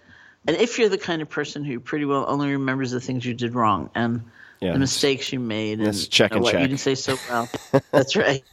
And 0.47 0.57
if 0.57 0.77
you're 0.77 0.89
the 0.89 0.97
kind 0.97 1.21
of 1.21 1.29
person 1.29 1.63
who 1.63 1.79
pretty 1.79 2.05
well 2.05 2.25
only 2.27 2.51
remembers 2.51 2.91
the 2.91 2.99
things 2.99 3.25
you 3.25 3.33
did 3.33 3.55
wrong 3.55 3.89
and 3.95 4.23
Yeah, 4.61 4.73
the 4.73 4.79
mistakes 4.79 5.31
you 5.31 5.39
made 5.39 5.79
and 5.79 6.09
check 6.09 6.31
you 6.31 6.37
know, 6.37 6.43
what 6.43 6.53
you 6.53 6.59
didn't 6.59 6.77
say 6.79 6.95
so 6.95 7.19
well. 7.27 7.49
that's 7.91 8.15
right. 8.15 8.43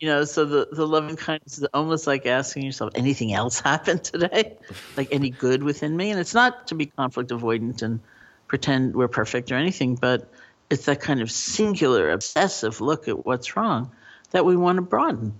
You 0.00 0.08
know, 0.08 0.24
so 0.24 0.44
the, 0.44 0.68
the 0.70 0.86
loving 0.86 1.16
kindness 1.16 1.58
is 1.58 1.64
almost 1.74 2.06
like 2.06 2.24
asking 2.24 2.62
yourself, 2.62 2.92
anything 2.94 3.32
else 3.32 3.60
happened 3.72 4.04
today? 4.04 4.56
Like 4.96 5.08
any 5.10 5.30
good 5.30 5.62
within 5.62 5.96
me? 5.96 6.10
And 6.10 6.20
it's 6.20 6.34
not 6.34 6.68
to 6.68 6.74
be 6.74 6.86
conflict 6.86 7.30
avoidant 7.30 7.82
and 7.82 8.00
pretend 8.48 8.94
we're 8.94 9.08
perfect 9.08 9.52
or 9.52 9.54
anything, 9.54 9.94
but 9.94 10.28
it's 10.70 10.86
that 10.86 11.00
kind 11.00 11.20
of 11.20 11.30
singular, 11.30 12.10
obsessive 12.10 12.80
look 12.80 13.08
at 13.08 13.24
what's 13.24 13.56
wrong 13.56 13.92
that 14.30 14.44
we 14.44 14.56
want 14.56 14.76
to 14.76 14.82
broaden. 14.82 15.38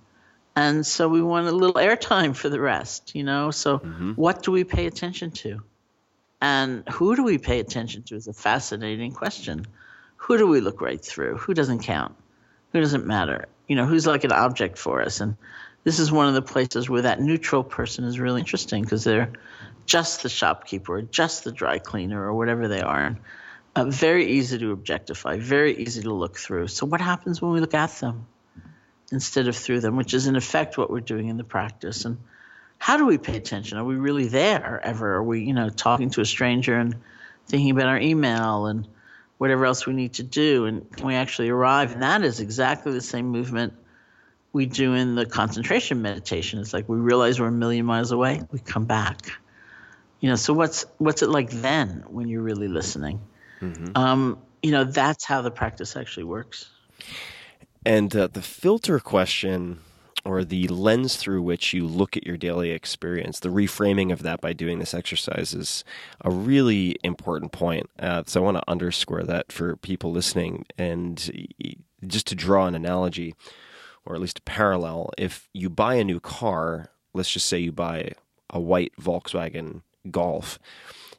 And 0.55 0.87
so 0.87 1.09
we 1.09 1.23
want 1.23 1.47
a 1.47 1.53
little 1.53 1.77
airtime 1.77 2.35
for 2.35 2.49
the 2.49 2.61
rest, 2.61 3.15
you 3.15 3.25
know? 3.25 3.51
So 3.51 3.79
mm-hmm. 3.79 4.13
what 4.13 4.43
do 4.43 4.51
we 4.51 4.65
pay 4.65 4.87
attention 4.87 5.31
to? 5.33 5.63
And 6.41 6.89
who 6.89 7.17
do 7.17 7.25
we 7.25 7.39
pay 7.39 7.61
attention 7.61 8.03
to 8.05 8.17
is 8.17 8.29
a 8.29 8.33
fascinating 8.33 9.13
question. 9.13 9.67
Who 10.17 10.37
do 10.37 10.47
we 10.47 10.61
look 10.61 10.81
right 10.81 11.03
through? 11.03 11.37
Who 11.39 11.55
doesn't 11.55 11.81
count? 11.81 12.15
Who 12.73 12.81
doesn't 12.81 13.07
matter? 13.07 13.47
You 13.67 13.77
know, 13.77 13.87
who's 13.87 14.07
like 14.07 14.25
an 14.25 14.33
object 14.33 14.79
for 14.79 15.03
us? 15.03 15.21
And 15.21 15.37
this 15.85 15.99
is 15.99 16.13
one 16.13 16.29
of 16.29 16.35
the 16.35 16.43
places 16.43 16.89
where 16.89 17.03
that 17.03 17.21
neutral 17.21 17.63
person 17.63 18.05
is 18.05 18.19
really 18.19 18.41
interesting 18.41 18.83
because 18.83 19.05
they're 19.05 19.33
just 19.89 20.23
the 20.23 20.29
shopkeeper 20.29 20.99
or 20.99 21.03
just 21.03 21.43
the 21.43 21.51
dry 21.51 21.79
cleaner 21.79 22.23
or 22.23 22.35
whatever 22.35 22.69
they 22.69 22.83
are. 22.83 23.19
Uh, 23.75 23.85
very 23.87 24.27
easy 24.27 24.59
to 24.59 24.71
objectify, 24.71 25.39
very 25.39 25.77
easy 25.77 26.03
to 26.03 26.13
look 26.13 26.37
through. 26.37 26.69
So, 26.69 26.87
what 26.87 27.01
happens 27.01 27.43
when 27.43 27.53
we 27.53 27.61
look 27.61 27.75
at 27.75 27.91
them 27.99 28.27
instead 29.11 29.49
of 29.49 29.57
through 29.57 29.81
them, 29.81 29.97
which 29.97 30.15
is 30.15 30.27
in 30.27 30.37
effect 30.37 30.77
what 30.79 30.91
we're 30.91 31.01
doing 31.01 31.29
in 31.29 31.37
the 31.37 31.45
practice? 31.45 32.05
And 32.05 32.19
how 32.79 32.97
do 32.97 33.07
we 33.07 33.19
pay 33.19 33.37
attention? 33.37 33.79
Are 33.79 33.85
we 33.85 33.97
really 33.97 34.29
there 34.29 34.81
ever? 34.85 35.15
Are 35.15 35.23
we, 35.23 35.45
you 35.45 35.55
know, 35.55 35.71
talking 35.71 36.11
to 36.11 36.21
a 36.21 36.27
stranger 36.27 36.77
and 36.77 36.97
thinking 37.47 37.71
about 37.71 37.87
our 37.87 37.99
email 37.99 38.67
and 38.67 38.87
whatever 39.39 39.65
else 39.65 39.87
we 39.87 39.95
need 39.95 40.15
to 40.15 40.23
do? 40.23 40.67
And 40.67 40.91
can 40.95 41.07
we 41.07 41.15
actually 41.15 41.49
arrive? 41.49 41.93
And 41.93 42.03
that 42.03 42.23
is 42.23 42.41
exactly 42.41 42.93
the 42.93 43.01
same 43.01 43.29
movement 43.29 43.73
we 44.53 44.67
do 44.67 44.95
in 44.95 45.15
the 45.15 45.25
concentration 45.27 46.03
meditation. 46.03 46.59
It's 46.59 46.73
like 46.73 46.89
we 46.89 46.99
realize 46.99 47.41
we're 47.41 47.49
a 47.49 47.53
million 47.53 47.87
miles 47.87 48.13
away, 48.13 48.43
we 48.51 48.59
come 48.59 48.85
back. 48.85 49.39
You 50.21 50.29
know, 50.31 50.37
so 50.37 50.53
what's 50.53 50.85
what's 50.99 51.23
it 51.23 51.29
like 51.29 51.51
then 51.51 52.05
when 52.09 52.29
you're 52.29 52.43
really 52.43 52.69
listening? 52.69 53.21
Um, 53.95 54.39
you 54.63 54.73
know, 54.73 54.85
that's 54.85 55.25
how 55.25 55.43
the 55.43 55.51
practice 55.51 55.97
actually 55.97 56.25
works. 56.25 56.71
And 57.85 58.15
uh, 58.15 58.27
the 58.27 58.43
filter 58.43 58.99
question, 58.99 59.81
or 60.25 60.45
the 60.45 60.69
lens 60.69 61.17
through 61.17 61.43
which 61.43 61.73
you 61.73 61.87
look 61.87 62.17
at 62.17 62.27
your 62.27 62.37
daily 62.37 62.71
experience, 62.71 63.41
the 63.41 63.49
reframing 63.49 64.13
of 64.13 64.23
that 64.23 64.41
by 64.41 64.53
doing 64.53 64.79
this 64.79 64.95
exercise 64.95 65.55
is 65.55 65.85
a 66.21 66.31
really 66.31 66.97
important 67.05 67.53
point. 67.53 67.89
Uh, 67.99 68.25
so 68.27 68.41
I 68.41 68.45
want 68.45 68.57
to 68.57 68.71
underscore 68.71 69.23
that 69.23 69.53
for 69.53 69.77
people 69.77 70.11
listening. 70.11 70.67
And 70.77 71.47
just 72.07 72.27
to 72.27 72.35
draw 72.35 72.67
an 72.67 72.75
analogy, 72.75 73.35
or 74.05 74.15
at 74.15 74.21
least 74.21 74.41
a 74.41 74.43
parallel, 74.43 75.11
if 75.17 75.49
you 75.53 75.71
buy 75.71 75.95
a 75.95 76.05
new 76.05 76.21
car, 76.21 76.91
let's 77.15 77.31
just 77.31 77.49
say 77.49 77.59
you 77.59 77.73
buy 77.73 78.13
a 78.51 78.61
white 78.61 78.93
Volkswagen 79.01 79.83
Golf, 80.11 80.59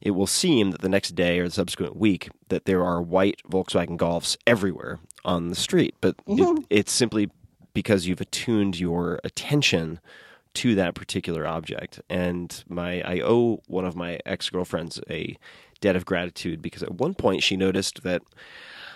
it 0.01 0.11
will 0.11 0.27
seem 0.27 0.71
that 0.71 0.81
the 0.81 0.89
next 0.89 1.15
day 1.15 1.39
or 1.39 1.45
the 1.45 1.53
subsequent 1.53 1.95
week 1.95 2.29
that 2.47 2.65
there 2.65 2.83
are 2.83 3.01
white 3.01 3.41
Volkswagen 3.49 3.97
Golfs 3.97 4.37
everywhere 4.47 4.99
on 5.25 5.49
the 5.49 5.55
street. 5.55 5.95
But 6.01 6.15
it, 6.27 6.39
mm-hmm. 6.39 6.63
it's 6.69 6.91
simply 6.91 7.29
because 7.73 8.07
you've 8.07 8.21
attuned 8.21 8.79
your 8.79 9.19
attention 9.23 9.99
to 10.55 10.75
that 10.75 10.95
particular 10.95 11.45
object. 11.45 12.01
And 12.09 12.63
my 12.67 13.01
I 13.01 13.21
owe 13.21 13.61
one 13.67 13.85
of 13.85 13.95
my 13.95 14.19
ex 14.25 14.49
girlfriends 14.49 14.99
a 15.09 15.37
debt 15.81 15.95
of 15.95 16.05
gratitude 16.05 16.61
because 16.61 16.83
at 16.83 16.95
one 16.95 17.13
point 17.13 17.43
she 17.43 17.55
noticed 17.55 18.03
that 18.03 18.21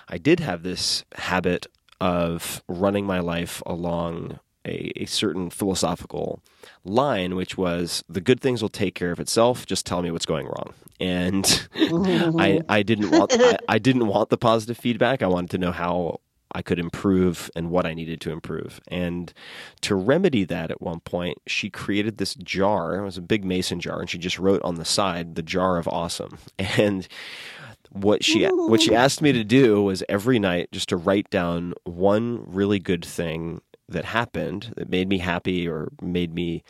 I 0.09 0.17
did 0.17 0.39
have 0.39 0.63
this 0.63 1.05
habit 1.15 1.67
of 2.01 2.63
running 2.67 3.05
my 3.05 3.19
life 3.19 3.61
along 3.65 4.39
a, 4.65 4.91
a 5.01 5.05
certain 5.05 5.49
philosophical 5.49 6.41
line, 6.83 7.35
which 7.35 7.57
was 7.57 8.03
the 8.07 8.21
good 8.21 8.39
things 8.39 8.61
will 8.61 8.69
take 8.69 8.95
care 8.95 9.11
of 9.11 9.19
itself. 9.19 9.65
Just 9.65 9.85
tell 9.85 10.01
me 10.01 10.11
what's 10.11 10.25
going 10.25 10.47
wrong. 10.47 10.73
And 10.99 11.67
I, 11.75 12.61
I 12.69 12.83
didn't 12.83 13.11
want 13.11 13.33
I, 13.33 13.57
I 13.67 13.79
didn't 13.79 14.07
want 14.07 14.29
the 14.29 14.37
positive 14.37 14.77
feedback. 14.77 15.21
I 15.21 15.27
wanted 15.27 15.49
to 15.51 15.57
know 15.57 15.71
how 15.71 16.19
I 16.53 16.61
could 16.61 16.79
improve 16.79 17.49
and 17.55 17.69
what 17.71 17.85
I 17.85 17.93
needed 17.93 18.21
to 18.21 18.31
improve. 18.31 18.79
And 18.87 19.33
to 19.81 19.95
remedy 19.95 20.43
that 20.45 20.69
at 20.71 20.81
one 20.81 20.99
point, 20.99 21.39
she 21.47 21.69
created 21.69 22.17
this 22.17 22.35
jar. 22.35 22.97
It 22.97 23.03
was 23.03 23.17
a 23.17 23.21
big 23.21 23.43
mason 23.43 23.79
jar, 23.79 23.99
and 23.99 24.09
she 24.09 24.19
just 24.19 24.37
wrote 24.37 24.61
on 24.61 24.75
the 24.75 24.85
side 24.85 25.35
the 25.35 25.41
jar 25.41 25.77
of 25.77 25.87
awesome. 25.87 26.37
And 26.77 27.07
what 27.91 28.23
she 28.23 28.45
what 28.45 28.81
she 28.81 28.95
asked 29.03 29.21
me 29.21 29.31
to 29.31 29.43
do 29.43 29.83
was 29.83 30.03
every 30.09 30.39
night 30.39 30.69
just 30.71 30.89
to 30.89 30.97
write 30.97 31.29
down 31.29 31.73
one 31.83 32.43
really 32.47 32.79
good 32.79 33.05
thing 33.05 33.61
that 33.89 34.05
happened 34.05 34.73
that 34.77 34.89
made 34.89 35.09
me 35.09 35.19
happy 35.19 35.67
or 35.67 35.89
made 36.01 36.33
me 36.33 36.63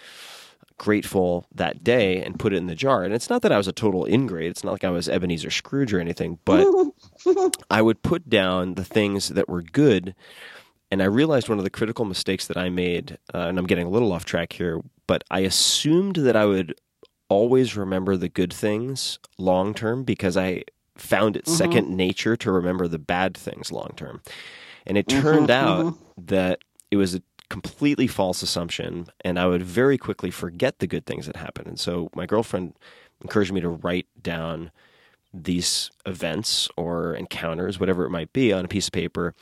grateful 0.78 1.46
that 1.54 1.84
day 1.84 2.22
and 2.22 2.40
put 2.40 2.54
it 2.54 2.58
in 2.58 2.68
the 2.68 2.76
jar. 2.76 3.04
And 3.04 3.14
it's 3.14 3.30
not 3.30 3.42
that 3.44 3.52
I 3.52 3.58
was 3.58 3.68
a 3.68 3.72
total 3.74 4.06
ingrate. 4.06 4.50
It's 4.50 4.64
not 4.64 4.72
like 4.72 4.84
I 4.84 4.90
was 4.90 5.08
Ebenezer 5.08 5.52
Scrooge 5.52 5.94
or 5.94 6.00
anything, 6.00 6.40
but 6.46 6.68
I 7.70 7.82
would 7.82 8.02
put 8.02 8.30
down 8.30 8.74
the 8.76 8.84
things 8.84 9.30
that 9.30 9.48
were 9.48 9.62
good. 9.62 10.16
And 10.92 11.02
I 11.02 11.06
realized 11.06 11.50
one 11.50 11.58
of 11.58 11.64
the 11.64 11.70
critical 11.70 12.06
mistakes 12.06 12.48
that 12.48 12.58
I 12.58 12.70
made, 12.70 13.18
uh, 13.34 13.40
and 13.40 13.58
I'm 13.58 13.66
getting 13.66 13.88
a 13.88 13.90
little 13.90 14.12
off 14.12 14.26
track 14.26 14.54
here, 14.54 14.82
but 15.08 15.24
I 15.32 15.40
assumed 15.40 16.18
that 16.18 16.36
I 16.36 16.46
would 16.46 16.76
always 17.30 17.76
remember 17.76 18.16
the 18.16 18.30
good 18.30 18.54
things 18.54 19.20
long 19.38 19.74
term 19.74 20.04
because 20.04 20.38
I 20.38 20.64
found 20.96 21.36
it 21.36 21.46
mm-hmm. 21.46 21.56
second 21.56 21.90
nature 21.90 22.36
to 22.38 22.52
remember 22.52 22.88
the 22.88 23.00
bad 23.00 23.36
things 23.36 23.72
long 23.72 23.94
term. 23.96 24.22
And 24.86 24.98
it 24.98 25.08
mm-hmm, 25.08 25.22
turned 25.22 25.50
out 25.50 25.86
mm-hmm. 25.86 26.26
that 26.26 26.60
it 26.94 26.98
was 26.98 27.16
a 27.16 27.22
completely 27.50 28.06
false 28.08 28.44
assumption, 28.44 29.08
and 29.26 29.40
I 29.40 29.48
would 29.48 29.64
very 29.64 29.98
quickly 29.98 30.30
forget 30.30 30.78
the 30.78 30.86
good 30.88 31.06
things 31.08 31.26
that 31.26 31.36
happened. 31.36 31.68
And 31.68 31.80
so 31.80 32.10
my 32.16 32.28
girlfriend 32.28 32.76
encouraged 33.22 33.52
me 33.52 33.62
to 33.62 33.70
write 33.70 34.06
down 34.22 34.72
these 35.34 35.90
events 36.06 36.70
or 36.78 37.16
encounters, 37.16 37.80
whatever 37.80 38.06
it 38.06 38.12
might 38.12 38.32
be, 38.32 38.54
on 38.54 38.66
a 38.66 38.68
piece 38.68 38.88
of 38.90 38.94
paper. 38.94 39.34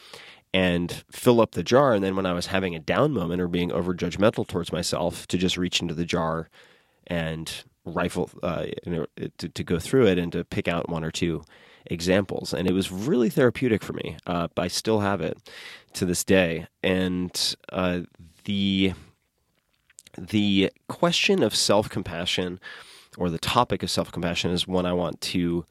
and 0.54 1.04
fill 1.12 1.40
up 1.42 1.52
the 1.52 1.64
jar. 1.64 1.94
And 1.94 2.04
then 2.04 2.16
when 2.16 2.26
I 2.26 2.34
was 2.34 2.48
having 2.48 2.76
a 2.76 2.80
down 2.80 3.14
moment 3.14 3.42
or 3.42 3.48
being 3.48 3.72
over 3.72 3.94
judgmental 3.94 4.48
towards 4.48 4.72
myself, 4.72 5.28
to 5.28 5.38
just 5.38 5.58
reach 5.58 5.82
into 5.82 5.94
the 5.94 6.06
jar 6.06 6.50
and 7.08 7.64
rifle 7.86 8.30
uh, 8.44 8.66
you 8.86 8.92
know, 8.92 9.06
to, 9.38 9.50
to 9.50 9.64
go 9.64 9.80
through 9.80 10.08
it 10.08 10.18
and 10.18 10.32
to 10.34 10.44
pick 10.44 10.68
out 10.68 10.90
one 10.90 11.04
or 11.04 11.12
two 11.12 11.44
examples. 11.86 12.54
And 12.54 12.68
it 12.68 12.74
was 12.74 12.92
really 12.92 13.30
therapeutic 13.30 13.84
for 13.84 13.94
me. 13.94 14.18
Uh, 14.28 14.48
I 14.58 14.68
still 14.68 15.00
have 15.00 15.22
it 15.22 15.38
to 15.94 16.06
this 16.06 16.24
day. 16.24 16.68
And 16.84 17.56
uh, 17.72 18.02
the 18.46 18.94
the 20.18 20.72
question 20.88 21.42
of 21.44 21.56
self 21.56 21.90
compassion 21.90 22.60
or 23.18 23.30
the 23.30 23.40
topic 23.40 23.84
of 23.84 23.90
self 23.90 24.12
compassion 24.12 24.52
is 24.52 24.68
one 24.68 24.86
I 24.86 24.94
want 24.94 25.22
to 25.22 25.66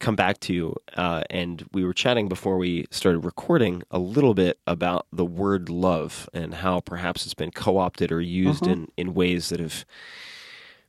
come 0.00 0.16
back 0.16 0.40
to. 0.40 0.74
Uh, 0.96 1.22
and 1.30 1.64
we 1.72 1.84
were 1.84 1.94
chatting 1.94 2.28
before 2.28 2.58
we 2.58 2.86
started 2.90 3.20
recording 3.20 3.82
a 3.90 3.98
little 3.98 4.34
bit 4.34 4.58
about 4.66 5.06
the 5.12 5.24
word 5.24 5.68
love 5.68 6.28
and 6.34 6.54
how 6.54 6.80
perhaps 6.80 7.24
it's 7.24 7.34
been 7.34 7.50
co 7.50 7.78
opted 7.78 8.10
or 8.12 8.20
used 8.20 8.64
Mhm. 8.64 8.72
in, 8.72 8.88
in 8.96 9.14
ways 9.14 9.48
that 9.50 9.60
have 9.60 9.84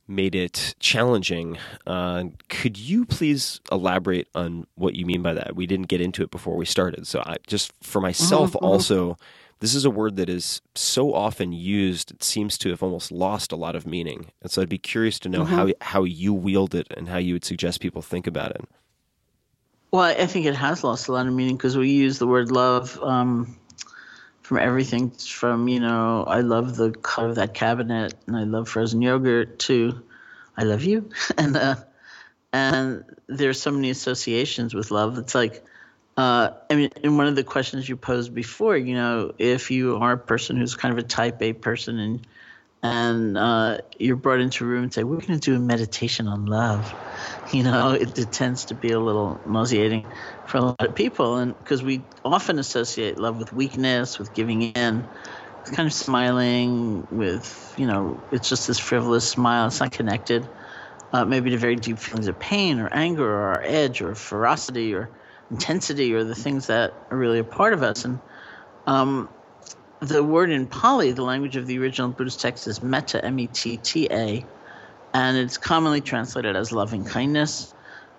made 0.08 0.34
it 0.34 0.74
challenging. 0.78 1.58
Uh, 1.86 2.24
could 2.48 2.78
you 2.78 3.04
please 3.04 3.60
elaborate 3.72 4.28
on 4.34 4.66
what 4.74 4.94
you 4.94 5.04
mean 5.04 5.22
by 5.22 5.34
that? 5.34 5.56
We 5.56 5.66
didn't 5.66 5.88
get 5.88 6.00
into 6.00 6.22
it 6.22 6.30
before 6.30 6.56
we 6.56 6.64
started. 6.64 7.06
So, 7.06 7.20
I, 7.26 7.36
just 7.46 7.72
for 7.82 8.00
myself, 8.00 8.52
mhm. 8.52 8.62
also, 8.62 9.18
this 9.60 9.74
is 9.74 9.84
a 9.84 9.90
word 9.90 10.16
that 10.16 10.28
is 10.28 10.60
so 10.74 11.14
often 11.14 11.52
used, 11.52 12.10
it 12.10 12.22
seems 12.22 12.58
to 12.58 12.70
have 12.70 12.82
almost 12.82 13.10
lost 13.10 13.52
a 13.52 13.56
lot 13.56 13.74
of 13.74 13.86
meaning. 13.86 14.30
And 14.42 14.50
so 14.50 14.62
I'd 14.62 14.68
be 14.68 14.78
curious 14.78 15.18
to 15.20 15.28
know 15.28 15.44
how, 15.44 15.70
how 15.80 16.04
you 16.04 16.34
wield 16.34 16.74
it 16.74 16.86
and 16.96 17.08
how 17.08 17.18
you 17.18 17.34
would 17.34 17.44
suggest 17.44 17.80
people 17.80 18.02
think 18.02 18.26
about 18.26 18.50
it. 18.50 18.64
Well, 19.92 20.02
I 20.02 20.26
think 20.26 20.44
it 20.44 20.54
has 20.54 20.84
lost 20.84 21.08
a 21.08 21.12
lot 21.12 21.26
of 21.26 21.32
meaning 21.32 21.56
because 21.56 21.76
we 21.76 21.90
use 21.90 22.18
the 22.18 22.26
word 22.26 22.50
love 22.50 23.00
um, 23.02 23.56
from 24.46 24.58
everything 24.58 25.10
from, 25.10 25.66
you 25.66 25.80
know, 25.80 26.22
I 26.22 26.42
love 26.42 26.76
the 26.76 26.92
color 26.92 27.30
of 27.30 27.34
that 27.34 27.52
cabinet 27.52 28.14
and 28.28 28.36
I 28.36 28.44
love 28.44 28.68
frozen 28.68 29.02
yogurt 29.02 29.58
to 29.60 30.04
I 30.56 30.62
love 30.62 30.84
you. 30.84 31.10
and 31.36 31.56
uh, 31.56 31.74
and 32.52 33.04
there's 33.26 33.60
so 33.60 33.72
many 33.72 33.90
associations 33.90 34.72
with 34.72 34.92
love. 34.92 35.18
It's 35.18 35.34
like, 35.34 35.64
uh, 36.16 36.50
I 36.70 36.76
mean, 36.76 36.90
in 37.02 37.16
one 37.16 37.26
of 37.26 37.34
the 37.34 37.42
questions 37.42 37.88
you 37.88 37.96
posed 37.96 38.32
before, 38.34 38.76
you 38.76 38.94
know, 38.94 39.32
if 39.36 39.72
you 39.72 39.96
are 39.96 40.12
a 40.12 40.18
person 40.18 40.56
who's 40.56 40.76
kind 40.76 40.96
of 40.96 41.04
a 41.04 41.08
type 41.08 41.42
A 41.42 41.52
person 41.52 41.98
and 41.98 42.26
and 42.84 43.36
uh, 43.36 43.78
you're 43.98 44.14
brought 44.14 44.38
into 44.38 44.64
a 44.64 44.68
room 44.68 44.84
and 44.84 44.94
say, 44.94 45.02
we're 45.02 45.16
going 45.16 45.40
to 45.40 45.50
do 45.50 45.56
a 45.56 45.58
meditation 45.58 46.28
on 46.28 46.46
love. 46.46 46.94
You 47.48 47.64
know, 47.64 47.92
it, 47.92 48.16
it 48.16 48.30
tends 48.30 48.66
to 48.66 48.76
be 48.76 48.92
a 48.92 49.00
little 49.00 49.42
nauseating 49.44 50.12
for 50.46 50.58
a 50.58 50.62
lot 50.62 50.80
of 50.80 50.94
people. 50.94 51.36
And 51.36 51.56
because 51.58 51.82
we 51.82 52.00
often 52.24 52.58
associate 52.58 53.18
love 53.18 53.38
with 53.38 53.52
weakness, 53.52 54.18
with 54.18 54.32
giving 54.32 54.62
in, 54.62 55.08
kind 55.74 55.86
of 55.86 55.92
smiling 55.92 57.06
with, 57.10 57.74
you 57.76 57.86
know, 57.86 58.22
it's 58.30 58.48
just 58.48 58.66
this 58.68 58.78
frivolous 58.78 59.28
smile. 59.28 59.66
It's 59.66 59.80
not 59.80 59.90
connected 59.90 60.48
uh, 61.12 61.24
maybe 61.24 61.50
to 61.50 61.58
very 61.58 61.76
deep 61.76 61.98
feelings 61.98 62.28
of 62.28 62.38
pain 62.38 62.78
or 62.78 62.88
anger 62.92 63.28
or 63.28 63.62
edge 63.64 64.00
or 64.00 64.14
ferocity 64.14 64.94
or 64.94 65.10
intensity 65.50 66.14
or 66.14 66.24
the 66.24 66.34
things 66.34 66.66
that 66.68 66.92
are 67.10 67.16
really 67.16 67.40
a 67.40 67.44
part 67.44 67.72
of 67.72 67.82
us. 67.82 68.04
And 68.04 68.20
um, 68.86 69.28
the 70.00 70.22
word 70.22 70.50
in 70.50 70.66
Pali, 70.66 71.12
the 71.12 71.22
language 71.22 71.56
of 71.56 71.66
the 71.66 71.78
original 71.78 72.10
Buddhist 72.10 72.40
text, 72.40 72.66
is 72.66 72.82
metta, 72.82 73.24
M 73.24 73.38
E 73.38 73.46
T 73.46 73.76
T 73.78 74.08
A, 74.10 74.44
and 75.14 75.36
it's 75.36 75.56
commonly 75.56 76.00
translated 76.00 76.54
as 76.54 76.70
loving 76.70 77.04
kindness, 77.04 77.74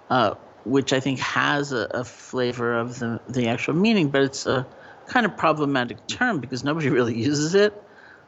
uh, 0.09 0.36
which 0.68 0.93
I 0.93 0.99
think 0.99 1.20
has 1.20 1.72
a, 1.72 1.88
a 1.91 2.03
flavor 2.03 2.78
of 2.78 2.99
the, 2.99 3.20
the 3.28 3.47
actual 3.47 3.74
meaning, 3.74 4.09
but 4.09 4.22
it's 4.24 4.45
a 4.45 4.65
kind 5.07 5.26
of 5.26 5.38
problematic 5.38 6.05
term 6.07 6.39
because 6.39 6.63
nobody 6.63 6.89
really 6.97 7.18
uses 7.18 7.55
it. 7.55 7.74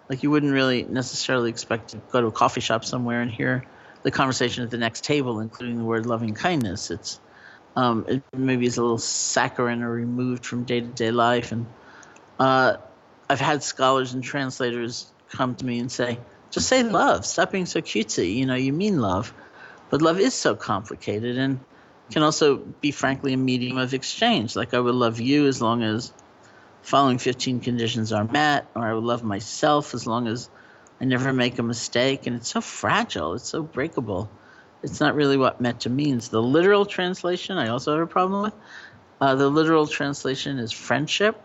Like 0.09 0.23
you 0.23 0.31
wouldn't 0.31 0.53
really 0.53 0.83
necessarily 0.83 1.49
expect 1.49 1.89
to 1.89 1.97
go 2.11 2.21
to 2.21 2.27
a 2.27 2.31
coffee 2.31 2.61
shop 2.61 2.83
somewhere 2.83 3.21
and 3.21 3.29
hear 3.29 3.65
the 4.01 4.11
conversation 4.11 4.63
at 4.63 4.71
the 4.71 4.77
next 4.77 5.03
table, 5.03 5.39
including 5.39 5.77
the 5.77 5.83
word 5.83 6.05
loving 6.05 6.33
kindness. 6.33 6.89
It's 6.89 7.19
um, 7.75 8.05
it 8.07 8.23
maybe 8.35 8.65
is 8.65 8.77
a 8.77 8.81
little 8.81 8.97
saccharine 8.97 9.83
or 9.83 9.91
removed 9.91 10.45
from 10.45 10.63
day 10.63 10.81
to 10.81 10.87
day 10.87 11.11
life, 11.11 11.51
and 11.51 11.67
uh, 12.39 12.77
I've 13.29 13.39
had 13.39 13.61
scholars 13.61 14.13
and 14.13 14.23
translators 14.23 15.11
come 15.29 15.53
to 15.55 15.65
me 15.65 15.79
and 15.79 15.91
say, 15.91 16.17
just 16.49 16.67
say 16.67 16.81
love. 16.81 17.25
Stop 17.25 17.51
being 17.51 17.67
so 17.67 17.81
cutesy. 17.81 18.35
You 18.35 18.47
know, 18.47 18.55
you 18.55 18.73
mean 18.73 18.99
love. 18.99 19.31
But 19.91 20.01
love 20.01 20.19
is 20.19 20.33
so 20.33 20.55
complicated 20.55 21.37
and 21.37 21.59
can 22.11 22.23
also 22.23 22.57
be, 22.57 22.91
frankly, 22.91 23.33
a 23.33 23.37
medium 23.37 23.77
of 23.77 23.93
exchange. 23.93 24.55
Like, 24.55 24.73
I 24.73 24.79
would 24.79 24.95
love 24.95 25.19
you 25.19 25.47
as 25.47 25.61
long 25.61 25.83
as 25.83 26.11
following 26.81 27.17
15 27.17 27.59
conditions 27.59 28.11
are 28.11 28.23
met, 28.23 28.67
or 28.75 28.83
I 28.83 28.93
would 28.93 29.03
love 29.03 29.23
myself 29.23 29.93
as 29.93 30.07
long 30.07 30.27
as 30.27 30.49
I 30.99 31.05
never 31.05 31.31
make 31.33 31.59
a 31.59 31.63
mistake. 31.63 32.27
And 32.27 32.35
it's 32.35 32.49
so 32.49 32.61
fragile, 32.61 33.33
it's 33.33 33.49
so 33.49 33.61
breakable. 33.61 34.29
It's 34.81 34.99
not 34.99 35.15
really 35.15 35.37
what 35.37 35.59
metta 35.59 35.89
means. 35.89 36.29
The 36.29 36.41
literal 36.41 36.85
translation, 36.85 37.57
I 37.57 37.69
also 37.69 37.93
have 37.93 38.01
a 38.01 38.07
problem 38.07 38.43
with. 38.43 38.53
Uh, 39.21 39.35
the 39.35 39.49
literal 39.49 39.87
translation 39.87 40.57
is 40.59 40.71
friendship. 40.71 41.39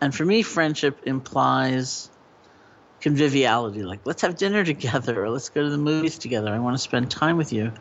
And 0.00 0.14
for 0.14 0.24
me, 0.24 0.42
friendship 0.42 1.00
implies 1.06 2.10
conviviality. 3.00 3.84
Like, 3.84 4.00
let's 4.04 4.22
have 4.22 4.36
dinner 4.36 4.64
together, 4.74 5.24
or 5.24 5.30
let's 5.30 5.48
go 5.48 5.62
to 5.62 5.70
the 5.70 5.78
movies 5.78 6.18
together. 6.18 6.52
I 6.52 6.58
want 6.58 6.74
to 6.74 6.82
spend 6.82 7.10
time 7.10 7.36
with 7.36 7.52
you. 7.52 7.72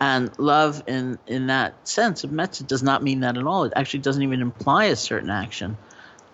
And 0.00 0.36
love, 0.38 0.82
in 0.86 1.18
in 1.26 1.46
that 1.46 1.88
sense 1.88 2.24
of 2.24 2.32
metta, 2.32 2.64
does 2.64 2.82
not 2.82 3.02
mean 3.02 3.20
that 3.20 3.36
at 3.36 3.46
all. 3.46 3.64
It 3.64 3.72
actually 3.76 4.00
doesn't 4.00 4.22
even 4.22 4.40
imply 4.40 4.86
a 4.86 4.96
certain 4.96 5.30
action. 5.30 5.76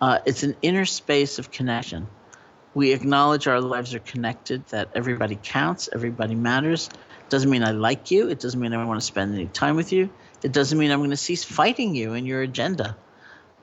Uh, 0.01 0.19
it's 0.25 0.43
an 0.43 0.57
inner 0.63 0.87
space 0.87 1.39
of 1.39 1.51
connection. 1.51 2.07
We 2.73 2.93
acknowledge 2.93 3.47
our 3.47 3.61
lives 3.61 3.95
are 3.95 4.01
connected, 4.01 4.67
that 4.69 4.91
everybody 4.95 5.39
counts, 5.43 5.89
everybody 5.93 6.35
matters. 6.35 6.89
Doesn't 7.29 7.51
mean 7.51 7.63
I 7.63 7.73
like 7.73 8.11
you. 8.11 8.29
It 8.29 8.41
doesn't 8.41 8.59
mean 8.59 8.73
I 8.73 8.85
want 8.85 9.01
to 9.01 9.07
spend 9.07 9.35
any 9.35 9.47
time 9.47 9.77
with 9.77 9.93
you. 9.93 10.09
It 10.43 10.53
doesn't 10.53 10.79
mean 10.79 10.91
I'm 10.91 11.01
going 11.01 11.11
to 11.11 11.17
cease 11.17 11.45
fighting 11.45 11.95
you 11.95 12.15
and 12.15 12.27
your 12.27 12.43
agenda 12.43 12.97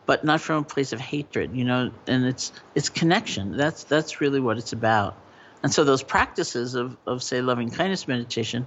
but 0.08 0.24
not 0.24 0.42
from 0.42 0.64
a 0.64 0.64
place 0.64 0.94
of 0.94 1.00
hatred, 1.00 1.56
you 1.56 1.66
know, 1.66 1.92
and 2.08 2.26
it's 2.26 2.52
it's 2.74 2.90
connection. 2.90 3.56
That's 3.56 3.84
that's 3.84 4.20
really 4.22 4.40
what 4.40 4.58
it's 4.58 4.74
about. 4.74 5.16
And 5.62 5.72
so 5.72 5.84
those 5.84 6.02
practices 6.02 6.76
of, 6.76 6.98
of 7.06 7.22
say 7.22 7.42
loving 7.42 7.70
kindness 7.70 8.08
meditation 8.08 8.66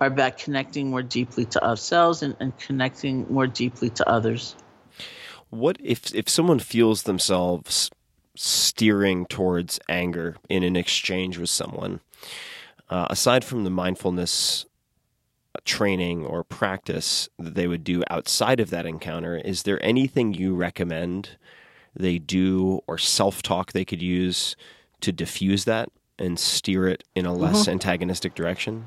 are 0.00 0.06
about 0.06 0.38
connecting 0.38 0.90
more 0.90 1.02
deeply 1.02 1.44
to 1.44 1.62
ourselves 1.64 2.22
and, 2.22 2.34
and 2.40 2.56
connecting 2.58 3.26
more 3.30 3.46
deeply 3.46 3.90
to 3.90 4.08
others. 4.08 4.56
What 5.50 5.76
if 5.82 6.14
if 6.14 6.28
someone 6.28 6.58
feels 6.58 7.02
themselves 7.02 7.90
steering 8.36 9.26
towards 9.26 9.78
anger 9.88 10.36
in 10.48 10.62
an 10.62 10.76
exchange 10.76 11.38
with 11.38 11.50
someone? 11.50 12.00
Uh, 12.88 13.06
aside 13.10 13.44
from 13.44 13.64
the 13.64 13.70
mindfulness 13.70 14.66
training 15.64 16.24
or 16.24 16.42
practice 16.42 17.28
that 17.38 17.54
they 17.54 17.66
would 17.66 17.84
do 17.84 18.02
outside 18.08 18.60
of 18.60 18.70
that 18.70 18.86
encounter, 18.86 19.36
is 19.36 19.64
there 19.64 19.84
anything 19.84 20.32
you 20.32 20.54
recommend 20.54 21.30
they 21.94 22.18
do 22.18 22.80
or 22.86 22.98
self 22.98 23.42
talk 23.42 23.72
they 23.72 23.84
could 23.84 24.02
use 24.02 24.56
to 25.00 25.12
diffuse 25.12 25.64
that 25.64 25.88
and 26.18 26.38
steer 26.38 26.86
it 26.88 27.04
in 27.14 27.26
a 27.26 27.34
less 27.34 27.66
Mhm. 27.66 27.72
antagonistic 27.72 28.34
direction? 28.34 28.86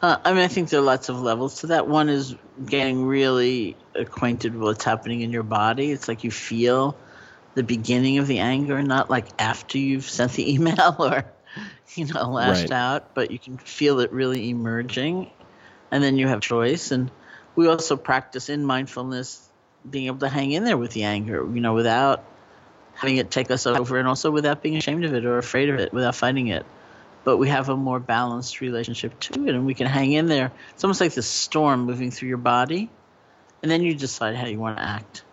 Uh, 0.00 0.16
I 0.24 0.32
mean, 0.32 0.42
I 0.42 0.48
think 0.48 0.70
there 0.70 0.80
are 0.80 0.84
lots 0.84 1.08
of 1.08 1.20
levels 1.20 1.60
to 1.60 1.68
that. 1.68 1.88
One 1.88 2.08
is 2.08 2.34
getting 2.64 3.04
really 3.04 3.76
acquainted 3.94 4.54
with 4.54 4.62
what's 4.62 4.84
happening 4.84 5.22
in 5.22 5.32
your 5.32 5.42
body. 5.42 5.90
It's 5.90 6.08
like 6.08 6.24
you 6.24 6.30
feel 6.30 6.98
the 7.54 7.64
beginning 7.64 8.18
of 8.18 8.28
the 8.28 8.38
anger, 8.38 8.80
not 8.82 9.10
like 9.10 9.26
after 9.40 9.78
you've 9.78 10.04
sent 10.08 10.32
the 10.32 10.52
email 10.54 10.96
or, 11.00 11.24
you 11.96 12.06
know, 12.06 12.30
lashed 12.30 12.70
Right. 12.70 12.72
out, 12.72 13.14
but 13.14 13.30
you 13.32 13.38
can 13.38 13.58
feel 13.58 14.00
it 14.00 14.12
really 14.12 14.50
emerging. 14.50 15.30
And 15.90 16.02
then 16.02 16.16
you 16.16 16.28
have 16.28 16.40
choice. 16.40 16.92
And 16.92 17.10
we 17.56 17.66
also 17.66 17.96
practice 17.96 18.48
in 18.48 18.64
mindfulness 18.64 19.48
being 19.88 20.06
able 20.06 20.18
to 20.18 20.28
hang 20.28 20.52
in 20.52 20.64
there 20.64 20.76
with 20.76 20.92
the 20.92 21.04
anger, 21.04 21.48
you 21.52 21.60
know, 21.60 21.74
without 21.74 22.24
having 22.94 23.16
it 23.16 23.30
take 23.30 23.50
us 23.50 23.66
over 23.66 23.98
and 23.98 24.06
also 24.08 24.30
without 24.30 24.62
being 24.62 24.76
ashamed 24.76 25.04
of 25.04 25.14
it 25.14 25.24
or 25.24 25.38
afraid 25.38 25.70
of 25.70 25.78
it, 25.80 25.92
without 25.92 26.14
fighting 26.14 26.48
it 26.48 26.66
but 27.24 27.36
we 27.36 27.48
have 27.48 27.68
a 27.68 27.76
more 27.76 28.00
balanced 28.00 28.60
relationship 28.60 29.18
to 29.20 29.46
it 29.46 29.54
and 29.54 29.66
we 29.66 29.74
can 29.74 29.86
hang 29.86 30.12
in 30.12 30.26
there. 30.26 30.52
It's 30.74 30.84
almost 30.84 31.00
like 31.00 31.12
the 31.12 31.22
storm 31.22 31.84
moving 31.84 32.10
through 32.10 32.28
your 32.28 32.38
body, 32.38 32.90
and 33.62 33.70
then 33.70 33.82
you 33.82 33.94
decide 33.94 34.36
how 34.36 34.46
you 34.46 34.58
want 34.58 34.78
to 34.78 34.82
act. 34.82 35.24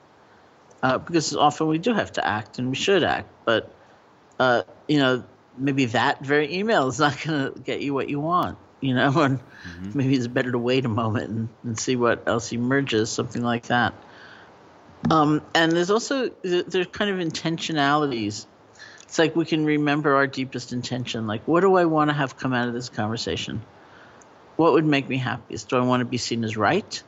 Uh, 0.84 0.98
because 0.98 1.36
often 1.36 1.68
we 1.68 1.78
do 1.78 1.94
have 1.94 2.12
to 2.14 2.26
act 2.26 2.60
and 2.60 2.70
we 2.70 2.76
should 2.76 3.04
act, 3.04 3.30
but 3.46 3.74
uh, 4.40 4.64
you 4.88 5.00
know 5.00 5.24
maybe 5.58 5.86
that 5.86 6.24
very 6.24 6.56
email 6.56 6.88
is 6.88 7.00
not 7.00 7.22
going 7.24 7.54
to 7.54 7.60
get 7.60 7.82
you 7.82 7.94
what 7.94 8.10
you 8.10 8.20
want. 8.20 8.58
You 8.82 8.94
know, 8.94 9.12
and 9.22 9.40
maybe 9.94 10.16
it's 10.16 10.28
better 10.28 10.52
to 10.52 10.60
wait 10.60 10.86
a 10.86 10.90
moment 10.90 11.30
and, 11.30 11.50
and 11.64 11.80
see 11.80 11.96
what 11.96 12.28
else 12.28 12.52
emerges, 12.52 13.10
something 13.10 13.42
like 13.42 13.68
that. 13.68 13.94
Um, 15.10 15.42
and 15.54 15.72
there's 15.72 15.92
also 15.92 16.30
there's 16.42 16.88
kind 16.88 17.12
of 17.12 17.26
intentionalities 17.26 18.46
it's 19.06 19.20
like 19.20 19.36
we 19.36 19.46
can 19.46 19.66
remember 19.66 20.16
our 20.16 20.28
deepest 20.28 20.74
intention. 20.74 21.28
Like, 21.28 21.48
what 21.48 21.62
do 21.62 21.76
I 21.76 21.86
want 21.86 22.10
to 22.10 22.14
have 22.14 22.38
come 22.38 22.54
out 22.54 22.68
of 22.68 22.74
this 22.74 22.90
conversation? 22.90 23.62
What 24.56 24.74
would 24.74 24.86
make 24.86 25.08
me 25.08 25.18
happiest? 25.18 25.70
Do 25.70 25.78
I 25.78 25.82
want 25.82 26.02
to 26.02 26.06
be 26.06 26.18
seen 26.18 26.44
as 26.44 26.58
right? 26.58 27.04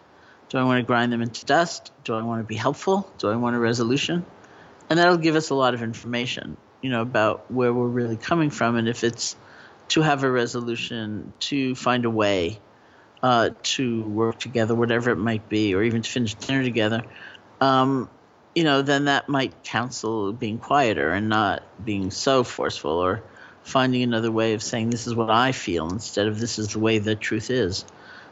Do 0.50 0.58
I 0.58 0.64
want 0.64 0.80
to 0.80 0.84
grind 0.84 1.12
them 1.12 1.22
into 1.22 1.46
dust? 1.46 1.92
Do 2.04 2.14
I 2.14 2.22
want 2.22 2.42
to 2.42 2.48
be 2.48 2.56
helpful? 2.56 3.12
Do 3.18 3.30
I 3.30 3.36
want 3.36 3.56
a 3.56 3.60
resolution? 3.60 4.26
And 4.90 5.00
that'll 5.00 5.18
give 5.18 5.36
us 5.36 5.50
a 5.50 5.56
lot 5.56 5.74
of 5.74 5.82
information, 5.82 6.56
you 6.82 6.90
know, 6.90 7.02
about 7.02 7.52
where 7.52 7.74
we're 7.74 7.88
really 7.88 8.16
coming 8.16 8.50
from 8.50 8.78
and 8.78 8.88
if 8.88 9.04
it's 9.04 9.36
to 9.90 10.02
have 10.02 10.24
a 10.24 10.32
resolution, 10.32 11.34
to 11.40 11.76
find 11.76 12.06
a 12.06 12.10
way 12.10 12.60
uh, 13.24 13.50
to 13.64 14.04
work 14.04 14.40
together, 14.40 14.76
whatever 14.76 15.12
it 15.12 15.18
might 15.18 15.50
be, 15.50 15.74
or 15.76 15.84
even 15.84 16.02
to 16.02 16.10
finish 16.10 16.34
dinner 16.36 16.64
together. 16.64 17.04
Um, 17.60 18.10
you 18.58 18.64
know, 18.64 18.82
then 18.82 19.06
that 19.06 19.30
might 19.30 19.64
counsel 19.64 20.34
being 20.34 20.58
quieter 20.58 21.12
and 21.12 21.30
not 21.30 21.62
being 21.86 22.10
so 22.10 22.44
forceful 22.44 22.94
or 22.94 23.22
finding 23.62 24.02
another 24.02 24.32
way 24.32 24.56
of 24.56 24.64
saying 24.64 24.90
this 24.90 25.06
is 25.06 25.14
what 25.14 25.30
I 25.30 25.52
feel 25.52 25.88
instead 25.92 26.26
of 26.26 26.40
this 26.40 26.58
is 26.58 26.70
the 26.70 26.80
way 26.80 26.98
the 26.98 27.14
truth 27.14 27.52
is. 27.52 27.86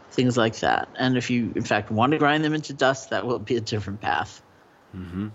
Things 0.09 0.35
like 0.35 0.55
that. 0.61 0.89
And 0.97 1.15
if 1.15 1.29
you, 1.29 1.53
in 1.55 1.61
fact, 1.61 1.91
want 1.91 2.13
to 2.13 2.17
grind 2.17 2.43
them 2.43 2.55
into 2.55 2.73
dust, 2.73 3.11
that 3.11 3.27
will 3.27 3.37
be 3.37 3.55
a 3.55 3.61
different 3.61 4.01
path. 4.01 4.41
Mm-hmm. 4.95 5.27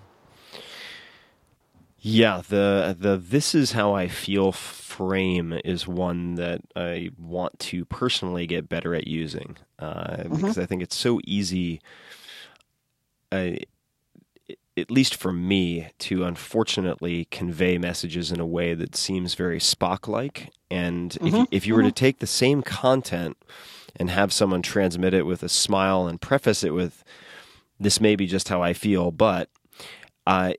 Yeah, 2.00 2.42
the 2.48 2.96
the 2.98 3.16
this 3.16 3.54
is 3.54 3.70
how 3.70 3.94
I 3.94 4.08
feel 4.08 4.50
frame 4.50 5.52
is 5.64 5.86
one 5.86 6.34
that 6.34 6.62
I 6.74 7.10
want 7.16 7.60
to 7.60 7.84
personally 7.84 8.48
get 8.48 8.68
better 8.68 8.96
at 8.96 9.06
using 9.06 9.56
uh, 9.78 10.16
mm-hmm. 10.16 10.34
because 10.34 10.58
I 10.58 10.66
think 10.66 10.82
it's 10.82 10.96
so 10.96 11.20
easy. 11.24 11.80
Uh, 13.30 13.52
at 14.80 14.90
least 14.90 15.14
for 15.14 15.32
me, 15.32 15.88
to 15.98 16.24
unfortunately 16.24 17.26
convey 17.26 17.78
messages 17.78 18.32
in 18.32 18.40
a 18.40 18.46
way 18.46 18.74
that 18.74 18.96
seems 18.96 19.34
very 19.34 19.58
Spock 19.58 20.08
like. 20.08 20.52
And 20.70 21.12
mm-hmm. 21.12 21.42
if, 21.42 21.48
if 21.50 21.66
you 21.66 21.74
were 21.74 21.80
mm-hmm. 21.80 21.88
to 21.88 21.94
take 21.94 22.18
the 22.18 22.26
same 22.26 22.62
content 22.62 23.36
and 23.96 24.10
have 24.10 24.32
someone 24.32 24.62
transmit 24.62 25.14
it 25.14 25.26
with 25.26 25.42
a 25.42 25.48
smile 25.48 26.06
and 26.06 26.20
preface 26.20 26.64
it 26.64 26.70
with, 26.70 27.04
this 27.78 28.00
may 28.00 28.16
be 28.16 28.26
just 28.26 28.48
how 28.48 28.62
I 28.62 28.72
feel, 28.72 29.10
but 29.10 29.48
uh, 30.26 30.52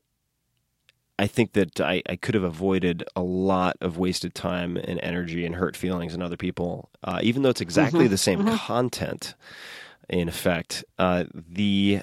I 1.22 1.28
think 1.28 1.54
that 1.54 1.80
I, 1.80 2.02
I, 2.10 2.16
could 2.16 2.34
have 2.34 2.44
avoided 2.44 3.04
a 3.16 3.22
lot 3.22 3.78
of 3.80 3.98
wasted 3.98 4.34
time 4.34 4.76
and 4.76 5.00
energy 5.04 5.46
and 5.46 5.56
hurt 5.56 5.78
feelings 5.78 6.16
in 6.16 6.22
other 6.24 6.36
people, 6.36 6.90
uh, 7.04 7.20
even 7.22 7.44
though 7.44 7.50
it's 7.50 7.62
exactly 7.62 8.06
mm-hmm. 8.06 8.12
the 8.12 8.18
same 8.18 8.40
mm-hmm. 8.40 8.56
content. 8.56 9.36
In 10.10 10.28
effect, 10.28 10.84
uh, 10.98 11.26
the 11.34 12.02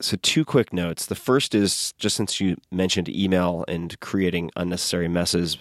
so 0.00 0.16
two 0.22 0.44
quick 0.44 0.72
notes. 0.72 1.06
The 1.06 1.14
first 1.14 1.54
is 1.54 1.92
just 1.98 2.16
since 2.16 2.40
you 2.40 2.56
mentioned 2.70 3.08
email 3.08 3.64
and 3.68 3.98
creating 4.00 4.50
unnecessary 4.56 5.08
messes, 5.08 5.58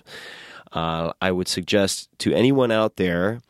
uh, 0.73 1.13
I 1.21 1.31
would 1.31 1.47
suggest 1.47 2.09
to 2.19 2.33
anyone 2.33 2.71
out 2.71 2.97
there. 2.97 3.41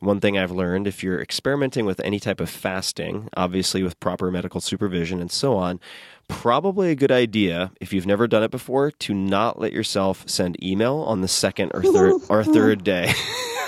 One 0.00 0.20
thing 0.20 0.36
I've 0.36 0.50
learned 0.50 0.86
if 0.86 1.02
you're 1.02 1.20
experimenting 1.20 1.86
with 1.86 1.98
any 2.00 2.20
type 2.20 2.40
of 2.40 2.50
fasting, 2.50 3.28
obviously 3.36 3.82
with 3.82 3.98
proper 4.00 4.30
medical 4.30 4.60
supervision 4.60 5.20
and 5.20 5.30
so 5.30 5.56
on, 5.56 5.80
probably 6.28 6.90
a 6.90 6.94
good 6.94 7.12
idea 7.12 7.72
if 7.80 7.92
you've 7.92 8.06
never 8.06 8.26
done 8.26 8.42
it 8.42 8.50
before 8.50 8.90
to 8.90 9.14
not 9.14 9.58
let 9.58 9.72
yourself 9.72 10.24
send 10.26 10.62
email 10.62 10.96
on 10.96 11.22
the 11.22 11.28
second 11.28 11.70
or 11.74 11.82
third 11.82 12.20
or 12.28 12.44
third 12.54 12.84
day. 12.84 13.12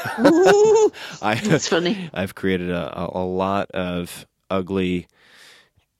I, 0.18 1.40
That's 1.42 1.68
funny. 1.68 2.10
I've 2.14 2.34
created 2.34 2.70
a, 2.70 3.10
a 3.14 3.24
lot 3.24 3.70
of 3.72 4.26
ugly 4.50 5.08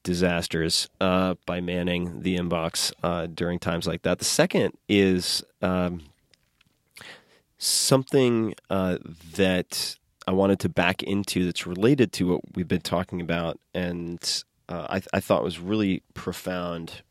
disasters 0.06 0.88
uh, 1.00 1.34
by 1.46 1.60
manning 1.60 2.22
the 2.22 2.36
inbox 2.36 2.92
uh, 3.02 3.26
during 3.26 3.58
times 3.58 3.88
like 3.88 4.02
that. 4.02 4.20
The 4.20 4.24
second 4.24 4.72
is 4.88 5.42
um, 5.60 6.00
something 7.58 8.54
uh, 8.70 8.98
that 9.34 9.96
I 10.28 10.30
wanted 10.30 10.60
to 10.60 10.68
back 10.68 11.02
into 11.02 11.44
that's 11.44 11.66
related 11.66 12.12
to 12.12 12.28
what 12.28 12.40
we've 12.54 12.68
been 12.68 12.82
talking 12.82 13.20
about, 13.20 13.58
and 13.74 14.44
uh, 14.68 14.86
I, 14.88 15.02
I, 15.12 15.18
thought 15.18 15.42
was 15.42 15.58
really 15.58 16.04
profound 16.14 17.02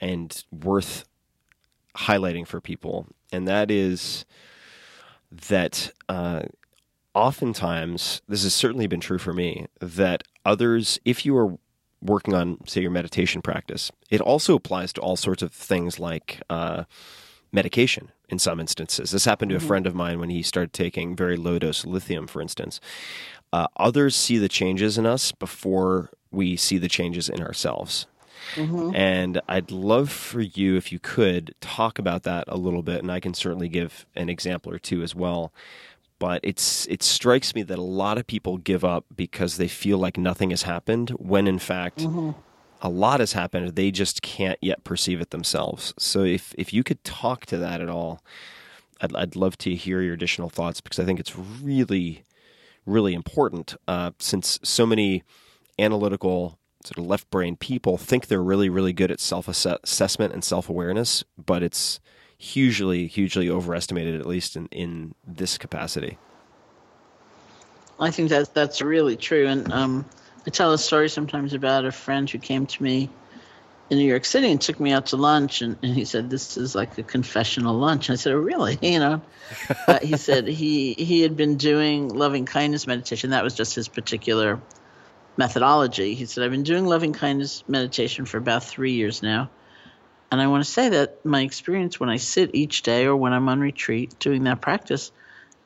and 0.00 0.44
worth 0.50 1.04
highlighting 1.96 2.48
for 2.48 2.60
people, 2.60 3.06
and 3.30 3.46
that 3.46 3.70
is 3.70 4.24
that 5.30 5.92
uh, 6.08 6.42
oftentimes, 7.14 8.22
this 8.28 8.42
has 8.42 8.54
certainly 8.54 8.88
been 8.88 9.00
true 9.00 9.18
for 9.18 9.32
me, 9.32 9.66
that 9.80 10.24
others, 10.44 10.98
if 11.04 11.24
you 11.24 11.36
are 11.36 11.56
working 12.00 12.34
on, 12.34 12.58
say, 12.66 12.80
your 12.80 12.90
meditation 12.90 13.42
practice. 13.42 13.90
It 14.10 14.20
also 14.20 14.54
applies 14.54 14.92
to 14.94 15.00
all 15.00 15.16
sorts 15.16 15.42
of 15.42 15.52
things 15.52 15.98
like 15.98 16.40
uh, 16.48 16.84
medication 17.52 18.12
in 18.28 18.38
some 18.38 18.60
instances. 18.60 19.10
This 19.10 19.24
happened 19.24 19.50
to 19.50 19.56
a 19.56 19.58
mm-hmm. 19.58 19.66
friend 19.66 19.86
of 19.86 19.94
mine 19.94 20.20
when 20.20 20.30
he 20.30 20.42
started 20.42 20.72
taking 20.72 21.16
very 21.16 21.36
low 21.36 21.58
dose 21.58 21.84
lithium, 21.84 22.26
for 22.26 22.42
instance. 22.42 22.80
Uh, 23.52 23.66
others 23.76 24.14
see 24.14 24.38
the 24.38 24.48
changes 24.48 24.98
in 24.98 25.06
us 25.06 25.32
before 25.32 26.10
we 26.30 26.56
see 26.56 26.78
the 26.78 26.88
changes 26.88 27.28
in 27.28 27.42
ourselves. 27.42 28.06
Mm-hmm. 28.54 28.94
And 28.94 29.40
I'd 29.48 29.70
love 29.70 30.10
for 30.10 30.40
you, 30.40 30.76
if 30.76 30.92
you 30.92 30.98
could, 30.98 31.54
talk 31.60 31.98
about 31.98 32.22
that 32.24 32.44
a 32.48 32.56
little 32.56 32.82
bit. 32.82 33.00
And 33.00 33.10
I 33.10 33.20
can 33.20 33.34
certainly 33.34 33.68
give 33.68 34.06
an 34.14 34.28
example 34.28 34.72
or 34.72 34.78
two 34.78 35.02
as 35.02 35.14
well 35.14 35.52
but 36.18 36.40
it's 36.42 36.86
it 36.86 37.02
strikes 37.02 37.54
me 37.54 37.62
that 37.62 37.78
a 37.78 37.82
lot 37.82 38.18
of 38.18 38.26
people 38.26 38.58
give 38.58 38.84
up 38.84 39.04
because 39.14 39.56
they 39.56 39.68
feel 39.68 39.98
like 39.98 40.16
nothing 40.16 40.50
has 40.50 40.62
happened 40.62 41.10
when 41.10 41.46
in 41.46 41.58
fact 41.58 41.98
mm-hmm. 41.98 42.30
a 42.82 42.88
lot 42.88 43.20
has 43.20 43.32
happened 43.32 43.74
they 43.74 43.90
just 43.90 44.22
can't 44.22 44.58
yet 44.60 44.82
perceive 44.84 45.20
it 45.20 45.30
themselves 45.30 45.94
so 45.98 46.22
if 46.22 46.54
if 46.58 46.72
you 46.72 46.82
could 46.82 47.02
talk 47.04 47.46
to 47.46 47.56
that 47.56 47.80
at 47.80 47.88
all 47.88 48.22
I'd, 49.00 49.14
I'd 49.14 49.36
love 49.36 49.56
to 49.58 49.74
hear 49.74 50.00
your 50.02 50.14
additional 50.14 50.50
thoughts 50.50 50.80
because 50.80 50.98
I 50.98 51.04
think 51.04 51.20
it's 51.20 51.36
really 51.36 52.24
really 52.86 53.14
important 53.14 53.76
uh, 53.86 54.12
since 54.18 54.58
so 54.62 54.86
many 54.86 55.22
analytical 55.78 56.58
sort 56.84 56.98
of 56.98 57.06
left 57.06 57.30
brain 57.30 57.56
people 57.56 57.98
think 57.98 58.26
they're 58.26 58.42
really 58.42 58.68
really 58.68 58.92
good 58.92 59.10
at 59.10 59.20
self 59.20 59.48
assessment 59.48 60.32
and 60.32 60.44
self 60.44 60.68
awareness 60.68 61.24
but 61.36 61.62
it's 61.62 62.00
hugely, 62.38 63.06
hugely 63.08 63.50
overestimated, 63.50 64.20
at 64.20 64.26
least 64.26 64.56
in, 64.56 64.66
in 64.68 65.14
this 65.26 65.58
capacity. 65.58 66.18
I 68.00 68.10
think 68.10 68.30
that 68.30 68.54
that's 68.54 68.80
really 68.80 69.16
true. 69.16 69.46
And 69.48 69.72
um, 69.72 70.06
I 70.46 70.50
tell 70.50 70.72
a 70.72 70.78
story 70.78 71.08
sometimes 71.08 71.52
about 71.52 71.84
a 71.84 71.92
friend 71.92 72.30
who 72.30 72.38
came 72.38 72.64
to 72.66 72.82
me 72.82 73.10
in 73.90 73.98
New 73.98 74.04
York 74.04 74.24
City 74.24 74.50
and 74.50 74.60
took 74.60 74.78
me 74.78 74.92
out 74.92 75.06
to 75.06 75.16
lunch, 75.16 75.62
and, 75.62 75.76
and 75.82 75.94
he 75.94 76.04
said, 76.04 76.30
"This 76.30 76.56
is 76.56 76.74
like 76.74 76.96
a 76.98 77.02
confessional 77.02 77.74
lunch." 77.74 78.10
I 78.10 78.14
said, 78.16 78.34
oh, 78.34 78.38
"Really?" 78.38 78.78
You 78.82 78.98
know, 78.98 79.22
uh, 79.86 79.98
he 80.00 80.16
said 80.16 80.46
he 80.46 80.92
he 80.92 81.22
had 81.22 81.36
been 81.36 81.56
doing 81.56 82.08
loving 82.08 82.44
kindness 82.44 82.86
meditation. 82.86 83.30
That 83.30 83.42
was 83.42 83.54
just 83.54 83.74
his 83.74 83.88
particular 83.88 84.60
methodology. 85.38 86.14
He 86.14 86.26
said, 86.26 86.44
"I've 86.44 86.50
been 86.50 86.64
doing 86.64 86.84
loving 86.84 87.14
kindness 87.14 87.64
meditation 87.66 88.26
for 88.26 88.36
about 88.36 88.62
three 88.62 88.92
years 88.92 89.22
now." 89.22 89.48
And 90.30 90.40
I 90.40 90.46
want 90.46 90.64
to 90.64 90.70
say 90.70 90.90
that 90.90 91.24
my 91.24 91.42
experience 91.42 91.98
when 91.98 92.10
I 92.10 92.16
sit 92.16 92.54
each 92.54 92.82
day 92.82 93.06
or 93.06 93.16
when 93.16 93.32
I'm 93.32 93.48
on 93.48 93.60
retreat 93.60 94.18
doing 94.18 94.44
that 94.44 94.60
practice, 94.60 95.10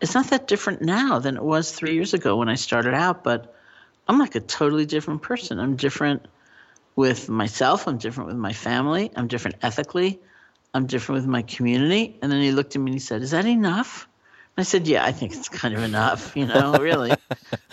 it's 0.00 0.14
not 0.14 0.30
that 0.30 0.46
different 0.46 0.82
now 0.82 1.18
than 1.18 1.36
it 1.36 1.42
was 1.42 1.72
three 1.72 1.94
years 1.94 2.14
ago 2.14 2.36
when 2.36 2.48
I 2.48 2.54
started 2.54 2.94
out. 2.94 3.24
But 3.24 3.54
I'm 4.08 4.18
like 4.18 4.34
a 4.34 4.40
totally 4.40 4.86
different 4.86 5.22
person. 5.22 5.58
I'm 5.58 5.76
different 5.76 6.26
with 6.94 7.28
myself. 7.28 7.88
I'm 7.88 7.98
different 7.98 8.28
with 8.28 8.36
my 8.36 8.52
family. 8.52 9.10
I'm 9.16 9.28
different 9.28 9.58
ethically. 9.62 10.20
I'm 10.74 10.86
different 10.86 11.22
with 11.22 11.28
my 11.28 11.42
community. 11.42 12.18
And 12.22 12.30
then 12.30 12.40
he 12.40 12.52
looked 12.52 12.76
at 12.76 12.82
me 12.82 12.90
and 12.90 12.94
he 12.94 13.00
said, 13.00 13.22
Is 13.22 13.32
that 13.32 13.46
enough? 13.46 14.08
And 14.56 14.62
I 14.62 14.64
said, 14.64 14.86
Yeah, 14.86 15.04
I 15.04 15.12
think 15.12 15.32
it's 15.32 15.48
kind 15.48 15.74
of 15.74 15.82
enough, 15.82 16.36
you 16.36 16.46
know, 16.46 16.78
really. 16.80 17.16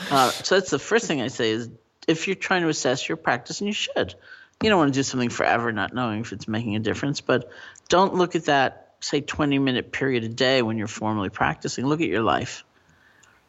uh, 0.10 0.32
so 0.44 0.56
that's 0.56 0.72
the 0.72 0.80
first 0.80 1.06
thing 1.06 1.22
I 1.22 1.28
say 1.28 1.52
is 1.52 1.70
if 2.08 2.28
you're 2.28 2.36
trying 2.36 2.64
to 2.64 2.70
assess 2.70 3.08
your 3.08 3.18
practice, 3.18 3.62
and 3.62 3.68
you 3.68 3.74
should, 3.74 4.16
you 4.62 4.70
don't 4.70 4.80
want 4.80 4.93
to 4.93 4.99
do 4.99 5.03
something 5.03 5.30
forever 5.30 5.72
not 5.72 5.93
knowing 5.93 6.22
if 6.22 6.32
it's 6.32 6.47
making 6.47 6.76
a 6.76 6.80
difference 6.80 7.22
but 7.22 7.49
don't 7.88 8.16
look 8.16 8.36
at 8.36 8.45
that 8.45 8.89
say 9.01 9.22
20 9.22 9.60
minute 9.60 9.91
period 9.91 10.24
a 10.24 10.30
day 10.30 10.62
when 10.62 10.78
you're 10.78 10.88
formally 10.88 11.30
practicing. 11.30 11.86
Look 11.86 12.01
at 12.01 12.07
your 12.07 12.22
life. 12.24 12.64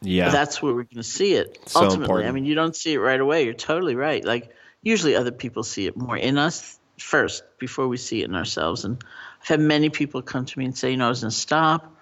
Yeah. 0.01 0.29
That's 0.29 0.61
where 0.61 0.73
we're 0.73 0.83
going 0.83 0.97
to 0.97 1.03
see 1.03 1.33
it. 1.33 1.59
So 1.67 1.81
ultimately 1.81 2.05
important. 2.05 2.29
i 2.29 2.31
mean 2.31 2.45
you 2.45 2.55
don't 2.55 2.75
see 2.75 2.93
it 2.93 2.99
right 2.99 3.19
away. 3.19 3.45
You're 3.45 3.53
totally 3.53 3.95
right. 3.95 4.23
Like 4.23 4.51
usually 4.81 5.15
other 5.15 5.31
people 5.31 5.63
see 5.63 5.85
it 5.85 5.95
more 5.95 6.17
in 6.17 6.37
us 6.37 6.79
first 6.97 7.43
before 7.59 7.87
we 7.87 7.97
see 7.97 8.21
it 8.21 8.29
in 8.29 8.35
ourselves. 8.35 8.85
And 8.85 9.03
i've 9.41 9.47
had 9.47 9.59
many 9.59 9.89
people 9.89 10.21
come 10.21 10.45
to 10.45 10.59
me 10.59 10.65
and 10.65 10.77
say 10.77 10.91
you 10.91 10.97
know 10.97 11.07
i 11.07 11.09
was 11.09 11.21
going 11.21 11.31
to 11.31 11.37
stop. 11.37 11.95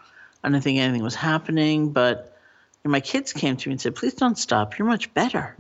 I 0.44 0.50
didn't 0.50 0.64
think 0.64 0.80
anything 0.80 1.04
was 1.04 1.16
happening. 1.16 1.92
But 1.92 2.38
my 2.86 3.02
kids 3.02 3.34
came 3.34 3.58
to 3.58 3.70
me 3.70 3.74
and 3.74 3.82
said 3.82 3.96
please 3.96 4.14
don't 4.14 4.38
stop. 4.38 4.78
You're 4.78 4.88
much 4.88 5.14
better. 5.14 5.58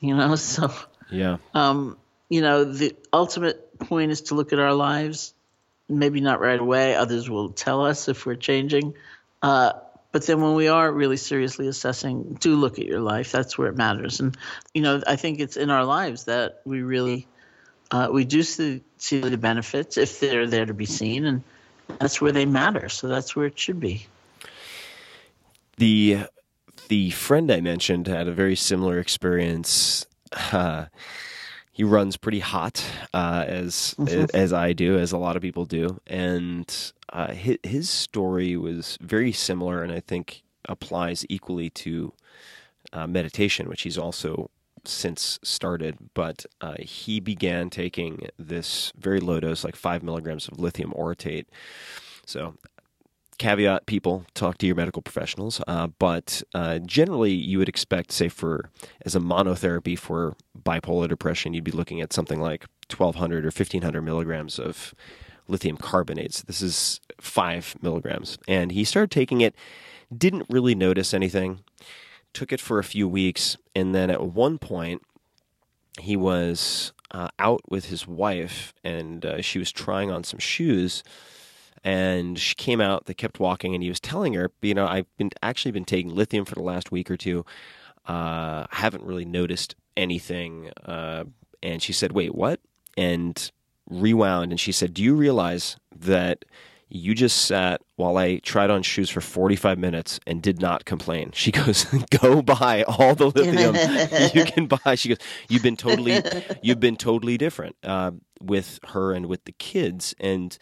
You 0.00 0.16
know 0.16 0.34
so 0.36 0.72
yeah. 1.10 1.36
um 1.54 1.96
you 2.32 2.40
know, 2.40 2.64
the 2.64 2.96
ultimate 3.12 3.78
point 3.78 4.10
is 4.10 4.22
to 4.22 4.34
look 4.34 4.54
at 4.54 4.58
our 4.58 4.72
lives, 4.72 5.34
maybe 5.86 6.22
not 6.22 6.40
right 6.40 6.58
away. 6.58 6.94
Others 6.94 7.28
will 7.28 7.50
tell 7.50 7.84
us 7.84 8.08
if 8.08 8.24
we're 8.24 8.36
changing. 8.36 8.94
Uh, 9.42 9.74
but 10.12 10.24
then 10.26 10.40
when 10.40 10.54
we 10.54 10.66
are 10.66 10.90
really 10.90 11.18
seriously 11.18 11.68
assessing, 11.68 12.38
do 12.40 12.56
look 12.56 12.78
at 12.78 12.86
your 12.86 13.00
life. 13.00 13.32
That's 13.32 13.58
where 13.58 13.68
it 13.68 13.76
matters. 13.76 14.18
And, 14.18 14.34
you 14.72 14.80
know, 14.80 15.02
I 15.06 15.16
think 15.16 15.40
it's 15.40 15.58
in 15.58 15.68
our 15.68 15.84
lives 15.84 16.24
that 16.24 16.62
we 16.64 16.80
really, 16.80 17.26
uh, 17.90 18.08
we 18.10 18.24
do 18.24 18.42
see, 18.42 18.82
see 18.96 19.20
the 19.20 19.36
benefits 19.36 19.98
if 19.98 20.18
they're 20.18 20.46
there 20.46 20.64
to 20.64 20.72
be 20.72 20.86
seen. 20.86 21.26
And 21.26 21.42
that's 21.98 22.18
where 22.18 22.32
they 22.32 22.46
matter. 22.46 22.88
So 22.88 23.08
that's 23.08 23.36
where 23.36 23.44
it 23.44 23.58
should 23.58 23.78
be. 23.78 24.06
The, 25.76 26.20
the 26.88 27.10
friend 27.10 27.52
I 27.52 27.60
mentioned 27.60 28.06
had 28.06 28.26
a 28.26 28.32
very 28.32 28.56
similar 28.56 28.98
experience 28.98 30.06
uh, 30.50 30.86
he 31.72 31.84
runs 31.84 32.18
pretty 32.18 32.40
hot, 32.40 32.84
uh, 33.14 33.44
as 33.46 33.94
as 34.34 34.52
I 34.52 34.74
do, 34.74 34.98
as 34.98 35.10
a 35.10 35.18
lot 35.18 35.36
of 35.36 35.42
people 35.42 35.64
do, 35.64 36.00
and 36.06 36.92
uh, 37.12 37.32
his, 37.32 37.58
his 37.62 37.90
story 37.90 38.56
was 38.56 38.98
very 39.00 39.32
similar, 39.32 39.82
and 39.82 39.90
I 39.90 40.00
think 40.00 40.42
applies 40.68 41.24
equally 41.28 41.70
to 41.70 42.12
uh, 42.92 43.06
meditation, 43.06 43.68
which 43.68 43.82
he's 43.82 43.98
also 43.98 44.50
since 44.84 45.38
started. 45.42 45.96
But 46.12 46.44
uh, 46.60 46.74
he 46.78 47.20
began 47.20 47.70
taking 47.70 48.28
this 48.38 48.92
very 48.98 49.20
low 49.20 49.40
dose, 49.40 49.64
like 49.64 49.76
five 49.76 50.02
milligrams 50.02 50.48
of 50.48 50.58
lithium 50.58 50.92
orotate. 50.92 51.46
So 52.26 52.54
caveat 53.42 53.86
people 53.86 54.24
talk 54.34 54.56
to 54.58 54.66
your 54.66 54.76
medical 54.76 55.02
professionals 55.02 55.60
uh, 55.66 55.88
but 55.98 56.42
uh, 56.54 56.78
generally 56.78 57.32
you 57.32 57.58
would 57.58 57.68
expect 57.68 58.12
say 58.12 58.28
for 58.28 58.70
as 59.04 59.16
a 59.16 59.20
monotherapy 59.20 59.98
for 59.98 60.36
bipolar 60.62 61.08
depression 61.08 61.52
you'd 61.52 61.64
be 61.64 61.72
looking 61.72 62.00
at 62.00 62.12
something 62.12 62.40
like 62.40 62.66
1200 62.88 63.44
or 63.44 63.48
1500 63.48 64.00
milligrams 64.00 64.58
of 64.58 64.94
lithium 65.48 65.76
carbonates 65.76 66.42
this 66.42 66.62
is 66.62 67.00
five 67.22 67.76
milligrams. 67.80 68.36
And 68.48 68.72
he 68.72 68.84
started 68.84 69.10
taking 69.10 69.40
it 69.40 69.54
didn't 70.16 70.46
really 70.50 70.74
notice 70.74 71.14
anything 71.14 71.60
took 72.34 72.52
it 72.52 72.60
for 72.60 72.78
a 72.78 72.84
few 72.84 73.08
weeks 73.08 73.56
and 73.74 73.94
then 73.94 74.10
at 74.10 74.22
one 74.22 74.58
point 74.58 75.02
he 76.00 76.16
was 76.16 76.92
uh, 77.10 77.28
out 77.38 77.60
with 77.68 77.86
his 77.86 78.06
wife 78.06 78.74
and 78.82 79.24
uh, 79.24 79.40
she 79.40 79.58
was 79.58 79.70
trying 79.70 80.10
on 80.10 80.24
some 80.24 80.38
shoes 80.38 81.02
and 81.84 82.38
she 82.38 82.54
came 82.54 82.80
out. 82.80 83.06
They 83.06 83.14
kept 83.14 83.40
walking, 83.40 83.74
and 83.74 83.82
he 83.82 83.88
was 83.88 84.00
telling 84.00 84.34
her, 84.34 84.50
you 84.60 84.74
know, 84.74 84.86
I've 84.86 85.06
been 85.16 85.30
actually 85.42 85.72
been 85.72 85.84
taking 85.84 86.14
lithium 86.14 86.44
for 86.44 86.54
the 86.54 86.62
last 86.62 86.92
week 86.92 87.10
or 87.10 87.16
two. 87.16 87.44
Uh, 88.08 88.66
I 88.70 88.76
haven't 88.76 89.04
really 89.04 89.24
noticed 89.24 89.74
anything. 89.96 90.70
Uh, 90.84 91.24
and 91.62 91.82
she 91.82 91.92
said, 91.92 92.12
"Wait, 92.12 92.34
what?" 92.34 92.60
And 92.96 93.50
rewound, 93.88 94.50
and 94.50 94.60
she 94.60 94.72
said, 94.72 94.94
"Do 94.94 95.02
you 95.02 95.14
realize 95.14 95.76
that?" 95.94 96.44
You 96.94 97.14
just 97.14 97.46
sat 97.46 97.80
while 97.96 98.18
I 98.18 98.36
tried 98.36 98.68
on 98.68 98.82
shoes 98.82 99.08
for 99.08 99.22
45 99.22 99.78
minutes 99.78 100.20
and 100.26 100.42
did 100.42 100.60
not 100.60 100.84
complain. 100.84 101.30
She 101.32 101.50
goes, 101.50 101.84
"Go 102.20 102.42
buy 102.42 102.82
all 102.82 103.14
the 103.14 103.28
lithium 103.28 103.74
you 104.34 104.44
can 104.44 104.66
buy." 104.66 104.94
She 104.94 105.08
goes, 105.08 105.18
"You've 105.48 105.62
been 105.62 105.76
totally, 105.76 106.20
you've 106.62 106.80
been 106.80 106.96
totally 106.96 107.38
different." 107.38 107.76
Uh, 107.82 108.12
with 108.42 108.80
her 108.88 109.12
and 109.12 109.26
with 109.26 109.44
the 109.44 109.52
kids. 109.52 110.14
And 110.18 110.58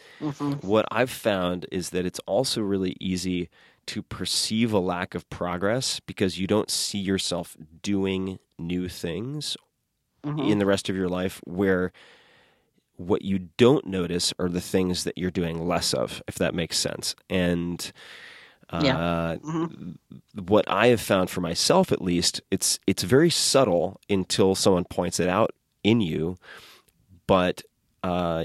what 0.61 0.87
I've 0.91 1.11
found 1.11 1.64
is 1.72 1.91
that 1.91 2.05
it's 2.05 2.20
also 2.26 2.61
really 2.61 2.95
easy 3.01 3.49
to 3.87 4.03
perceive 4.03 4.72
a 4.74 4.78
lack 4.78 5.14
of 5.14 5.28
progress 5.31 5.99
because 5.99 6.39
you 6.39 6.47
don't 6.47 6.70
see 6.70 6.99
yourself 6.99 7.57
doing 7.83 8.39
new 8.59 8.89
things 8.89 9.57
in 10.22 10.59
the 10.59 10.66
rest 10.66 10.91
of 10.91 10.97
your 10.97 11.09
life 11.09 11.41
where 11.47 11.91
what 13.01 13.22
you 13.22 13.38
don't 13.57 13.86
notice 13.86 14.34
are 14.38 14.48
the 14.48 14.61
things 14.61 15.05
that 15.05 15.16
you're 15.16 15.30
doing 15.30 15.66
less 15.66 15.94
of, 15.94 16.22
if 16.28 16.34
that 16.34 16.55
makes 16.55 16.76
sense. 16.78 17.14
And 17.30 17.90
uh, 18.68 18.84
Yeah. 18.84 19.16
what 20.34 20.64
I 20.68 20.88
have 20.88 21.01
found 21.01 21.30
for 21.30 21.40
myself, 21.40 21.92
at 21.92 22.03
least, 22.03 22.40
it's 22.51 22.78
it's 22.86 23.03
very 23.03 23.30
subtle 23.30 24.01
until 24.11 24.55
someone 24.55 24.84
points 24.84 25.18
it 25.18 25.28
out 25.28 25.53
in 25.82 26.01
you. 26.01 26.36
But 27.26 27.62
uh, 28.03 28.44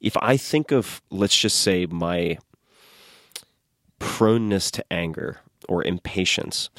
if 0.00 0.16
I 0.22 0.36
think 0.36 0.70
of, 0.70 1.02
let's 1.10 1.36
just 1.36 1.58
say, 1.60 1.86
my 1.86 2.38
proneness 3.98 4.70
to 4.72 4.92
anger 4.92 5.40
or 5.68 5.82
impatience, 5.82 6.70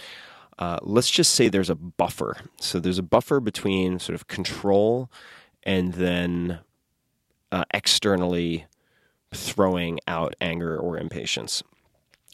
uh, 0.57 0.77
let's 0.81 1.09
just 1.11 1.33
say 1.35 1.49
there's 1.49 1.69
a 1.69 1.75
buffer. 1.75 2.37
So 2.61 2.79
there's 2.79 2.97
a 2.99 3.03
buffer 3.03 3.39
between 3.39 3.99
sort 3.99 4.15
of 4.15 4.27
control 4.27 5.11
and 5.63 5.93
then 5.93 6.59
uh, 7.51 7.65
externally 7.73 8.65
throwing 9.33 9.99
out 10.07 10.35
anger 10.41 10.77
or 10.77 10.97
impatience. 10.97 11.63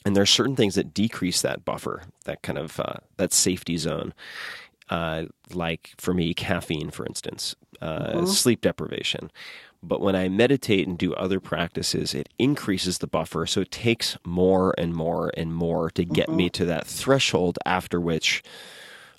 And 0.05 0.15
there 0.15 0.23
are 0.23 0.27
certain 0.27 0.55
things 0.55 0.75
that 0.75 0.93
decrease 0.93 1.41
that 1.41 1.65
buffer, 1.65 2.03
that 2.25 2.41
kind 2.41 2.59
of 2.59 2.79
uh, 2.79 2.97
that 3.17 3.33
safety 3.33 3.77
zone. 3.77 4.13
Uh, 4.87 5.25
like 5.51 5.93
for 5.97 6.13
me, 6.13 6.33
caffeine, 6.35 6.91
for 6.91 7.07
instance, 7.07 7.55
uh, 7.81 8.23
sleep 8.27 8.61
deprivation. 8.61 9.31
But 9.81 10.01
when 10.01 10.15
I 10.15 10.29
meditate 10.29 10.87
and 10.87 10.97
do 10.97 11.13
other 11.13 11.39
practices, 11.39 12.13
it 12.13 12.29
increases 12.37 12.99
the 12.99 13.07
buffer. 13.07 13.45
So 13.45 13.61
it 13.61 13.71
takes 13.71 14.17
more 14.23 14.73
and 14.77 14.93
more 14.93 15.31
and 15.35 15.53
more 15.53 15.89
to 15.91 16.03
get 16.03 16.29
me 16.29 16.49
to 16.51 16.65
that 16.65 16.87
threshold 16.87 17.57
after 17.65 17.99
which 17.99 18.43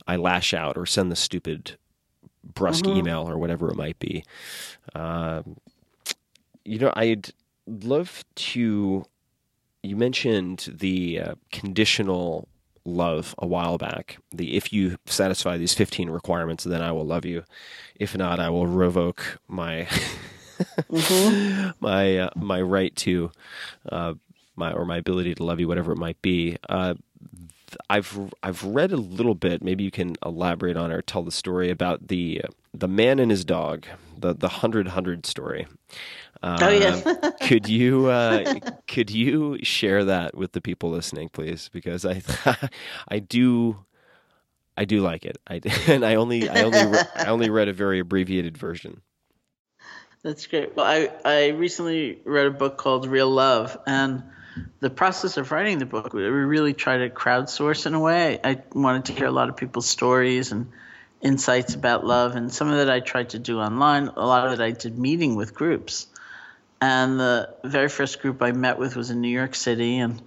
I 0.06 0.16
lash 0.16 0.54
out 0.54 0.76
or 0.76 0.86
send 0.86 1.10
the 1.10 1.16
stupid 1.16 1.76
brusque 2.54 2.86
email 2.86 3.28
or 3.28 3.38
whatever 3.38 3.70
it 3.70 3.76
might 3.76 3.98
be. 3.98 4.24
Um, 4.94 5.56
you 6.66 6.78
know, 6.78 6.92
I'd 6.94 7.30
love 7.66 8.24
to. 8.36 9.04
You 9.82 9.96
mentioned 9.96 10.74
the 10.80 11.20
uh, 11.20 11.34
conditional 11.52 12.48
love 12.84 13.34
a 13.38 13.46
while 13.46 13.78
back. 13.78 14.18
The 14.32 14.56
if 14.56 14.72
you 14.72 14.96
satisfy 15.06 15.56
these 15.56 15.74
15 15.74 16.10
requirements, 16.10 16.64
then 16.64 16.82
I 16.82 16.92
will 16.92 17.06
love 17.06 17.24
you. 17.24 17.44
If 17.94 18.16
not, 18.16 18.40
I 18.40 18.50
will 18.50 18.66
revoke 18.66 19.38
my 19.48 19.88
my 21.80 22.18
uh, 22.18 22.30
my 22.36 22.60
right 22.60 22.94
to 22.96 23.30
uh, 23.90 24.14
my 24.56 24.72
or 24.72 24.84
my 24.84 24.96
ability 24.96 25.34
to 25.36 25.44
love 25.44 25.60
you, 25.60 25.68
whatever 25.68 25.92
it 25.92 25.98
might 25.98 26.20
be. 26.22 26.56
Uh, 26.68 26.94
I've 27.90 28.32
I've 28.42 28.64
read 28.64 28.92
a 28.92 28.96
little 28.96 29.34
bit. 29.34 29.62
Maybe 29.62 29.84
you 29.84 29.90
can 29.90 30.16
elaborate 30.24 30.76
on 30.76 30.90
or 30.90 31.02
tell 31.02 31.22
the 31.22 31.32
story 31.32 31.70
about 31.70 32.08
the 32.08 32.42
uh, 32.44 32.48
the 32.72 32.88
man 32.88 33.18
and 33.18 33.30
his 33.30 33.44
dog, 33.44 33.86
the 34.16 34.34
the 34.34 34.48
hundred 34.48 34.88
hundred 34.88 35.26
story. 35.26 35.66
Uh, 36.46 36.58
Oh, 36.62 36.68
yeah. 36.70 37.28
could 37.40 37.68
you 37.68 38.06
uh, 38.06 38.54
could 38.86 39.10
you 39.10 39.58
share 39.64 40.04
that 40.04 40.36
with 40.36 40.52
the 40.52 40.60
people 40.60 40.90
listening, 40.90 41.28
please? 41.28 41.68
Because 41.72 42.06
I 42.06 42.22
I 43.08 43.18
do 43.18 43.84
I 44.76 44.84
do 44.84 45.00
like 45.00 45.24
it. 45.24 45.38
I 45.48 45.60
and 45.88 46.04
I 46.04 46.14
only 46.14 46.48
I 46.48 46.62
only 46.62 46.84
re- 46.84 47.04
I 47.16 47.26
only 47.26 47.50
read 47.50 47.68
a 47.68 47.72
very 47.72 47.98
abbreviated 47.98 48.56
version. 48.56 49.00
That's 50.22 50.46
great. 50.46 50.74
Well, 50.76 50.86
I, 50.86 51.10
I 51.24 51.48
recently 51.48 52.20
read 52.24 52.46
a 52.46 52.50
book 52.50 52.78
called 52.78 53.06
Real 53.06 53.30
Love, 53.30 53.78
and 53.86 54.22
the 54.80 54.90
process 54.90 55.36
of 55.36 55.52
writing 55.52 55.78
the 55.78 55.86
book, 55.86 56.12
we 56.12 56.22
really 56.22 56.74
tried 56.74 56.98
to 56.98 57.10
crowdsource 57.10 57.86
in 57.86 57.94
a 57.94 58.00
way. 58.00 58.40
I 58.42 58.62
wanted 58.72 59.04
to 59.06 59.12
hear 59.12 59.26
a 59.26 59.30
lot 59.30 59.48
of 59.48 59.56
people's 59.56 59.86
stories 59.88 60.50
and 60.52 60.72
insights 61.20 61.74
about 61.74 62.04
love, 62.04 62.34
and 62.34 62.52
some 62.52 62.68
of 62.68 62.76
that 62.76 62.90
I 62.90 63.00
tried 63.00 63.30
to 63.30 63.38
do 63.38 63.60
online. 63.60 64.08
A 64.08 64.26
lot 64.26 64.46
of 64.46 64.52
it 64.52 64.60
I 64.62 64.70
did 64.72 64.98
meeting 64.98 65.36
with 65.36 65.54
groups. 65.54 66.06
And 66.80 67.18
the 67.18 67.54
very 67.64 67.88
first 67.88 68.20
group 68.20 68.42
I 68.42 68.52
met 68.52 68.78
with 68.78 68.96
was 68.96 69.10
in 69.10 69.20
New 69.20 69.30
York 69.30 69.54
City, 69.54 69.98
and 69.98 70.20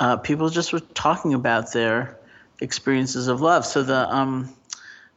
uh, 0.00 0.16
people 0.16 0.48
just 0.48 0.72
were 0.72 0.80
talking 0.80 1.34
about 1.34 1.72
their 1.72 2.18
experiences 2.60 3.28
of 3.28 3.40
love. 3.40 3.66
So 3.66 3.82
the 3.82 4.08
um, 4.08 4.54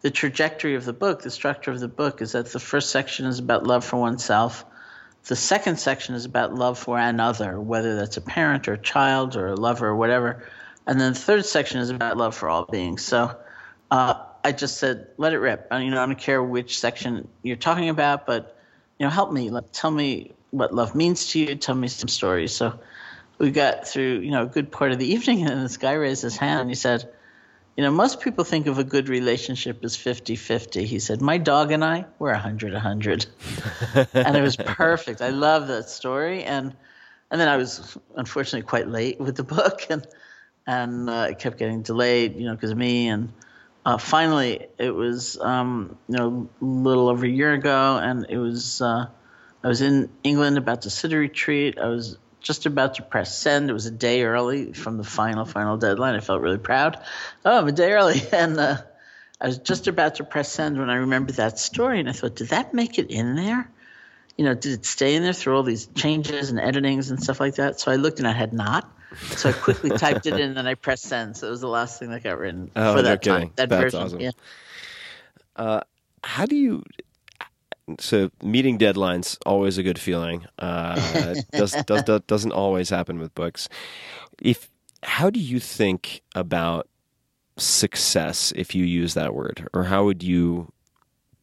the 0.02 0.12
trajectory 0.12 0.76
of 0.76 0.86
the 0.86 0.94
book, 0.94 1.22
the 1.22 1.32
structure 1.32 1.72
of 1.72 1.80
the 1.80 1.88
book, 1.88 2.22
is 2.22 2.34
that 2.34 2.52
the 2.52 2.60
first 2.60 2.92
section 2.92 3.26
is 3.26 3.40
about 3.40 3.66
love 3.66 3.86
for 3.86 3.98
oneself. 3.98 4.66
The 5.26 5.36
second 5.36 5.80
section 5.80 6.16
is 6.16 6.26
about 6.26 6.54
love 6.54 6.78
for 6.78 6.98
another, 6.98 7.60
whether 7.60 7.96
that's 7.96 8.18
a 8.18 8.22
parent 8.22 8.68
or 8.68 8.74
a 8.74 8.78
child 8.78 9.36
or 9.36 9.48
a 9.48 9.56
lover 9.56 9.88
or 9.88 9.96
whatever. 9.96 10.44
And 10.86 11.02
then 11.02 11.14
the 11.14 11.20
third 11.20 11.46
section 11.46 11.82
is 11.82 11.90
about 11.90 12.16
love 12.16 12.36
for 12.36 12.48
all 12.48 12.66
beings. 12.66 13.04
So 13.04 13.36
uh, 13.92 14.24
I 14.44 14.54
just 14.54 14.78
said, 14.78 15.08
let 15.18 15.34
it 15.34 15.40
rip. 15.40 15.68
Uh, 15.72 15.78
You 15.78 15.92
know, 15.92 16.02
I 16.02 16.06
don't 16.06 16.18
care 16.18 16.42
which 16.42 16.80
section 16.80 17.28
you're 17.42 17.58
talking 17.58 17.90
about, 17.90 18.26
but 18.26 18.58
you 19.00 19.06
know, 19.06 19.10
help 19.10 19.34
me. 19.34 19.50
Like, 19.50 19.66
tell 19.74 19.92
me 19.92 20.34
what 20.52 20.74
love 20.74 20.96
means 20.96 21.32
to 21.32 21.40
you. 21.40 21.56
Tell 21.56 21.76
me 21.76 21.88
some 21.88 22.08
stories. 22.08 22.54
So 22.54 22.80
we 23.38 23.52
got 23.52 23.88
through, 23.88 24.20
you 24.20 24.32
know, 24.32 24.44
a 24.44 24.48
good 24.48 24.72
part 24.72 24.92
of 24.92 25.00
the 25.00 25.08
evening, 25.14 25.48
and 25.48 25.64
this 25.64 25.78
guy 25.78 25.94
raised 25.94 26.22
his 26.22 26.38
hand 26.38 26.62
and 26.62 26.70
he 26.70 26.76
said, 26.76 27.10
you 27.76 27.84
know, 27.84 27.92
most 27.92 28.22
people 28.22 28.44
think 28.44 28.66
of 28.66 28.80
a 28.80 28.84
good 28.84 29.08
relationship 29.08 29.84
as 29.84 29.96
50 29.96 30.36
50. 30.36 30.84
He 30.86 30.98
said, 30.98 31.22
My 31.22 31.38
dog 31.38 31.72
and 31.72 31.86
I, 31.86 32.06
we're 32.18 32.32
100 32.32 32.74
100. 32.74 33.28
and 34.14 34.36
it 34.36 34.42
was 34.42 34.56
perfect. 34.56 35.22
I 35.22 35.30
love 35.30 35.68
that 35.68 35.88
story. 35.88 36.44
And 36.44 36.76
and 37.30 37.40
then 37.42 37.48
I 37.48 37.58
was 37.58 37.98
unfortunately 38.16 38.68
quite 38.68 38.88
late 38.88 39.20
with 39.20 39.36
the 39.36 39.44
book, 39.44 39.86
and 39.90 40.08
and 40.66 41.10
uh, 41.10 41.28
it 41.30 41.40
kept 41.40 41.58
getting 41.58 41.82
delayed, 41.82 42.36
you 42.36 42.46
know, 42.46 42.56
because 42.56 42.72
of 42.72 42.78
me. 42.78 43.08
And 43.10 43.32
uh, 43.86 43.98
finally, 43.98 44.68
it 44.78 44.92
was, 44.92 45.40
um, 45.40 45.98
you 46.10 46.18
know, 46.18 46.50
a 46.62 46.66
little 46.66 47.10
over 47.10 47.26
a 47.26 47.30
year 47.30 47.54
ago, 47.54 47.98
and 47.98 48.26
it 48.30 48.38
was, 48.38 48.82
uh, 48.82 49.08
I 49.64 49.68
was 49.68 49.82
in 49.82 50.10
England 50.24 50.58
about 50.58 50.84
to 50.84 50.90
sit 50.90 51.14
a 51.14 51.18
retreat. 51.18 51.78
I 51.80 51.88
was 51.88 52.18
just 52.42 52.66
about 52.66 52.96
to 52.96 53.02
press 53.04 53.38
send. 53.38 53.70
It 53.70 53.74
was 53.74 53.86
a 53.88 53.92
day 53.92 54.24
early 54.24 54.74
from 54.74 54.98
the 54.98 55.04
final, 55.04 55.46
final 55.46 55.78
deadline. 55.78 56.16
I 56.16 56.20
felt 56.20 56.42
really 56.42 56.58
proud. 56.60 56.98
Oh, 57.44 57.60
I'm 57.60 57.68
a 57.68 57.72
day 57.72 57.92
early. 57.92 58.22
And 58.32 58.58
uh, 58.58 58.78
I 59.42 59.48
was 59.48 59.58
just 59.58 59.88
about 59.88 60.16
to 60.16 60.24
press 60.24 60.52
send 60.52 60.78
when 60.78 60.90
I 60.90 60.96
remembered 60.96 61.36
that 61.36 61.60
story. 61.60 62.00
And 62.00 62.08
I 62.08 62.12
thought, 62.12 62.36
did 62.36 62.50
that 62.50 62.74
make 62.74 63.00
it 63.00 63.10
in 63.12 63.36
there? 63.36 63.70
You 64.38 64.46
know, 64.46 64.54
did 64.54 64.74
it 64.74 64.86
stay 64.86 65.16
in 65.16 65.24
there 65.24 65.34
through 65.34 65.56
all 65.58 65.64
these 65.64 65.88
changes 65.88 66.52
and 66.52 66.60
editings 66.60 67.10
and 67.10 67.22
stuff 67.22 67.40
like 67.40 67.56
that? 67.56 67.80
So 67.80 67.92
I 67.92 67.96
looked 67.96 68.20
and 68.20 68.28
I 68.28 68.34
had 68.34 68.54
not. 68.54 68.90
So 69.32 69.50
I 69.50 69.54
quickly 69.54 69.90
typed 69.98 70.28
it 70.28 70.36
in 70.36 70.42
and 70.42 70.58
then 70.58 70.68
I 70.68 70.76
pressed 70.76 71.04
send. 71.04 71.36
So 71.36 71.48
it 71.48 71.50
was 71.50 71.62
the 71.62 71.68
last 71.68 72.00
thing 72.00 72.12
that 72.12 72.24
got 72.24 72.38
written 72.38 72.70
Oh, 72.76 72.92
for 72.94 72.98
no 72.98 73.04
that 73.04 73.24
time. 73.24 73.36
kidding. 73.36 73.52
That 73.56 73.70
That's 73.70 73.94
version. 73.96 74.02
awesome. 74.02 74.32
Yeah. 75.58 75.82
how 76.24 76.46
do 76.46 76.56
you? 76.56 76.84
So 78.00 78.32
meeting 78.42 78.78
deadlines 78.78 79.38
always 79.46 79.78
a 79.78 79.84
good 79.84 80.00
feeling. 80.00 80.46
Uh, 80.60 80.96
does, 81.54 81.74
does 81.86 82.04
does 82.04 82.22
doesn't 82.28 82.52
always 82.52 82.90
happen 82.90 83.20
with 83.20 83.34
books. 83.34 83.70
If 84.42 84.70
how 85.04 85.30
do 85.30 85.40
you 85.40 85.60
think 85.60 86.22
about 86.36 86.88
success 87.58 88.54
if 88.56 88.76
you 88.76 88.84
use 88.84 89.14
that 89.14 89.34
word, 89.34 89.68
or 89.74 89.86
how 89.86 90.06
would 90.06 90.24
you 90.24 90.72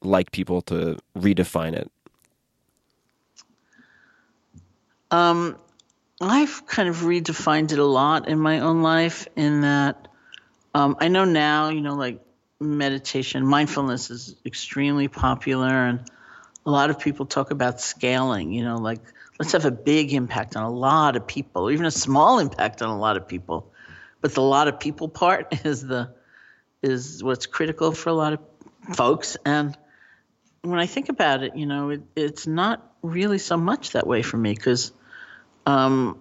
like 0.03 0.32
people 0.32 0.61
to 0.62 0.99
redefine 1.16 1.72
it? 1.72 1.90
Um, 5.11 5.57
I've 6.20 6.66
kind 6.66 6.88
of 6.88 6.97
redefined 6.99 7.72
it 7.72 7.78
a 7.78 7.84
lot 7.84 8.28
in 8.28 8.38
my 8.38 8.61
own 8.61 8.82
life. 8.82 9.26
In 9.36 9.62
that, 9.62 10.09
um, 10.74 10.97
I 11.01 11.09
know 11.09 11.24
now, 11.24 11.68
you 11.70 11.80
know, 11.80 11.95
like 11.95 12.20
meditation, 12.61 13.47
mindfulness 13.47 14.11
is 14.11 14.36
extremely 14.45 15.09
popular, 15.09 15.86
and 15.86 16.11
a 16.66 16.70
lot 16.70 16.90
of 16.90 16.98
people 16.98 17.26
talk 17.26 17.50
about 17.50 17.80
scaling. 17.80 18.52
You 18.52 18.64
know, 18.64 18.76
like 18.76 19.00
let's 19.38 19.52
have 19.52 19.64
a 19.64 19.70
big 19.70 20.12
impact 20.12 20.56
on 20.56 20.64
a 20.64 20.70
lot 20.70 21.16
of 21.16 21.26
people, 21.26 21.68
or 21.68 21.72
even 21.72 21.86
a 21.86 21.90
small 21.90 22.38
impact 22.38 22.82
on 22.82 22.90
a 22.90 22.98
lot 22.98 23.16
of 23.16 23.28
people. 23.28 23.70
But 24.20 24.34
the 24.34 24.42
lot 24.42 24.68
of 24.68 24.80
people 24.80 25.08
part 25.08 25.48
is 25.64 25.82
the 25.82 26.14
is 26.82 27.22
what's 27.22 27.46
critical 27.46 27.92
for 27.92 28.10
a 28.10 28.14
lot 28.14 28.34
of 28.34 28.40
folks. 28.94 29.36
And 29.44 29.76
when 30.62 30.78
I 30.78 30.86
think 30.86 31.08
about 31.08 31.42
it, 31.42 31.56
you 31.56 31.66
know, 31.66 31.90
it, 31.90 32.02
it's 32.14 32.46
not 32.46 32.92
really 33.02 33.38
so 33.38 33.56
much 33.56 33.92
that 33.92 34.06
way 34.06 34.22
for 34.22 34.36
me 34.36 34.54
because, 34.54 34.92
um, 35.66 36.20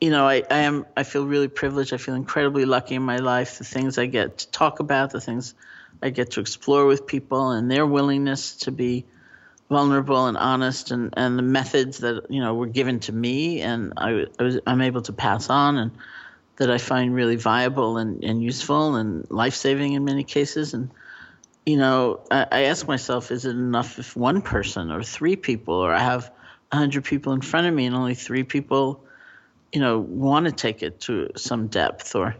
you 0.00 0.10
know, 0.10 0.26
I, 0.26 0.42
I 0.50 0.58
am 0.60 0.86
I 0.96 1.02
feel 1.02 1.26
really 1.26 1.48
privileged. 1.48 1.92
I 1.92 1.96
feel 1.96 2.14
incredibly 2.14 2.64
lucky 2.64 2.94
in 2.94 3.02
my 3.02 3.16
life. 3.16 3.58
The 3.58 3.64
things 3.64 3.98
I 3.98 4.06
get 4.06 4.38
to 4.38 4.50
talk 4.50 4.80
about, 4.80 5.10
the 5.10 5.20
things 5.20 5.54
I 6.02 6.10
get 6.10 6.32
to 6.32 6.40
explore 6.40 6.86
with 6.86 7.06
people, 7.06 7.50
and 7.50 7.70
their 7.70 7.86
willingness 7.86 8.56
to 8.58 8.70
be 8.70 9.06
vulnerable 9.68 10.26
and 10.26 10.36
honest, 10.36 10.90
and, 10.90 11.12
and 11.16 11.38
the 11.38 11.42
methods 11.42 11.98
that 11.98 12.26
you 12.30 12.40
know 12.40 12.54
were 12.54 12.66
given 12.66 13.00
to 13.00 13.12
me, 13.12 13.60
and 13.60 13.92
I, 13.96 14.26
I 14.38 14.42
was 14.42 14.58
I'm 14.66 14.80
able 14.80 15.02
to 15.02 15.12
pass 15.12 15.50
on, 15.50 15.76
and 15.76 15.90
that 16.56 16.70
I 16.70 16.78
find 16.78 17.14
really 17.14 17.36
viable 17.36 17.98
and, 17.98 18.24
and 18.24 18.42
useful 18.42 18.96
and 18.96 19.30
life 19.30 19.54
saving 19.54 19.92
in 19.92 20.04
many 20.04 20.24
cases. 20.24 20.74
And 20.74 20.90
you 21.64 21.76
know, 21.76 22.20
I, 22.30 22.46
I 22.50 22.62
ask 22.64 22.88
myself, 22.88 23.30
is 23.30 23.44
it 23.44 23.50
enough 23.50 23.98
if 23.98 24.16
one 24.16 24.42
person 24.42 24.90
or 24.90 25.02
three 25.02 25.36
people, 25.36 25.74
or 25.74 25.92
I 25.92 26.00
have 26.00 26.30
hundred 26.72 27.04
people 27.04 27.32
in 27.32 27.40
front 27.40 27.66
of 27.66 27.74
me 27.74 27.86
and 27.86 27.94
only 27.94 28.14
three 28.14 28.42
people, 28.42 29.04
you 29.72 29.80
know, 29.80 29.98
want 29.98 30.46
to 30.46 30.52
take 30.52 30.82
it 30.82 31.00
to 31.02 31.30
some 31.36 31.68
depth 31.68 32.14
or, 32.14 32.36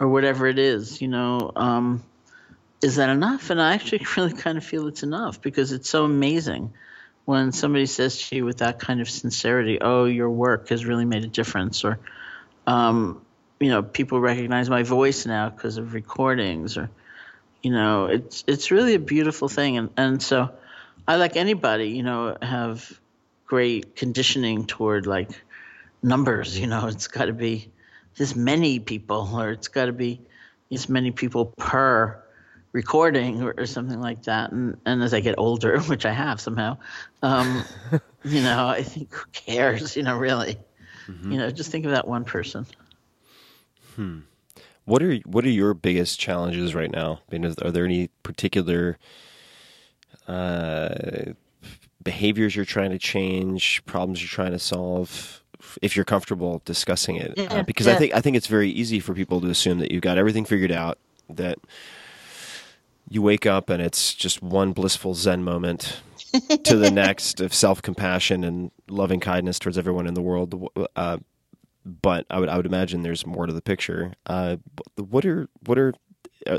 or 0.00 0.08
whatever 0.08 0.46
it 0.46 0.58
is, 0.58 1.00
you 1.00 1.08
know, 1.08 1.52
um, 1.56 2.02
is 2.86 2.96
that 2.96 3.10
enough? 3.10 3.50
And 3.50 3.60
I 3.60 3.74
actually 3.74 4.06
really 4.16 4.32
kind 4.32 4.56
of 4.56 4.64
feel 4.64 4.86
it's 4.86 5.02
enough 5.02 5.42
because 5.42 5.72
it's 5.72 5.90
so 5.90 6.04
amazing 6.04 6.72
when 7.24 7.50
somebody 7.50 7.86
says 7.86 8.28
to 8.28 8.36
you 8.36 8.44
with 8.44 8.58
that 8.58 8.78
kind 8.78 9.00
of 9.00 9.10
sincerity, 9.10 9.80
"Oh, 9.80 10.04
your 10.04 10.30
work 10.30 10.68
has 10.68 10.86
really 10.86 11.04
made 11.04 11.24
a 11.24 11.26
difference," 11.26 11.84
or, 11.84 11.98
um, 12.68 13.20
you 13.58 13.70
know, 13.70 13.82
people 13.82 14.20
recognize 14.20 14.70
my 14.70 14.84
voice 14.84 15.26
now 15.26 15.48
because 15.48 15.78
of 15.78 15.94
recordings, 15.94 16.78
or, 16.78 16.88
you 17.60 17.72
know, 17.72 18.06
it's 18.06 18.44
it's 18.46 18.70
really 18.70 18.94
a 18.94 19.00
beautiful 19.00 19.48
thing, 19.48 19.76
and 19.76 19.90
and 19.96 20.22
so, 20.22 20.50
I 21.08 21.16
like 21.16 21.36
anybody, 21.36 21.88
you 21.88 22.04
know, 22.04 22.36
have 22.40 23.00
great 23.46 23.96
conditioning 23.96 24.64
toward 24.66 25.06
like 25.06 25.30
numbers. 26.04 26.56
You 26.56 26.68
know, 26.68 26.86
it's 26.92 27.08
got 27.08 27.24
to 27.24 27.32
be 27.32 27.72
this 28.16 28.36
many 28.36 28.78
people, 28.78 29.28
or 29.34 29.50
it's 29.50 29.66
got 29.66 29.86
to 29.86 29.92
be 29.92 30.20
this 30.70 30.88
many 30.88 31.10
people 31.10 31.46
per 31.58 32.22
recording 32.76 33.42
or, 33.42 33.54
or, 33.56 33.64
something 33.64 34.00
like 34.00 34.22
that. 34.24 34.52
And 34.52 34.76
and 34.84 35.02
as 35.02 35.14
I 35.14 35.20
get 35.20 35.34
older, 35.38 35.80
which 35.92 36.04
I 36.04 36.12
have 36.12 36.40
somehow, 36.40 36.76
um, 37.22 37.64
you 38.24 38.42
know, 38.42 38.68
I 38.68 38.82
think 38.82 39.12
who 39.12 39.24
cares? 39.32 39.96
You 39.96 40.04
know, 40.04 40.16
really, 40.16 40.56
mm-hmm. 41.08 41.32
you 41.32 41.38
know, 41.38 41.50
just 41.50 41.72
think 41.72 41.86
of 41.86 41.90
that 41.90 42.06
one 42.06 42.24
person. 42.24 42.66
Hmm. 43.96 44.20
What 44.84 45.02
are 45.02 45.16
what 45.24 45.44
are 45.44 45.50
your 45.50 45.74
biggest 45.74 46.20
challenges 46.20 46.74
right 46.74 46.90
now? 46.90 47.20
I 47.28 47.32
mean, 47.32 47.44
is, 47.44 47.56
are 47.58 47.72
there 47.72 47.86
any 47.86 48.08
particular 48.22 48.98
uh, 50.28 51.32
behaviors 52.04 52.54
you're 52.54 52.64
trying 52.64 52.90
to 52.90 52.98
change, 52.98 53.84
problems 53.86 54.20
you're 54.20 54.28
trying 54.28 54.52
to 54.52 54.60
solve? 54.60 55.42
If 55.82 55.96
you're 55.96 56.04
comfortable 56.04 56.62
discussing 56.64 57.16
it, 57.16 57.34
yeah, 57.36 57.46
uh, 57.46 57.62
because 57.62 57.86
yeah. 57.86 57.94
I 57.94 57.96
think 57.96 58.14
I 58.14 58.20
think 58.20 58.36
it's 58.36 58.46
very 58.46 58.70
easy 58.70 59.00
for 59.00 59.14
people 59.14 59.40
to 59.40 59.48
assume 59.48 59.78
that 59.78 59.90
you've 59.90 60.02
got 60.02 60.18
everything 60.18 60.44
figured 60.44 60.70
out, 60.70 60.98
that 61.30 61.58
you 63.08 63.22
wake 63.22 63.46
up 63.46 63.70
and 63.70 63.80
it's 63.80 64.14
just 64.14 64.42
one 64.42 64.72
blissful 64.72 65.14
Zen 65.14 65.44
moment 65.44 66.00
to 66.64 66.76
the 66.76 66.90
next 66.92 67.40
of 67.40 67.54
self 67.54 67.82
compassion 67.82 68.44
and 68.44 68.70
loving 68.88 69.20
kindness 69.20 69.58
towards 69.58 69.78
everyone 69.78 70.06
in 70.06 70.14
the 70.14 70.22
world. 70.22 70.70
Uh, 70.94 71.18
but 71.84 72.26
I 72.30 72.40
would 72.40 72.48
I 72.48 72.56
would 72.56 72.66
imagine 72.66 73.02
there's 73.02 73.26
more 73.26 73.46
to 73.46 73.52
the 73.52 73.62
picture. 73.62 74.14
Uh, 74.26 74.56
what 74.96 75.24
are 75.24 75.48
what 75.64 75.78
are 75.78 75.94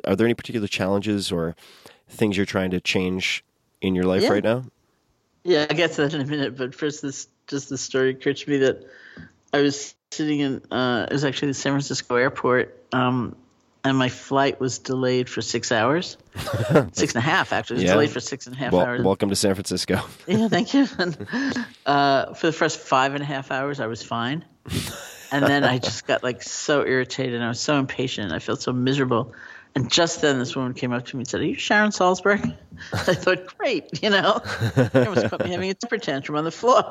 are 0.05 0.15
there 0.15 0.25
any 0.25 0.33
particular 0.33 0.67
challenges 0.67 1.31
or 1.31 1.55
things 2.09 2.37
you're 2.37 2.45
trying 2.45 2.71
to 2.71 2.79
change 2.79 3.43
in 3.81 3.95
your 3.95 4.05
life 4.05 4.23
yeah. 4.23 4.29
right 4.29 4.43
now? 4.43 4.63
Yeah, 5.43 5.65
I'll 5.69 5.77
get 5.77 5.93
to 5.93 6.03
that 6.03 6.13
in 6.13 6.21
a 6.21 6.25
minute. 6.25 6.57
But 6.57 6.73
first, 6.73 7.01
this 7.01 7.27
just 7.47 7.69
the 7.69 7.77
story 7.77 8.11
occurred 8.11 8.37
to 8.37 8.49
me 8.49 8.57
that 8.57 8.85
I 9.53 9.61
was 9.61 9.95
sitting 10.11 10.39
in 10.39 10.61
uh, 10.71 11.07
it 11.09 11.13
was 11.13 11.25
actually 11.25 11.49
the 11.49 11.55
San 11.55 11.73
Francisco 11.73 12.15
airport. 12.15 12.83
Um, 12.93 13.35
and 13.87 13.97
my 13.97 14.09
flight 14.09 14.59
was 14.59 14.79
delayed 14.79 15.29
for 15.29 15.41
six 15.41 15.71
hours, 15.71 16.17
six 16.93 17.13
and 17.13 17.17
a 17.17 17.21
half 17.21 17.53
actually. 17.53 17.75
It 17.75 17.79
was 17.79 17.83
Yeah. 17.85 17.93
delayed 17.93 18.09
for 18.11 18.19
six 18.19 18.47
and 18.47 18.55
a 18.55 18.59
half 18.59 18.73
Well, 18.73 18.85
hours. 18.85 19.01
welcome 19.03 19.29
to 19.29 19.35
San 19.35 19.53
Francisco. 19.55 20.01
Yeah, 20.27 20.47
thank 20.47 20.73
you. 20.73 20.87
And, 20.97 21.17
uh, 21.85 22.33
for 22.33 22.47
the 22.47 22.53
first 22.53 22.79
five 22.79 23.13
and 23.13 23.23
a 23.23 23.25
half 23.25 23.51
hours, 23.51 23.79
I 23.79 23.87
was 23.87 24.03
fine, 24.03 24.43
and 25.31 25.45
then 25.45 25.63
I 25.63 25.77
just 25.79 26.05
got 26.07 26.23
like 26.23 26.43
so 26.43 26.85
irritated. 26.85 27.35
and 27.35 27.43
I 27.43 27.49
was 27.49 27.59
so 27.59 27.77
impatient. 27.79 28.31
I 28.33 28.39
felt 28.39 28.61
so 28.61 28.73
miserable. 28.73 29.33
And 29.75 29.91
just 29.91 30.21
then, 30.21 30.39
this 30.39 30.55
woman 30.55 30.73
came 30.73 30.91
up 30.91 31.05
to 31.05 31.15
me 31.15 31.21
and 31.21 31.27
said, 31.27 31.41
"Are 31.41 31.43
you 31.45 31.53
Sharon 31.53 31.91
Salzberg?" 31.91 32.41
I 32.93 33.13
thought, 33.13 33.45
"Great, 33.59 34.01
you 34.01 34.09
know, 34.09 34.41
almost 34.95 35.29
caught 35.29 35.43
me 35.43 35.51
having 35.51 35.69
a 35.69 35.75
temper 35.75 35.99
tantrum 35.99 36.35
on 36.35 36.45
the 36.45 36.51
floor. 36.51 36.83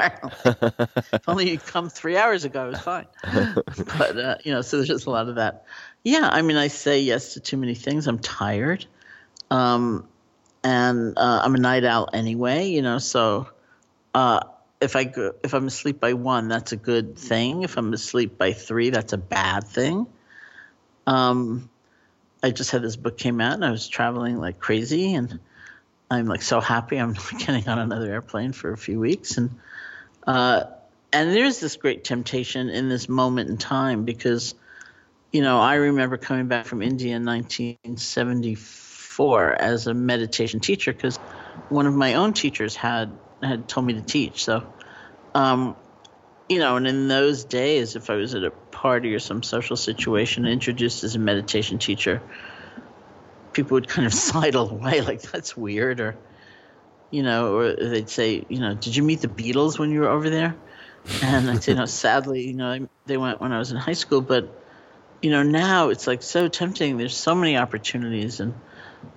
if 0.44 1.28
only 1.28 1.51
you'd 1.51 1.66
come 1.66 1.88
three 1.88 2.16
hours 2.16 2.44
ago, 2.44 2.62
I 2.64 2.68
was 2.68 2.78
fine." 2.80 3.07
but 3.99 4.16
uh, 4.16 4.36
you 4.44 4.53
know, 4.53 4.61
so 4.62 4.76
there's 4.76 4.88
just 4.88 5.07
a 5.07 5.11
lot 5.11 5.28
of 5.28 5.34
that. 5.34 5.64
Yeah, 6.07 6.28
I 6.30 6.42
mean, 6.42 6.57
I 6.57 6.68
say 6.68 7.00
yes 7.00 7.34
to 7.34 7.40
too 7.40 7.57
many 7.57 7.74
things. 7.74 8.07
I'm 8.07 8.20
tired, 8.20 8.86
um, 9.50 10.07
and 10.62 11.18
uh, 11.18 11.40
I'm 11.42 11.57
a 11.57 11.59
night 11.59 11.82
owl 11.82 12.09
anyway. 12.12 12.68
You 12.68 12.80
know, 12.80 12.98
so 12.98 13.48
uh, 14.14 14.38
if 14.80 14.94
I 14.94 15.02
go, 15.02 15.34
if 15.42 15.52
I'm 15.52 15.66
asleep 15.66 15.98
by 15.98 16.12
one, 16.12 16.46
that's 16.46 16.70
a 16.70 16.76
good 16.76 17.18
thing. 17.18 17.64
If 17.64 17.76
I'm 17.76 17.92
asleep 17.92 18.38
by 18.38 18.52
three, 18.52 18.90
that's 18.90 19.14
a 19.14 19.18
bad 19.18 19.64
thing. 19.64 20.07
Um, 21.09 21.68
I 22.40 22.52
just 22.52 22.70
had 22.70 22.82
this 22.82 22.94
book 22.94 23.18
came 23.18 23.40
out, 23.40 23.54
and 23.54 23.64
I 23.64 23.72
was 23.72 23.88
traveling 23.88 24.38
like 24.38 24.61
crazy, 24.61 25.12
and 25.12 25.40
I'm 26.09 26.26
like 26.26 26.42
so 26.42 26.61
happy. 26.61 26.98
I'm 26.98 27.14
getting 27.38 27.68
on 27.68 27.80
another 27.80 28.12
airplane 28.12 28.52
for 28.52 28.72
a 28.72 28.78
few 28.78 29.00
weeks, 29.00 29.38
and 29.38 29.59
uh, 30.24 30.66
and 31.12 31.34
there's 31.34 31.59
this 31.59 31.74
great 31.74 32.04
temptation 32.04 32.68
in 32.68 32.88
this 32.88 33.09
moment 33.09 33.50
in 33.50 33.59
time 33.59 34.04
because, 34.04 34.54
you 35.33 35.43
know, 35.43 35.61
I 35.61 35.74
remember 35.74 36.16
coming 36.16 36.49
back 36.49 36.66
from 36.66 36.83
India 36.83 37.14
in 37.16 37.24
1974 37.24 39.61
as 39.61 39.87
a 39.87 39.95
meditation 39.95 40.61
teacher 40.61 40.93
because 40.93 41.18
one 41.68 41.87
of 41.87 41.95
my 41.95 42.14
own 42.14 42.33
teachers 42.33 42.77
had 42.77 43.12
had 43.43 43.68
told 43.68 43.87
me 43.87 43.95
to 43.95 44.01
teach. 44.01 44.45
So, 44.45 44.72
um, 45.35 45.77
you 46.49 46.59
know, 46.59 46.77
and 46.77 46.87
in 46.87 47.09
those 47.09 47.45
days, 47.45 47.97
if 47.97 48.09
I 48.09 48.14
was 48.14 48.35
at 48.35 48.45
a 48.45 48.51
party 48.51 49.14
or 49.14 49.18
some 49.18 49.43
social 49.43 49.77
situation 49.77 50.47
introduced 50.47 51.05
as 51.05 51.16
a 51.16 51.18
meditation 51.18 51.79
teacher, 51.79 52.22
people 53.53 53.74
would 53.74 53.89
kind 53.89 54.07
of 54.07 54.14
sidle 54.14 54.70
away 54.70 55.01
like 55.01 55.22
that's 55.22 55.57
weird, 55.57 56.01
or 56.01 56.16
you 57.11 57.22
know, 57.22 57.57
or 57.57 57.74
they'd 57.74 58.09
say, 58.09 58.45
you 58.49 58.61
know, 58.61 58.74
did 58.74 58.97
you 58.97 59.03
meet 59.03 59.20
the 59.20 59.29
Beatles 59.29 59.79
when 59.79 59.91
you 59.91 60.01
were 60.01 60.09
over 60.09 60.31
there? 60.31 60.57
And 61.22 61.51
I'd 61.51 61.62
say, 61.62 61.74
no, 61.74 61.87
sadly, 61.87 62.49
you 62.49 62.55
know, 62.55 62.89
they 63.07 63.16
went 63.16 63.41
when 63.41 63.53
I 63.53 63.59
was 63.59 63.70
in 63.70 63.77
high 63.77 63.93
school, 63.93 64.20
but 64.20 64.65
you 65.27 65.33
know, 65.33 65.43
now 65.43 65.89
it's 65.89 66.07
like 66.07 66.22
so 66.22 66.47
tempting. 66.47 66.99
There's 66.99 67.16
so 67.16 67.35
many 67.35 67.57
opportunities, 67.57 68.39
and 68.39 68.55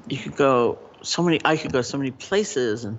you 0.08 0.18
could 0.18 0.36
go 0.36 0.80
so 1.04 1.22
many. 1.22 1.40
I 1.46 1.56
could 1.56 1.72
go 1.72 1.84
so 1.84 2.00
many 2.00 2.10
places 2.10 2.84
and 2.84 2.98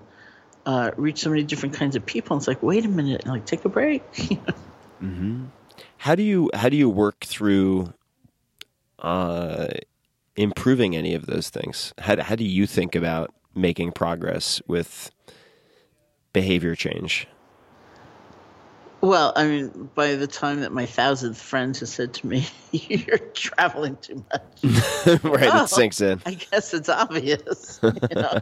uh, 0.64 0.92
reach 0.96 1.18
so 1.18 1.30
many 1.30 1.42
different 1.42 1.74
kinds 1.74 1.96
of 1.96 2.06
people. 2.06 2.36
It's 2.36 2.46
like, 2.46 2.62
wait 2.62 2.84
a 2.84 2.88
minute, 2.88 3.26
like 3.26 3.46
take 3.46 3.64
a 3.64 3.68
break. 3.68 4.04
hmm 5.00 5.46
How 5.96 6.14
do 6.14 6.22
you 6.22 6.50
how 6.54 6.68
do 6.68 6.76
you 6.76 6.88
work 6.88 7.24
through 7.24 7.94
uh, 9.00 9.66
improving 10.36 10.94
any 10.94 11.12
of 11.12 11.26
those 11.26 11.50
things? 11.50 11.92
How 11.98 12.22
how 12.22 12.36
do 12.36 12.44
you 12.44 12.64
think 12.64 12.94
about 12.94 13.34
making 13.56 13.90
progress 13.90 14.62
with 14.68 15.10
behavior 16.32 16.76
change? 16.76 17.26
Well, 19.00 19.32
I 19.34 19.46
mean, 19.46 19.90
by 19.94 20.14
the 20.16 20.26
time 20.26 20.60
that 20.60 20.72
my 20.72 20.84
thousandth 20.84 21.40
friend 21.40 21.74
has 21.78 21.92
said 21.92 22.12
to 22.14 22.26
me, 22.26 22.46
"You're 22.72 23.18
traveling 23.18 23.96
too 23.96 24.24
much," 24.30 24.64
right, 25.24 25.50
Oh, 25.52 25.64
it 25.64 25.68
sinks 25.68 26.00
in. 26.00 26.20
I 26.26 26.34
guess 26.34 26.74
it's 26.74 26.88
obvious. 26.88 27.80
You 28.10 28.14
know? 28.14 28.40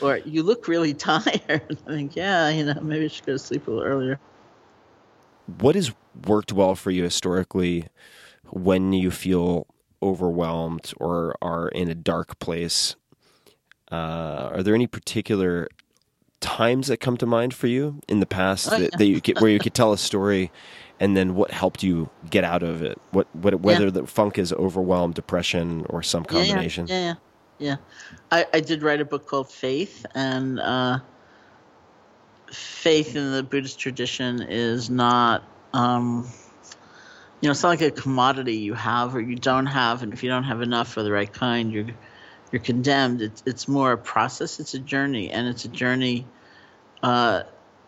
or 0.00 0.18
you 0.18 0.42
look 0.42 0.68
really 0.68 0.94
tired. 0.94 1.78
I 1.86 1.90
think, 1.90 2.16
yeah, 2.16 2.48
you 2.48 2.64
know, 2.64 2.80
maybe 2.80 3.04
I 3.04 3.08
should 3.08 3.26
go 3.26 3.32
to 3.32 3.38
sleep 3.38 3.66
a 3.66 3.70
little 3.70 3.84
earlier. 3.84 4.18
What 5.60 5.74
has 5.74 5.92
worked 6.26 6.52
well 6.52 6.74
for 6.74 6.90
you 6.90 7.02
historically 7.02 7.88
when 8.50 8.92
you 8.92 9.10
feel 9.10 9.66
overwhelmed 10.02 10.92
or 10.98 11.36
are 11.42 11.68
in 11.68 11.88
a 11.88 11.94
dark 11.94 12.38
place? 12.38 12.96
Uh, 13.90 14.50
are 14.52 14.62
there 14.62 14.74
any 14.74 14.86
particular 14.86 15.68
times 16.40 16.88
that 16.88 16.98
come 16.98 17.16
to 17.16 17.26
mind 17.26 17.54
for 17.54 17.66
you 17.66 18.00
in 18.08 18.20
the 18.20 18.26
past 18.26 18.68
Oh, 18.68 18.78
that, 18.78 18.80
yeah. 18.80 18.96
that 18.98 19.06
you 19.06 19.20
could, 19.20 19.40
where 19.40 19.50
you 19.50 19.58
could 19.58 19.74
tell 19.74 19.92
a 19.92 19.98
story 19.98 20.50
and 21.00 21.16
then 21.16 21.34
what 21.34 21.50
helped 21.50 21.82
you 21.82 22.08
get 22.30 22.44
out 22.44 22.62
of 22.62 22.82
it? 22.82 22.98
What, 23.10 23.26
what 23.34 23.60
whether 23.60 23.84
Yeah. 23.84 23.90
the 23.90 24.06
funk 24.06 24.38
is 24.38 24.52
overwhelmed, 24.52 25.14
depression, 25.14 25.84
or 25.90 26.02
some 26.02 26.24
combination? 26.24 26.86
Yeah, 26.88 27.14
yeah, 27.58 27.76
yeah. 27.76 27.76
I, 28.32 28.46
I 28.54 28.60
did 28.60 28.82
write 28.82 29.00
a 29.00 29.04
book 29.04 29.26
called 29.26 29.50
Faith, 29.50 30.06
and 30.14 30.58
uh, 30.60 31.00
faith 32.50 33.14
in 33.16 33.32
the 33.32 33.42
Buddhist 33.42 33.78
tradition 33.78 34.40
is 34.42 34.88
not, 34.88 35.42
um, 35.74 36.26
you 37.40 37.48
know, 37.48 37.50
it's 37.50 37.62
not 37.62 37.68
like 37.70 37.82
a 37.82 37.90
commodity 37.90 38.56
you 38.56 38.72
have 38.74 39.14
or 39.14 39.20
you 39.20 39.36
don't 39.36 39.66
have, 39.66 40.02
and 40.02 40.12
if 40.12 40.22
you 40.22 40.30
don't 40.30 40.44
have 40.44 40.62
enough 40.62 40.96
or 40.96 41.02
the 41.02 41.12
right 41.12 41.32
kind, 41.32 41.72
you're 41.72 41.86
you're 42.52 42.62
condemned. 42.62 43.22
It's 43.22 43.42
it's 43.46 43.68
more 43.68 43.92
a 43.92 43.98
process. 43.98 44.60
It's 44.60 44.74
a 44.74 44.78
journey, 44.78 45.30
and 45.30 45.48
it's 45.48 45.64
a 45.64 45.68
journey. 45.68 46.26
Uh, 47.02 47.42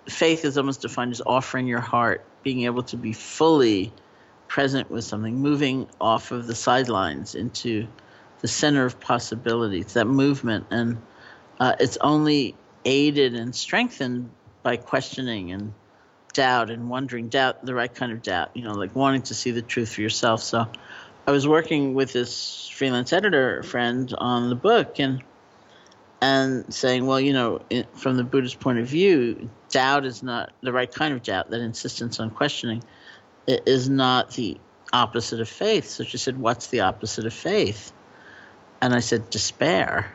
faith 0.09 0.45
is 0.45 0.59
almost 0.59 0.83
defined 0.83 1.13
as 1.13 1.23
offering 1.25 1.67
your 1.67 1.81
heart, 1.81 2.25
being 2.43 2.65
able 2.65 2.83
to 2.85 2.97
be 2.97 3.13
fully 3.13 3.93
present 4.49 4.91
with 4.91 5.05
something, 5.05 5.37
moving 5.37 5.87
off 6.01 6.31
of 6.31 6.47
the 6.47 6.55
sidelines 6.55 7.35
into 7.35 7.87
the 8.41 8.49
center 8.49 8.85
of 8.85 8.99
possibility. 9.01 9.81
It's 9.81 9.95
that 9.95 10.07
movement, 10.07 10.67
and 10.71 10.99
uh, 11.61 11.77
it's 11.79 11.99
only 12.01 12.55
aided 12.85 13.35
and 13.35 13.55
strengthened 13.55 14.31
by 14.63 14.77
questioning 14.77 15.53
and 15.53 15.73
doubt 16.33 16.71
and 16.71 16.89
wondering, 16.89 17.29
doubt 17.29 17.65
the 17.65 17.75
right 17.75 17.93
kind 17.93 18.13
of 18.13 18.23
doubt, 18.23 18.51
you 18.55 18.63
know, 18.63 18.73
like 18.73 18.95
wanting 18.95 19.23
to 19.23 19.35
see 19.35 19.51
the 19.51 19.63
truth 19.63 19.95
for 19.95 20.03
yourself. 20.03 20.43
So 20.43 20.67
I 21.29 21.31
was 21.31 21.47
working 21.47 21.93
with 21.93 22.15
this 22.15 22.71
freelance 22.71 23.13
editor 23.13 23.63
friend 23.63 24.15
on 24.17 24.49
the 24.49 24.55
book 24.55 24.99
and 24.99 25.23
and 26.23 26.73
saying, 26.73 27.05
well, 27.05 27.21
you 27.21 27.35
know, 27.35 27.61
in, 27.69 27.85
from 27.95 28.17
the 28.17 28.25
Buddhist 28.25 28.61
point 28.61 28.79
of 28.79 28.87
view, 28.87 29.51
doubt 29.69 30.07
is 30.07 30.23
not 30.23 30.51
the 30.63 30.73
right 30.73 30.91
kind 30.91 31.13
of 31.13 31.23
doubt. 31.23 31.51
That 31.51 31.61
insistence 31.61 32.19
on 32.19 32.31
questioning 32.31 32.83
i- 33.47 33.61
is 33.67 33.91
not 33.91 34.31
the 34.31 34.57
opposite 34.91 35.41
of 35.43 35.51
faith. 35.51 35.91
So 35.91 36.03
she 36.03 36.17
said, 36.17 36.39
what's 36.39 36.69
the 36.69 36.81
opposite 36.81 37.27
of 37.27 37.35
faith? 37.35 37.93
And 38.81 38.95
I 38.95 39.01
said, 39.01 39.29
despair. 39.29 40.11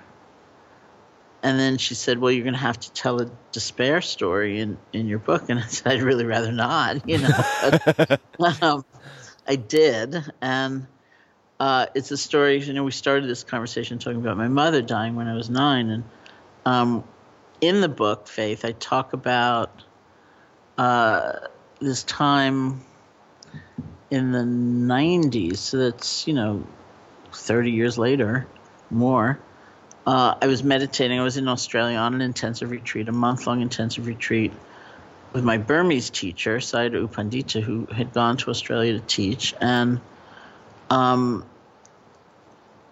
And 1.43 1.59
then 1.59 1.77
she 1.77 1.93
said, 1.93 2.17
well, 2.17 2.31
you're 2.31 2.43
going 2.43 2.55
to 2.55 2.59
have 2.59 2.79
to 2.79 2.91
tell 2.91 3.21
a 3.21 3.29
despair 3.51 4.01
story 4.01 4.61
in, 4.61 4.79
in 4.93 5.05
your 5.07 5.19
book. 5.19 5.47
And 5.49 5.59
I 5.59 5.67
said, 5.67 5.93
I'd 5.93 6.01
really 6.01 6.25
rather 6.25 6.51
not, 6.51 7.07
you 7.07 7.19
know. 7.19 7.29
But, 8.39 8.63
um, 8.63 8.83
I 9.47 9.57
did. 9.57 10.15
And 10.41 10.87
uh, 11.59 11.87
it's 11.95 12.11
a 12.11 12.17
story, 12.17 12.59
you 12.59 12.73
know, 12.73 12.83
we 12.83 12.91
started 12.91 13.29
this 13.29 13.43
conversation 13.43 13.99
talking 13.99 14.19
about 14.19 14.37
my 14.37 14.47
mother 14.47 14.81
dying 14.81 15.15
when 15.15 15.27
I 15.27 15.35
was 15.35 15.49
nine. 15.49 15.89
And 15.89 16.03
um, 16.65 17.03
in 17.61 17.81
the 17.81 17.89
book, 17.89 18.27
Faith, 18.27 18.65
I 18.65 18.71
talk 18.71 19.13
about 19.13 19.83
uh, 20.77 21.33
this 21.79 22.03
time 22.03 22.81
in 24.09 24.31
the 24.31 24.39
90s. 24.39 25.57
So 25.57 25.77
that's, 25.77 26.27
you 26.27 26.33
know, 26.33 26.65
30 27.31 27.71
years 27.71 27.97
later, 27.97 28.47
more. 28.89 29.39
Uh, 30.05 30.35
I 30.41 30.47
was 30.47 30.63
meditating. 30.63 31.19
I 31.19 31.23
was 31.23 31.37
in 31.37 31.47
Australia 31.47 31.97
on 31.97 32.13
an 32.13 32.21
intensive 32.21 32.71
retreat, 32.71 33.07
a 33.07 33.13
month 33.13 33.47
long 33.47 33.61
intensive 33.61 34.05
retreat 34.05 34.51
with 35.31 35.43
my 35.43 35.57
Burmese 35.57 36.09
teacher, 36.09 36.57
Sayadaw 36.57 36.93
U 36.93 37.07
Pandita, 37.07 37.61
who 37.61 37.87
had 37.91 38.13
gone 38.13 38.37
to 38.37 38.49
Australia 38.49 38.93
to 38.93 38.99
teach. 38.99 39.53
And 39.59 40.01
um, 40.93 41.43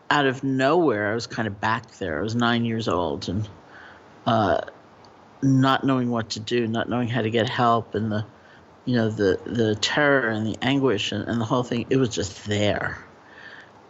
out 0.09 0.25
of 0.25 0.43
nowhere, 0.43 1.11
I 1.11 1.13
was 1.13 1.27
kind 1.27 1.47
of 1.47 1.61
back 1.61 1.97
there. 1.99 2.19
I 2.19 2.23
was 2.23 2.33
nine 2.33 2.65
years 2.65 2.87
old 2.87 3.29
and 3.29 3.47
uh, 4.25 4.61
not 5.43 5.83
knowing 5.83 6.09
what 6.09 6.31
to 6.31 6.39
do, 6.39 6.67
not 6.67 6.89
knowing 6.89 7.07
how 7.07 7.21
to 7.21 7.29
get 7.29 7.47
help, 7.47 7.93
and 7.93 8.11
the, 8.11 8.25
you 8.85 8.95
know, 8.95 9.09
the 9.09 9.39
the 9.45 9.75
terror 9.75 10.29
and 10.29 10.47
the 10.47 10.57
anguish 10.63 11.11
and, 11.11 11.27
and 11.27 11.39
the 11.39 11.45
whole 11.45 11.61
thing. 11.61 11.85
It 11.91 11.97
was 11.97 12.09
just 12.09 12.45
there, 12.45 12.97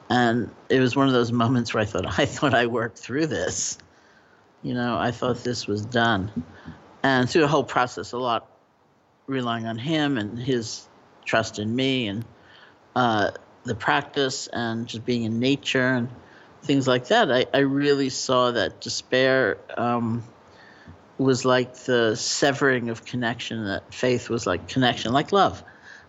and 0.10 0.52
it 0.70 0.82
was 0.82 0.94
one 0.94 1.08
of 1.08 1.14
those 1.14 1.32
moments 1.32 1.74
where 1.74 1.82
I 1.82 1.86
thought, 1.86 2.06
I 2.20 2.26
thought 2.26 2.54
I 2.54 2.66
worked 2.66 3.00
through 3.00 3.28
this. 3.28 3.78
You 4.62 4.74
know, 4.74 4.98
I 4.98 5.12
thought 5.12 5.38
this 5.38 5.68
was 5.68 5.86
done, 5.86 6.44
and 7.02 7.30
through 7.30 7.42
the 7.42 7.48
whole 7.48 7.64
process, 7.64 8.12
a 8.12 8.18
lot 8.18 8.52
relying 9.28 9.66
on 9.68 9.78
him 9.78 10.18
and 10.18 10.38
his 10.38 10.90
trust 11.24 11.60
in 11.60 11.74
me 11.74 12.08
and 12.08 12.26
uh, 12.96 13.32
the 13.64 13.76
practice 13.76 14.48
and 14.48 14.88
just 14.88 15.06
being 15.06 15.24
in 15.24 15.40
nature 15.40 15.94
and 15.94 16.10
things 16.64 16.88
like 16.88 17.08
that. 17.08 17.32
I, 17.32 17.46
I 17.54 17.60
really 17.60 18.10
saw 18.10 18.52
that 18.52 18.82
despair 18.82 19.58
um, 19.78 20.24
was 21.18 21.46
like 21.46 21.76
the 21.76 22.16
severing 22.16 22.90
of 22.90 23.06
connection, 23.06 23.66
that 23.66 23.94
faith 23.94 24.30
was 24.30 24.46
like 24.48 24.68
connection, 24.68 25.14
like 25.14 25.32
love, 25.32 25.64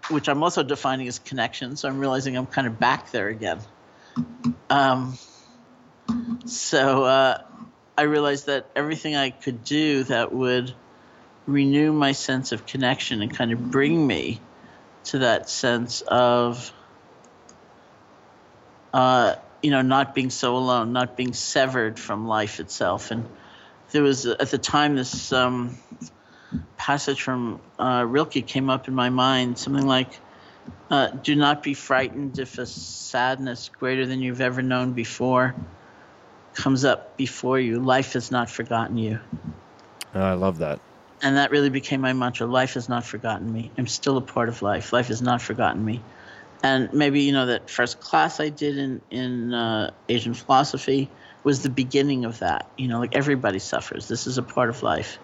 which 0.08 0.28
I'm 0.28 0.42
also 0.42 0.62
defining 0.62 1.08
as 1.08 1.18
connection. 1.18 1.76
So 1.76 1.88
I'm 1.88 1.98
realizing 1.98 2.36
I'm 2.36 2.46
kind 2.46 2.66
of 2.66 2.78
back 2.78 3.10
there 3.10 3.28
again. 3.28 3.60
Um, 4.70 5.18
so 6.46 7.04
uh, 7.04 7.42
I 7.96 8.02
realized 8.02 8.46
that 8.46 8.70
everything 8.74 9.16
I 9.16 9.30
could 9.30 9.64
do 9.64 10.04
that 10.04 10.32
would 10.32 10.74
renew 11.46 11.92
my 11.92 12.12
sense 12.12 12.52
of 12.52 12.66
connection 12.66 13.22
and 13.22 13.34
kind 13.34 13.52
of 13.52 13.70
bring 13.70 14.06
me 14.06 14.40
to 15.04 15.18
that 15.18 15.48
sense 15.48 16.02
of 16.02 16.72
uh, 18.92 19.36
you 19.62 19.70
know, 19.70 19.82
not 19.82 20.14
being 20.14 20.30
so 20.30 20.56
alone, 20.56 20.92
not 20.92 21.16
being 21.16 21.32
severed 21.32 21.98
from 21.98 22.26
life 22.26 22.60
itself. 22.60 23.10
And 23.10 23.28
there 23.92 24.02
was 24.02 24.26
at 24.26 24.50
the 24.50 24.58
time 24.58 24.96
this 24.96 25.32
um, 25.32 25.78
passage 26.76 27.22
from 27.22 27.60
uh, 27.78 28.04
Rilke 28.06 28.46
came 28.46 28.70
up 28.70 28.88
in 28.88 28.94
my 28.94 29.10
mind, 29.10 29.58
something 29.58 29.86
like, 29.86 30.20
uh, 30.90 31.08
"Do 31.08 31.34
not 31.36 31.62
be 31.62 31.74
frightened 31.74 32.38
if 32.38 32.58
a 32.58 32.66
sadness 32.66 33.68
greater 33.68 34.06
than 34.06 34.20
you've 34.20 34.40
ever 34.40 34.62
known 34.62 34.92
before 34.92 35.54
comes 36.54 36.84
up 36.84 37.16
before 37.16 37.58
you. 37.58 37.80
Life 37.80 38.14
has 38.14 38.30
not 38.30 38.50
forgotten 38.50 38.96
you." 38.98 39.20
Oh, 40.14 40.20
I 40.20 40.34
love 40.34 40.58
that. 40.58 40.80
and 41.22 41.36
that 41.36 41.50
really 41.50 41.70
became 41.70 42.00
my 42.00 42.12
mantra 42.12 42.46
life 42.46 42.74
has 42.74 42.88
not 42.88 43.04
forgotten 43.04 43.50
me 43.50 43.70
i'm 43.78 43.86
still 43.86 44.16
a 44.16 44.20
part 44.20 44.48
of 44.48 44.60
life 44.60 44.92
life 44.92 45.06
has 45.08 45.22
not 45.22 45.40
forgotten 45.40 45.84
me 45.84 46.02
and 46.62 46.92
maybe 46.92 47.22
you 47.22 47.32
know 47.32 47.46
that 47.46 47.68
first 47.68 48.00
class 48.00 48.40
i 48.40 48.48
did 48.48 48.78
in 48.78 49.00
in 49.10 49.54
uh, 49.54 49.90
asian 50.08 50.34
philosophy 50.34 51.08
was 51.44 51.62
the 51.62 51.70
beginning 51.70 52.24
of 52.24 52.38
that. 52.38 52.70
You 52.76 52.88
know 52.88 53.00
like 53.00 53.16
everybody 53.16 53.58
suffers. 53.58 54.08
This 54.08 54.26
is 54.26 54.38
a 54.38 54.42
part 54.42 54.68
of 54.68 54.82
life. 54.82 55.18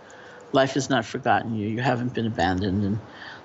Life 0.52 0.72
has 0.74 0.90
not 0.90 1.04
forgotten. 1.04 1.54
You 1.54 1.68
you 1.68 1.80
haven't 1.80 2.14
been 2.14 2.26
abandoned. 2.26 2.84
And 2.84 2.98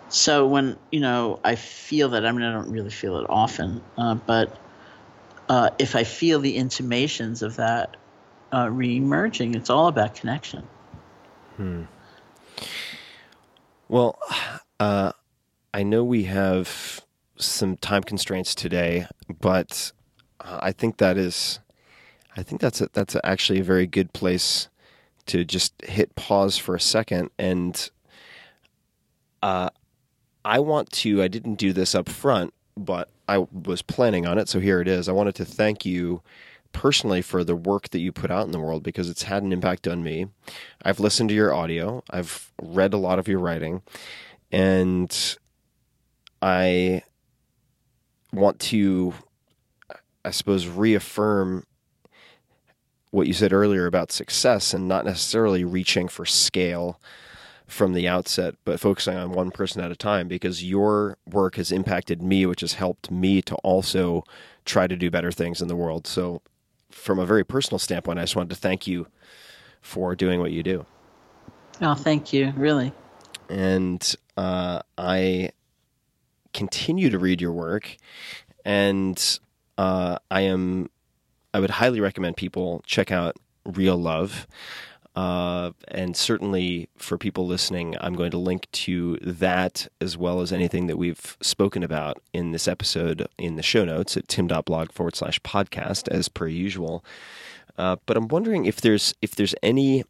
so 0.10 0.46
when 0.46 0.78
you 0.92 1.00
know 1.00 1.40
i 1.44 1.56
feel 1.56 2.10
that 2.10 2.26
i 2.26 2.32
mean 2.32 2.44
i 2.44 2.52
don't 2.52 2.70
really 2.70 2.92
feel 2.92 3.18
it 3.18 3.26
often 3.30 3.82
uh, 3.98 4.14
but 4.14 4.56
uh, 5.50 5.70
if 5.80 5.96
i 5.96 6.04
feel 6.04 6.40
the 6.40 6.56
intimations 6.56 7.42
of 7.42 7.56
that 7.56 7.98
uh, 8.54 8.70
re-emerging 8.70 9.56
it's 9.56 9.70
all 9.72 9.88
about 9.88 10.14
connection. 10.14 10.68
Hmm. 11.58 11.84
Well, 13.90 14.20
uh, 14.80 15.12
I 15.74 15.84
know 15.84 16.04
we 16.04 16.24
have 16.24 17.02
some 17.38 17.78
time 17.78 18.04
constraints 18.04 18.56
today, 18.56 19.08
but 19.42 19.92
uh, 20.40 20.60
I 20.62 20.72
think 20.72 20.98
that 20.98 21.18
is, 21.18 21.60
I 22.36 22.44
think 22.44 22.62
that's 22.62 22.82
a, 22.82 22.90
that's 22.94 23.16
actually 23.24 23.60
a 23.60 23.64
very 23.64 23.88
good 23.88 24.14
place 24.14 24.70
to 25.26 25.46
just 25.46 25.74
hit 25.84 26.16
pause 26.16 26.58
for 26.58 26.76
a 26.76 26.80
second. 26.80 27.30
And 27.40 27.90
uh, 29.42 29.70
I 30.46 30.60
want 30.60 30.92
to. 30.92 31.22
I 31.22 31.28
didn't 31.28 31.56
do 31.56 31.74
this 31.74 31.96
up 31.96 32.10
front, 32.10 32.54
but 32.76 33.10
I 33.28 33.46
was 33.52 33.82
planning 33.82 34.26
on 34.26 34.38
it, 34.38 34.50
so 34.50 34.60
here 34.60 34.82
it 34.82 34.88
is. 34.88 35.08
I 35.08 35.14
wanted 35.14 35.36
to 35.36 35.46
thank 35.46 35.86
you 35.86 36.22
personally 36.74 37.22
for 37.22 37.44
the 37.44 37.56
work 37.56 37.90
that 37.90 38.00
you 38.00 38.12
put 38.12 38.32
out 38.32 38.46
in 38.46 38.52
the 38.52 38.60
world 38.60 38.84
because 38.84 39.10
it's 39.10 39.24
had 39.24 39.44
an 39.44 39.54
impact 39.54 39.88
on 39.88 40.04
me. 40.04 40.28
I've 40.84 41.00
listened 41.00 41.30
to 41.30 41.36
your 41.36 41.54
audio, 41.54 42.04
I've 42.10 42.52
read 42.62 42.94
a 42.94 42.98
lot 42.98 43.20
of 43.20 43.28
your 43.28 43.40
writing, 43.40 43.84
and 44.52 45.38
I 46.42 47.04
want 48.34 48.60
to, 48.60 49.14
I 50.26 50.32
suppose, 50.32 50.68
reaffirm 50.68 51.66
what 53.12 53.28
you 53.28 53.34
said 53.34 53.54
earlier 53.54 53.86
about 53.86 54.12
success 54.12 54.74
and 54.74 54.88
not 54.88 55.06
necessarily 55.06 55.64
reaching 55.64 56.08
for 56.08 56.26
scale 56.26 57.00
from 57.68 57.94
the 57.94 58.08
outset, 58.08 58.56
but 58.66 58.80
focusing 58.80 59.16
on 59.16 59.32
one 59.32 59.52
person 59.52 59.82
at 59.82 59.92
a 59.92 59.96
time 59.96 60.28
because 60.28 60.64
your 60.64 61.18
work 61.30 61.56
has 61.56 61.72
impacted 61.72 62.22
me, 62.22 62.46
which 62.46 62.62
has 62.62 62.74
helped 62.74 63.12
me 63.12 63.42
to 63.42 63.56
also 63.58 64.24
try 64.66 64.88
to 64.88 64.96
do 64.96 65.12
better 65.12 65.32
things 65.32 65.62
in 65.62 65.68
the 65.68 65.76
world. 65.76 66.08
So, 66.08 66.42
from 66.90 67.20
a 67.20 67.26
very 67.26 67.44
personal 67.44 67.80
standpoint, 67.80 68.20
I 68.20 68.24
just 68.24 68.36
wanted 68.36 68.50
to 68.50 68.56
thank 68.56 68.86
you 68.86 69.08
for 69.82 70.16
doing 70.16 70.40
what 70.40 70.52
you 70.52 70.64
do. 70.64 70.86
Oh, 71.82 71.96
thank 71.96 72.34
you. 72.34 72.54
Really. 72.56 72.94
And 73.50 74.16
uh, 74.38 74.82
I 74.98 75.52
continue 76.54 77.10
to 77.10 77.20
read 77.20 77.42
your 77.42 77.52
work, 77.52 77.98
and 78.66 79.40
uh, 79.78 80.18
I 80.30 80.42
am. 80.42 80.90
I 81.54 81.60
would 81.60 81.70
highly 81.70 82.00
recommend 82.00 82.36
people 82.38 82.82
check 82.86 83.12
out 83.12 83.36
Real 83.66 83.98
Love. 83.98 84.48
Uh, 85.16 85.72
and 85.90 86.18
certainly 86.18 86.90
for 86.98 87.20
people 87.20 87.46
listening, 87.46 87.96
I'm 88.02 88.16
going 88.16 88.32
to 88.32 88.38
link 88.40 88.68
to 88.72 89.18
that 89.22 89.88
as 90.02 90.18
well 90.18 90.42
as 90.42 90.52
anything 90.52 90.88
that 90.88 90.98
we've 90.98 91.38
spoken 91.40 91.84
about 91.84 92.20
in 92.34 92.52
this 92.52 92.68
episode 92.68 93.28
in 93.38 93.56
the 93.56 93.62
show 93.62 93.86
notes 93.86 94.18
at 94.18 94.28
tim.blog 94.28 94.92
forward 94.92 95.16
slash 95.16 95.40
podcast 95.42 96.08
as 96.08 96.30
per 96.30 96.48
usual. 96.48 97.06
Uh, 97.78 97.98
but 98.08 98.18
I'm 98.18 98.28
wondering 98.28 98.66
if 98.66 98.82
there's 98.82 99.14
if 99.22 99.36
there's 99.36 99.54
any 99.62 100.04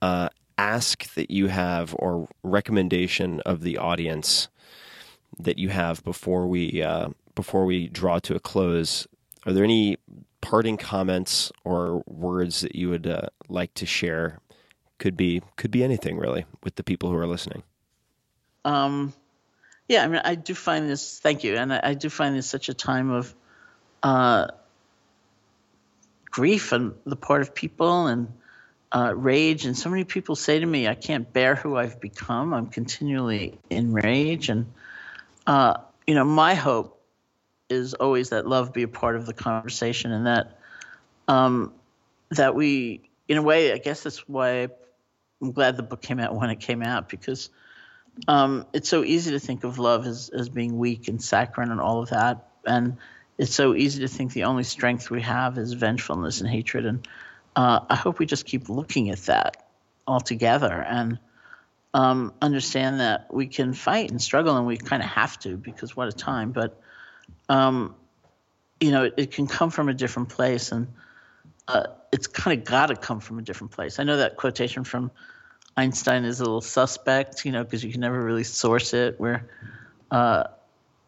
uh, 0.00 0.30
ask 0.56 1.12
that 1.14 1.30
you 1.30 1.48
have 1.48 1.94
or 1.98 2.28
recommendation 2.42 3.40
of 3.40 3.62
the 3.62 3.76
audience 3.76 4.48
that 5.38 5.58
you 5.58 5.68
have 5.68 6.02
before 6.04 6.46
we 6.46 6.82
uh, 6.82 7.10
before 7.34 7.64
we 7.64 7.88
draw 7.88 8.18
to 8.20 8.34
a 8.34 8.40
close. 8.40 9.06
Are 9.46 9.52
there 9.52 9.64
any 9.64 9.96
parting 10.40 10.76
comments 10.76 11.50
or 11.64 12.02
words 12.06 12.60
that 12.60 12.74
you 12.74 12.90
would 12.90 13.06
uh, 13.06 13.28
like 13.48 13.72
to 13.74 13.86
share? 13.86 14.40
Could 14.98 15.16
be 15.16 15.42
could 15.56 15.70
be 15.70 15.82
anything 15.82 16.18
really 16.18 16.44
with 16.62 16.76
the 16.76 16.84
people 16.84 17.10
who 17.10 17.16
are 17.16 17.26
listening. 17.26 17.62
Um, 18.64 19.14
yeah, 19.88 20.04
I 20.04 20.08
mean, 20.08 20.20
I 20.22 20.34
do 20.34 20.54
find 20.54 20.88
this. 20.88 21.18
Thank 21.18 21.42
you, 21.42 21.56
and 21.56 21.72
I, 21.72 21.80
I 21.82 21.94
do 21.94 22.10
find 22.10 22.36
this 22.36 22.46
such 22.46 22.68
a 22.68 22.74
time 22.74 23.10
of 23.10 23.34
uh, 24.02 24.48
grief 26.26 26.72
on 26.72 26.94
the 27.06 27.16
part 27.16 27.42
of 27.42 27.54
people 27.54 28.06
and 28.06 28.32
uh, 28.92 29.14
rage. 29.16 29.64
And 29.64 29.76
so 29.76 29.88
many 29.88 30.04
people 30.04 30.36
say 30.36 30.60
to 30.60 30.66
me, 30.66 30.86
"I 30.86 30.94
can't 30.94 31.32
bear 31.32 31.54
who 31.54 31.76
I've 31.76 32.00
become. 32.00 32.52
I'm 32.52 32.66
continually 32.66 33.58
in 33.70 33.92
rage." 33.92 34.48
And 34.48 34.66
uh, 35.46 35.74
you 36.06 36.14
know, 36.14 36.24
my 36.24 36.54
hope 36.54 37.00
is 37.68 37.94
always 37.94 38.30
that 38.30 38.46
love 38.46 38.72
be 38.72 38.82
a 38.82 38.88
part 38.88 39.16
of 39.16 39.26
the 39.26 39.34
conversation, 39.34 40.12
and 40.12 40.26
that 40.26 40.58
um, 41.28 41.72
that 42.30 42.54
we, 42.54 43.02
in 43.28 43.38
a 43.38 43.42
way, 43.42 43.72
I 43.72 43.78
guess 43.78 44.02
that's 44.02 44.28
why 44.28 44.68
I'm 45.40 45.52
glad 45.52 45.76
the 45.76 45.82
book 45.82 46.02
came 46.02 46.20
out 46.20 46.34
when 46.34 46.50
it 46.50 46.60
came 46.60 46.82
out 46.82 47.08
because 47.08 47.50
um, 48.28 48.66
it's 48.72 48.88
so 48.88 49.04
easy 49.04 49.32
to 49.32 49.38
think 49.38 49.64
of 49.64 49.78
love 49.78 50.06
as, 50.06 50.28
as 50.30 50.48
being 50.48 50.78
weak 50.78 51.08
and 51.08 51.22
saccharine 51.22 51.70
and 51.70 51.80
all 51.80 52.02
of 52.02 52.10
that. 52.10 52.48
And 52.66 52.96
it's 53.38 53.54
so 53.54 53.74
easy 53.74 54.00
to 54.00 54.08
think 54.08 54.32
the 54.32 54.44
only 54.44 54.64
strength 54.64 55.10
we 55.10 55.22
have 55.22 55.56
is 55.58 55.72
vengefulness 55.72 56.40
and 56.40 56.50
hatred. 56.50 56.84
And 56.84 57.08
uh, 57.56 57.80
I 57.88 57.96
hope 57.96 58.18
we 58.18 58.26
just 58.26 58.44
keep 58.44 58.68
looking 58.68 59.10
at 59.10 59.20
that 59.20 59.68
all 60.06 60.20
together 60.20 60.72
and 60.72 61.18
um, 61.92 62.32
understand 62.40 63.00
that 63.00 63.32
we 63.32 63.46
can 63.46 63.72
fight 63.72 64.10
and 64.10 64.20
struggle 64.22 64.56
and 64.56 64.66
we 64.66 64.76
kind 64.76 65.02
of 65.02 65.08
have 65.08 65.38
to 65.40 65.56
because 65.56 65.96
what 65.96 66.08
a 66.08 66.12
time. 66.12 66.52
But, 66.52 66.80
um, 67.48 67.94
you 68.80 68.90
know, 68.90 69.04
it, 69.04 69.14
it, 69.16 69.30
can 69.32 69.46
come 69.46 69.70
from 69.70 69.88
a 69.88 69.94
different 69.94 70.28
place 70.28 70.72
and 70.72 70.86
uh, 71.68 71.84
it's 72.12 72.26
kind 72.26 72.58
of 72.58 72.64
got 72.64 72.86
to 72.86 72.96
come 72.96 73.20
from 73.20 73.38
a 73.38 73.42
different 73.42 73.72
place. 73.72 73.98
I 73.98 74.04
know 74.04 74.18
that 74.18 74.36
quotation 74.36 74.84
from 74.84 75.10
Einstein 75.76 76.24
is 76.24 76.40
a 76.40 76.44
little 76.44 76.60
suspect, 76.60 77.44
you 77.44 77.52
know, 77.52 77.64
because 77.64 77.82
you 77.82 77.90
can 77.90 78.00
never 78.00 78.22
really 78.22 78.44
source 78.44 78.94
it. 78.94 79.18
Where 79.18 79.48
uh, 80.10 80.44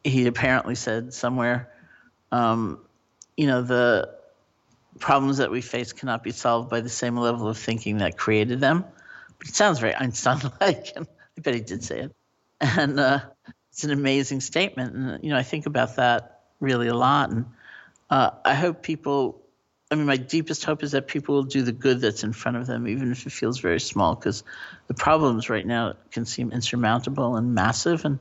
he 0.05 0.27
apparently 0.27 0.75
said 0.75 1.15
somewhere, 1.15 1.71
um, 2.31 2.81
you 3.37 3.47
know, 3.47 3.63
the 3.63 4.15
problems 4.99 5.39
that 5.39 5.51
we 5.51 5.61
face 5.61 5.93
cannot 5.93 6.23
be 6.23 6.31
solved 6.31 6.71
by 6.71 6.81
the 6.81 6.89
same 6.89 7.17
level 7.17 7.49
of 7.49 7.59
thinking 7.59 7.99
that 7.99 8.17
created 8.17 8.61
them. 8.61 8.85
It 9.45 9.55
sounds 9.55 9.79
very 9.79 9.95
Einstein-like, 9.95 10.93
and 10.97 11.07
I 11.37 11.41
bet 11.41 11.55
he 11.55 11.61
did 11.61 11.85
say 11.85 12.01
it. 12.01 12.13
And 12.61 12.99
uh, 13.01 13.21
it's 13.71 13.85
an 13.85 13.91
amazing 13.91 14.41
statement, 14.41 14.95
and 14.95 15.25
you 15.25 15.31
know, 15.31 15.37
I 15.37 15.43
think 15.43 15.67
about 15.67 15.97
that 15.97 16.41
really 16.61 16.89
a 16.89 16.95
lot, 16.95 17.31
and 17.31 17.47
uh, 18.09 18.31
I 18.45 18.55
hope 18.55 18.83
people 18.83 19.43
I 19.93 19.95
mean, 19.95 20.07
my 20.07 20.17
deepest 20.17 20.65
hope 20.65 20.83
is 20.83 20.93
that 20.93 21.07
people 21.07 21.35
will 21.35 21.43
do 21.43 21.61
the 21.61 21.71
good 21.71 22.01
that's 22.01 22.25
in 22.25 22.33
front 22.33 22.57
of 22.57 22.67
them, 22.67 22.89
even 22.89 23.13
if 23.13 23.27
it 23.27 23.31
feels 23.31 23.61
very 23.61 23.79
small, 23.79 24.15
because 24.15 24.43
the 24.87 24.95
problems 24.95 25.51
right 25.51 25.67
now 25.67 25.93
can 26.11 26.25
seem 26.25 26.51
insurmountable 26.51 27.37
and 27.37 27.55
massive, 27.55 28.07
and 28.07 28.19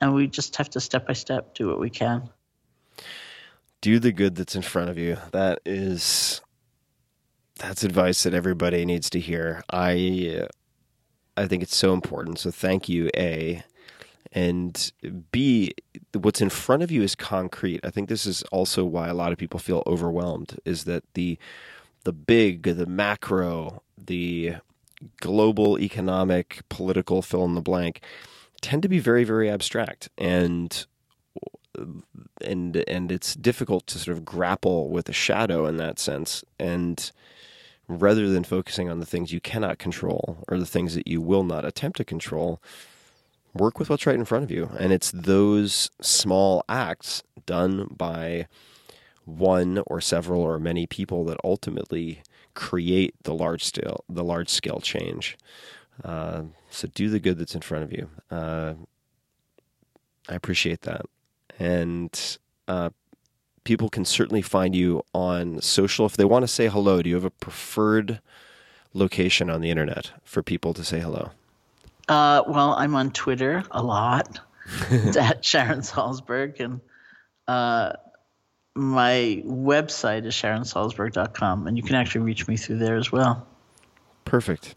and 0.00 0.14
we 0.14 0.28
just 0.28 0.56
have 0.56 0.70
to 0.70 0.80
step 0.80 1.06
by 1.06 1.12
step 1.12 1.54
do 1.54 1.68
what 1.68 1.78
we 1.78 1.90
can. 1.90 2.30
Do 3.82 3.98
the 3.98 4.12
good 4.12 4.34
that's 4.34 4.56
in 4.56 4.62
front 4.62 4.88
of 4.88 4.96
you. 4.96 5.18
That 5.32 5.60
is, 5.66 6.40
that's 7.56 7.84
advice 7.84 8.22
that 8.22 8.32
everybody 8.32 8.86
needs 8.86 9.10
to 9.10 9.20
hear. 9.20 9.62
I, 9.70 10.46
I 11.40 11.46
think 11.46 11.62
it's 11.62 11.76
so 11.76 11.92
important. 11.92 12.38
So 12.38 12.50
thank 12.50 12.88
you, 12.88 13.10
a, 13.16 13.62
and 14.32 14.92
b 15.32 15.74
what's 16.14 16.40
in 16.40 16.50
front 16.50 16.82
of 16.82 16.90
you 16.90 17.02
is 17.02 17.14
concrete. 17.14 17.80
I 17.84 17.90
think 17.90 18.08
this 18.08 18.26
is 18.26 18.42
also 18.44 18.84
why 18.84 19.08
a 19.08 19.14
lot 19.14 19.32
of 19.32 19.38
people 19.38 19.58
feel 19.58 19.82
overwhelmed 19.86 20.58
is 20.64 20.84
that 20.84 21.02
the 21.14 21.38
the 22.04 22.12
big 22.12 22.62
the 22.62 22.86
macro 22.86 23.82
the 23.98 24.56
global 25.20 25.78
economic 25.78 26.60
political 26.68 27.22
fill 27.22 27.44
in 27.44 27.54
the 27.54 27.60
blank 27.60 28.02
tend 28.60 28.82
to 28.82 28.88
be 28.88 28.98
very 28.98 29.24
very 29.24 29.50
abstract. 29.50 30.08
And 30.18 30.86
and 32.42 32.76
and 32.76 33.10
it's 33.10 33.34
difficult 33.34 33.86
to 33.88 33.98
sort 33.98 34.16
of 34.16 34.24
grapple 34.24 34.90
with 34.90 35.08
a 35.08 35.12
shadow 35.12 35.66
in 35.66 35.76
that 35.78 35.98
sense. 35.98 36.44
And 36.58 37.10
rather 37.90 38.28
than 38.28 38.44
focusing 38.44 38.88
on 38.88 39.00
the 39.00 39.06
things 39.06 39.32
you 39.32 39.40
cannot 39.40 39.78
control 39.78 40.38
or 40.48 40.58
the 40.58 40.66
things 40.66 40.94
that 40.94 41.08
you 41.08 41.20
will 41.20 41.42
not 41.42 41.64
attempt 41.64 41.96
to 41.96 42.04
control 42.04 42.62
work 43.52 43.78
with 43.78 43.90
what's 43.90 44.06
right 44.06 44.14
in 44.14 44.24
front 44.24 44.44
of 44.44 44.50
you. 44.50 44.70
And 44.78 44.92
it's 44.92 45.10
those 45.10 45.90
small 46.00 46.64
acts 46.68 47.22
done 47.46 47.88
by 47.96 48.46
one 49.24 49.82
or 49.86 50.00
several 50.00 50.40
or 50.40 50.58
many 50.58 50.86
people 50.86 51.24
that 51.24 51.38
ultimately 51.42 52.22
create 52.54 53.14
the 53.22 53.34
large 53.34 53.64
scale 53.64 54.04
the 54.08 54.24
large 54.24 54.48
scale 54.48 54.80
change. 54.80 55.36
Uh, 56.04 56.42
so 56.70 56.88
do 56.94 57.08
the 57.08 57.20
good 57.20 57.38
that's 57.38 57.54
in 57.54 57.60
front 57.60 57.84
of 57.84 57.92
you. 57.92 58.08
Uh, 58.30 58.74
I 60.28 60.34
appreciate 60.34 60.82
that, 60.82 61.02
and 61.58 62.38
uh, 62.68 62.90
people 63.70 63.88
can 63.88 64.04
certainly 64.04 64.42
find 64.42 64.74
you 64.74 65.00
on 65.14 65.62
social 65.62 66.04
if 66.04 66.16
they 66.16 66.24
want 66.24 66.42
to 66.42 66.48
say 66.48 66.66
hello. 66.66 67.02
Do 67.02 67.08
you 67.08 67.14
have 67.14 67.24
a 67.24 67.30
preferred 67.30 68.20
location 68.94 69.48
on 69.48 69.60
the 69.60 69.70
internet 69.70 70.10
for 70.24 70.42
people 70.42 70.74
to 70.74 70.82
say 70.82 70.98
hello? 70.98 71.30
Uh, 72.08 72.42
well, 72.48 72.72
I'm 72.72 72.96
on 72.96 73.12
Twitter 73.12 73.62
a 73.70 73.80
lot 73.80 74.40
at 75.16 75.44
Sharon 75.44 75.82
Salzberg, 75.82 76.58
and 76.58 76.80
uh, 77.46 77.92
my 78.74 79.40
website 79.46 80.26
is 80.26 80.34
sharonsalzberg.com, 80.34 81.68
and 81.68 81.76
you 81.76 81.84
can 81.84 81.94
actually 81.94 82.22
reach 82.22 82.48
me 82.48 82.56
through 82.56 82.78
there 82.78 82.96
as 82.96 83.12
well. 83.12 83.46
Perfect. 84.24 84.74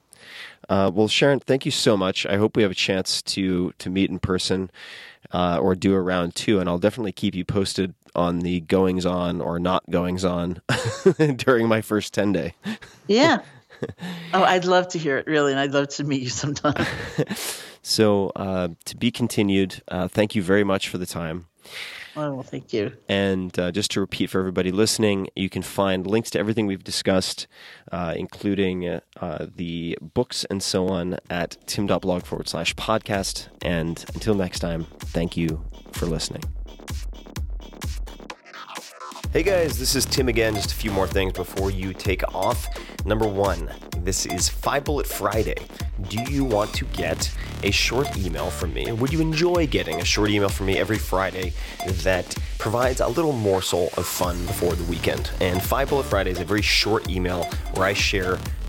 Uh, 0.69 0.91
well, 0.93 1.07
Sharon, 1.07 1.39
thank 1.39 1.65
you 1.65 1.71
so 1.71 1.97
much. 1.97 2.27
I 2.27 2.37
hope 2.37 2.55
we 2.55 2.61
have 2.61 2.71
a 2.71 2.75
chance 2.75 3.23
to 3.23 3.73
to 3.79 3.89
meet 3.89 4.11
in 4.11 4.19
person 4.19 4.69
uh, 5.33 5.57
or 5.57 5.75
do 5.75 5.93
a 5.93 6.01
round 6.01 6.35
two, 6.35 6.59
and 6.59 6.69
I'll 6.69 6.79
definitely 6.79 7.11
keep 7.11 7.35
you 7.35 7.43
posted 7.43 7.93
on 8.15 8.39
the 8.39 8.61
goings 8.61 9.05
on 9.05 9.41
or 9.41 9.59
not 9.59 9.89
goings 9.89 10.23
on 10.23 10.61
during 11.35 11.67
my 11.67 11.81
first 11.81 12.13
ten 12.13 12.31
day. 12.31 12.53
Yeah, 13.07 13.41
oh, 14.33 14.43
I'd 14.43 14.65
love 14.65 14.87
to 14.89 14.99
hear 14.99 15.17
it, 15.17 15.27
really, 15.27 15.51
and 15.51 15.59
I'd 15.59 15.71
love 15.71 15.89
to 15.89 16.03
meet 16.03 16.21
you 16.21 16.29
sometime. 16.29 16.85
so, 17.81 18.31
uh, 18.35 18.69
to 18.85 18.97
be 18.97 19.11
continued, 19.11 19.81
uh, 19.87 20.07
thank 20.07 20.35
you 20.35 20.43
very 20.43 20.63
much 20.63 20.89
for 20.89 20.97
the 20.97 21.05
time. 21.05 21.47
Oh, 22.15 22.33
well, 22.35 22.43
thank 22.43 22.73
you. 22.73 22.93
And 23.09 23.57
uh, 23.57 23.71
just 23.71 23.91
to 23.91 23.99
repeat 23.99 24.29
for 24.29 24.39
everybody 24.39 24.71
listening, 24.71 25.29
you 25.35 25.49
can 25.49 25.63
find 25.63 26.05
links 26.05 26.29
to 26.31 26.39
everything 26.39 26.67
we've 26.67 26.83
discussed, 26.83 27.47
uh, 27.91 28.13
including 28.15 28.87
uh, 28.87 29.47
the 29.55 29.97
books 30.01 30.45
and 30.45 30.61
so 30.61 30.87
on, 30.89 31.17
at 31.29 31.57
tim.blog 31.65 32.23
forward 32.23 32.47
slash 32.47 32.75
podcast. 32.75 33.47
And 33.63 34.03
until 34.13 34.35
next 34.35 34.59
time, 34.59 34.85
thank 34.99 35.35
you 35.35 35.63
for 35.91 36.05
listening. 36.05 36.43
Hey 39.31 39.41
guys, 39.41 39.79
this 39.79 39.95
is 39.95 40.05
Tim 40.05 40.27
again. 40.27 40.53
Just 40.53 40.71
a 40.71 40.75
few 40.75 40.91
more 40.91 41.07
things 41.07 41.33
before 41.33 41.71
you 41.71 41.91
take 41.93 42.23
off. 42.35 42.67
Number 43.05 43.27
one, 43.27 43.69
this 43.99 44.25
is 44.25 44.47
Five 44.47 44.85
Bullet 44.85 45.05
Friday. 45.05 45.57
Do 46.07 46.21
you 46.31 46.45
want 46.45 46.73
to 46.75 46.85
get 46.85 47.29
a 47.61 47.69
short 47.69 48.17
email 48.17 48.49
from 48.49 48.73
me? 48.73 48.89
Would 48.93 49.11
you 49.11 49.19
enjoy 49.19 49.67
getting 49.67 49.99
a 49.99 50.05
short 50.05 50.29
email 50.29 50.47
from 50.47 50.67
me 50.67 50.77
every 50.77 50.97
Friday 50.97 51.53
that 52.03 52.33
provides 52.63 53.01
a 53.01 53.07
little 53.09 53.33
morsel 53.33 53.89
of 53.97 54.05
fun 54.05 54.45
before 54.45 54.73
the 54.73 54.85
weekend. 54.85 55.31
And 55.41 55.61
Five 55.61 55.89
Bullet 55.89 56.05
Friday 56.05 56.31
is 56.31 56.39
a 56.39 56.45
very 56.45 56.61
short 56.61 57.09
email 57.09 57.43
where 57.73 57.85
I 57.85 57.91
share 57.91 58.39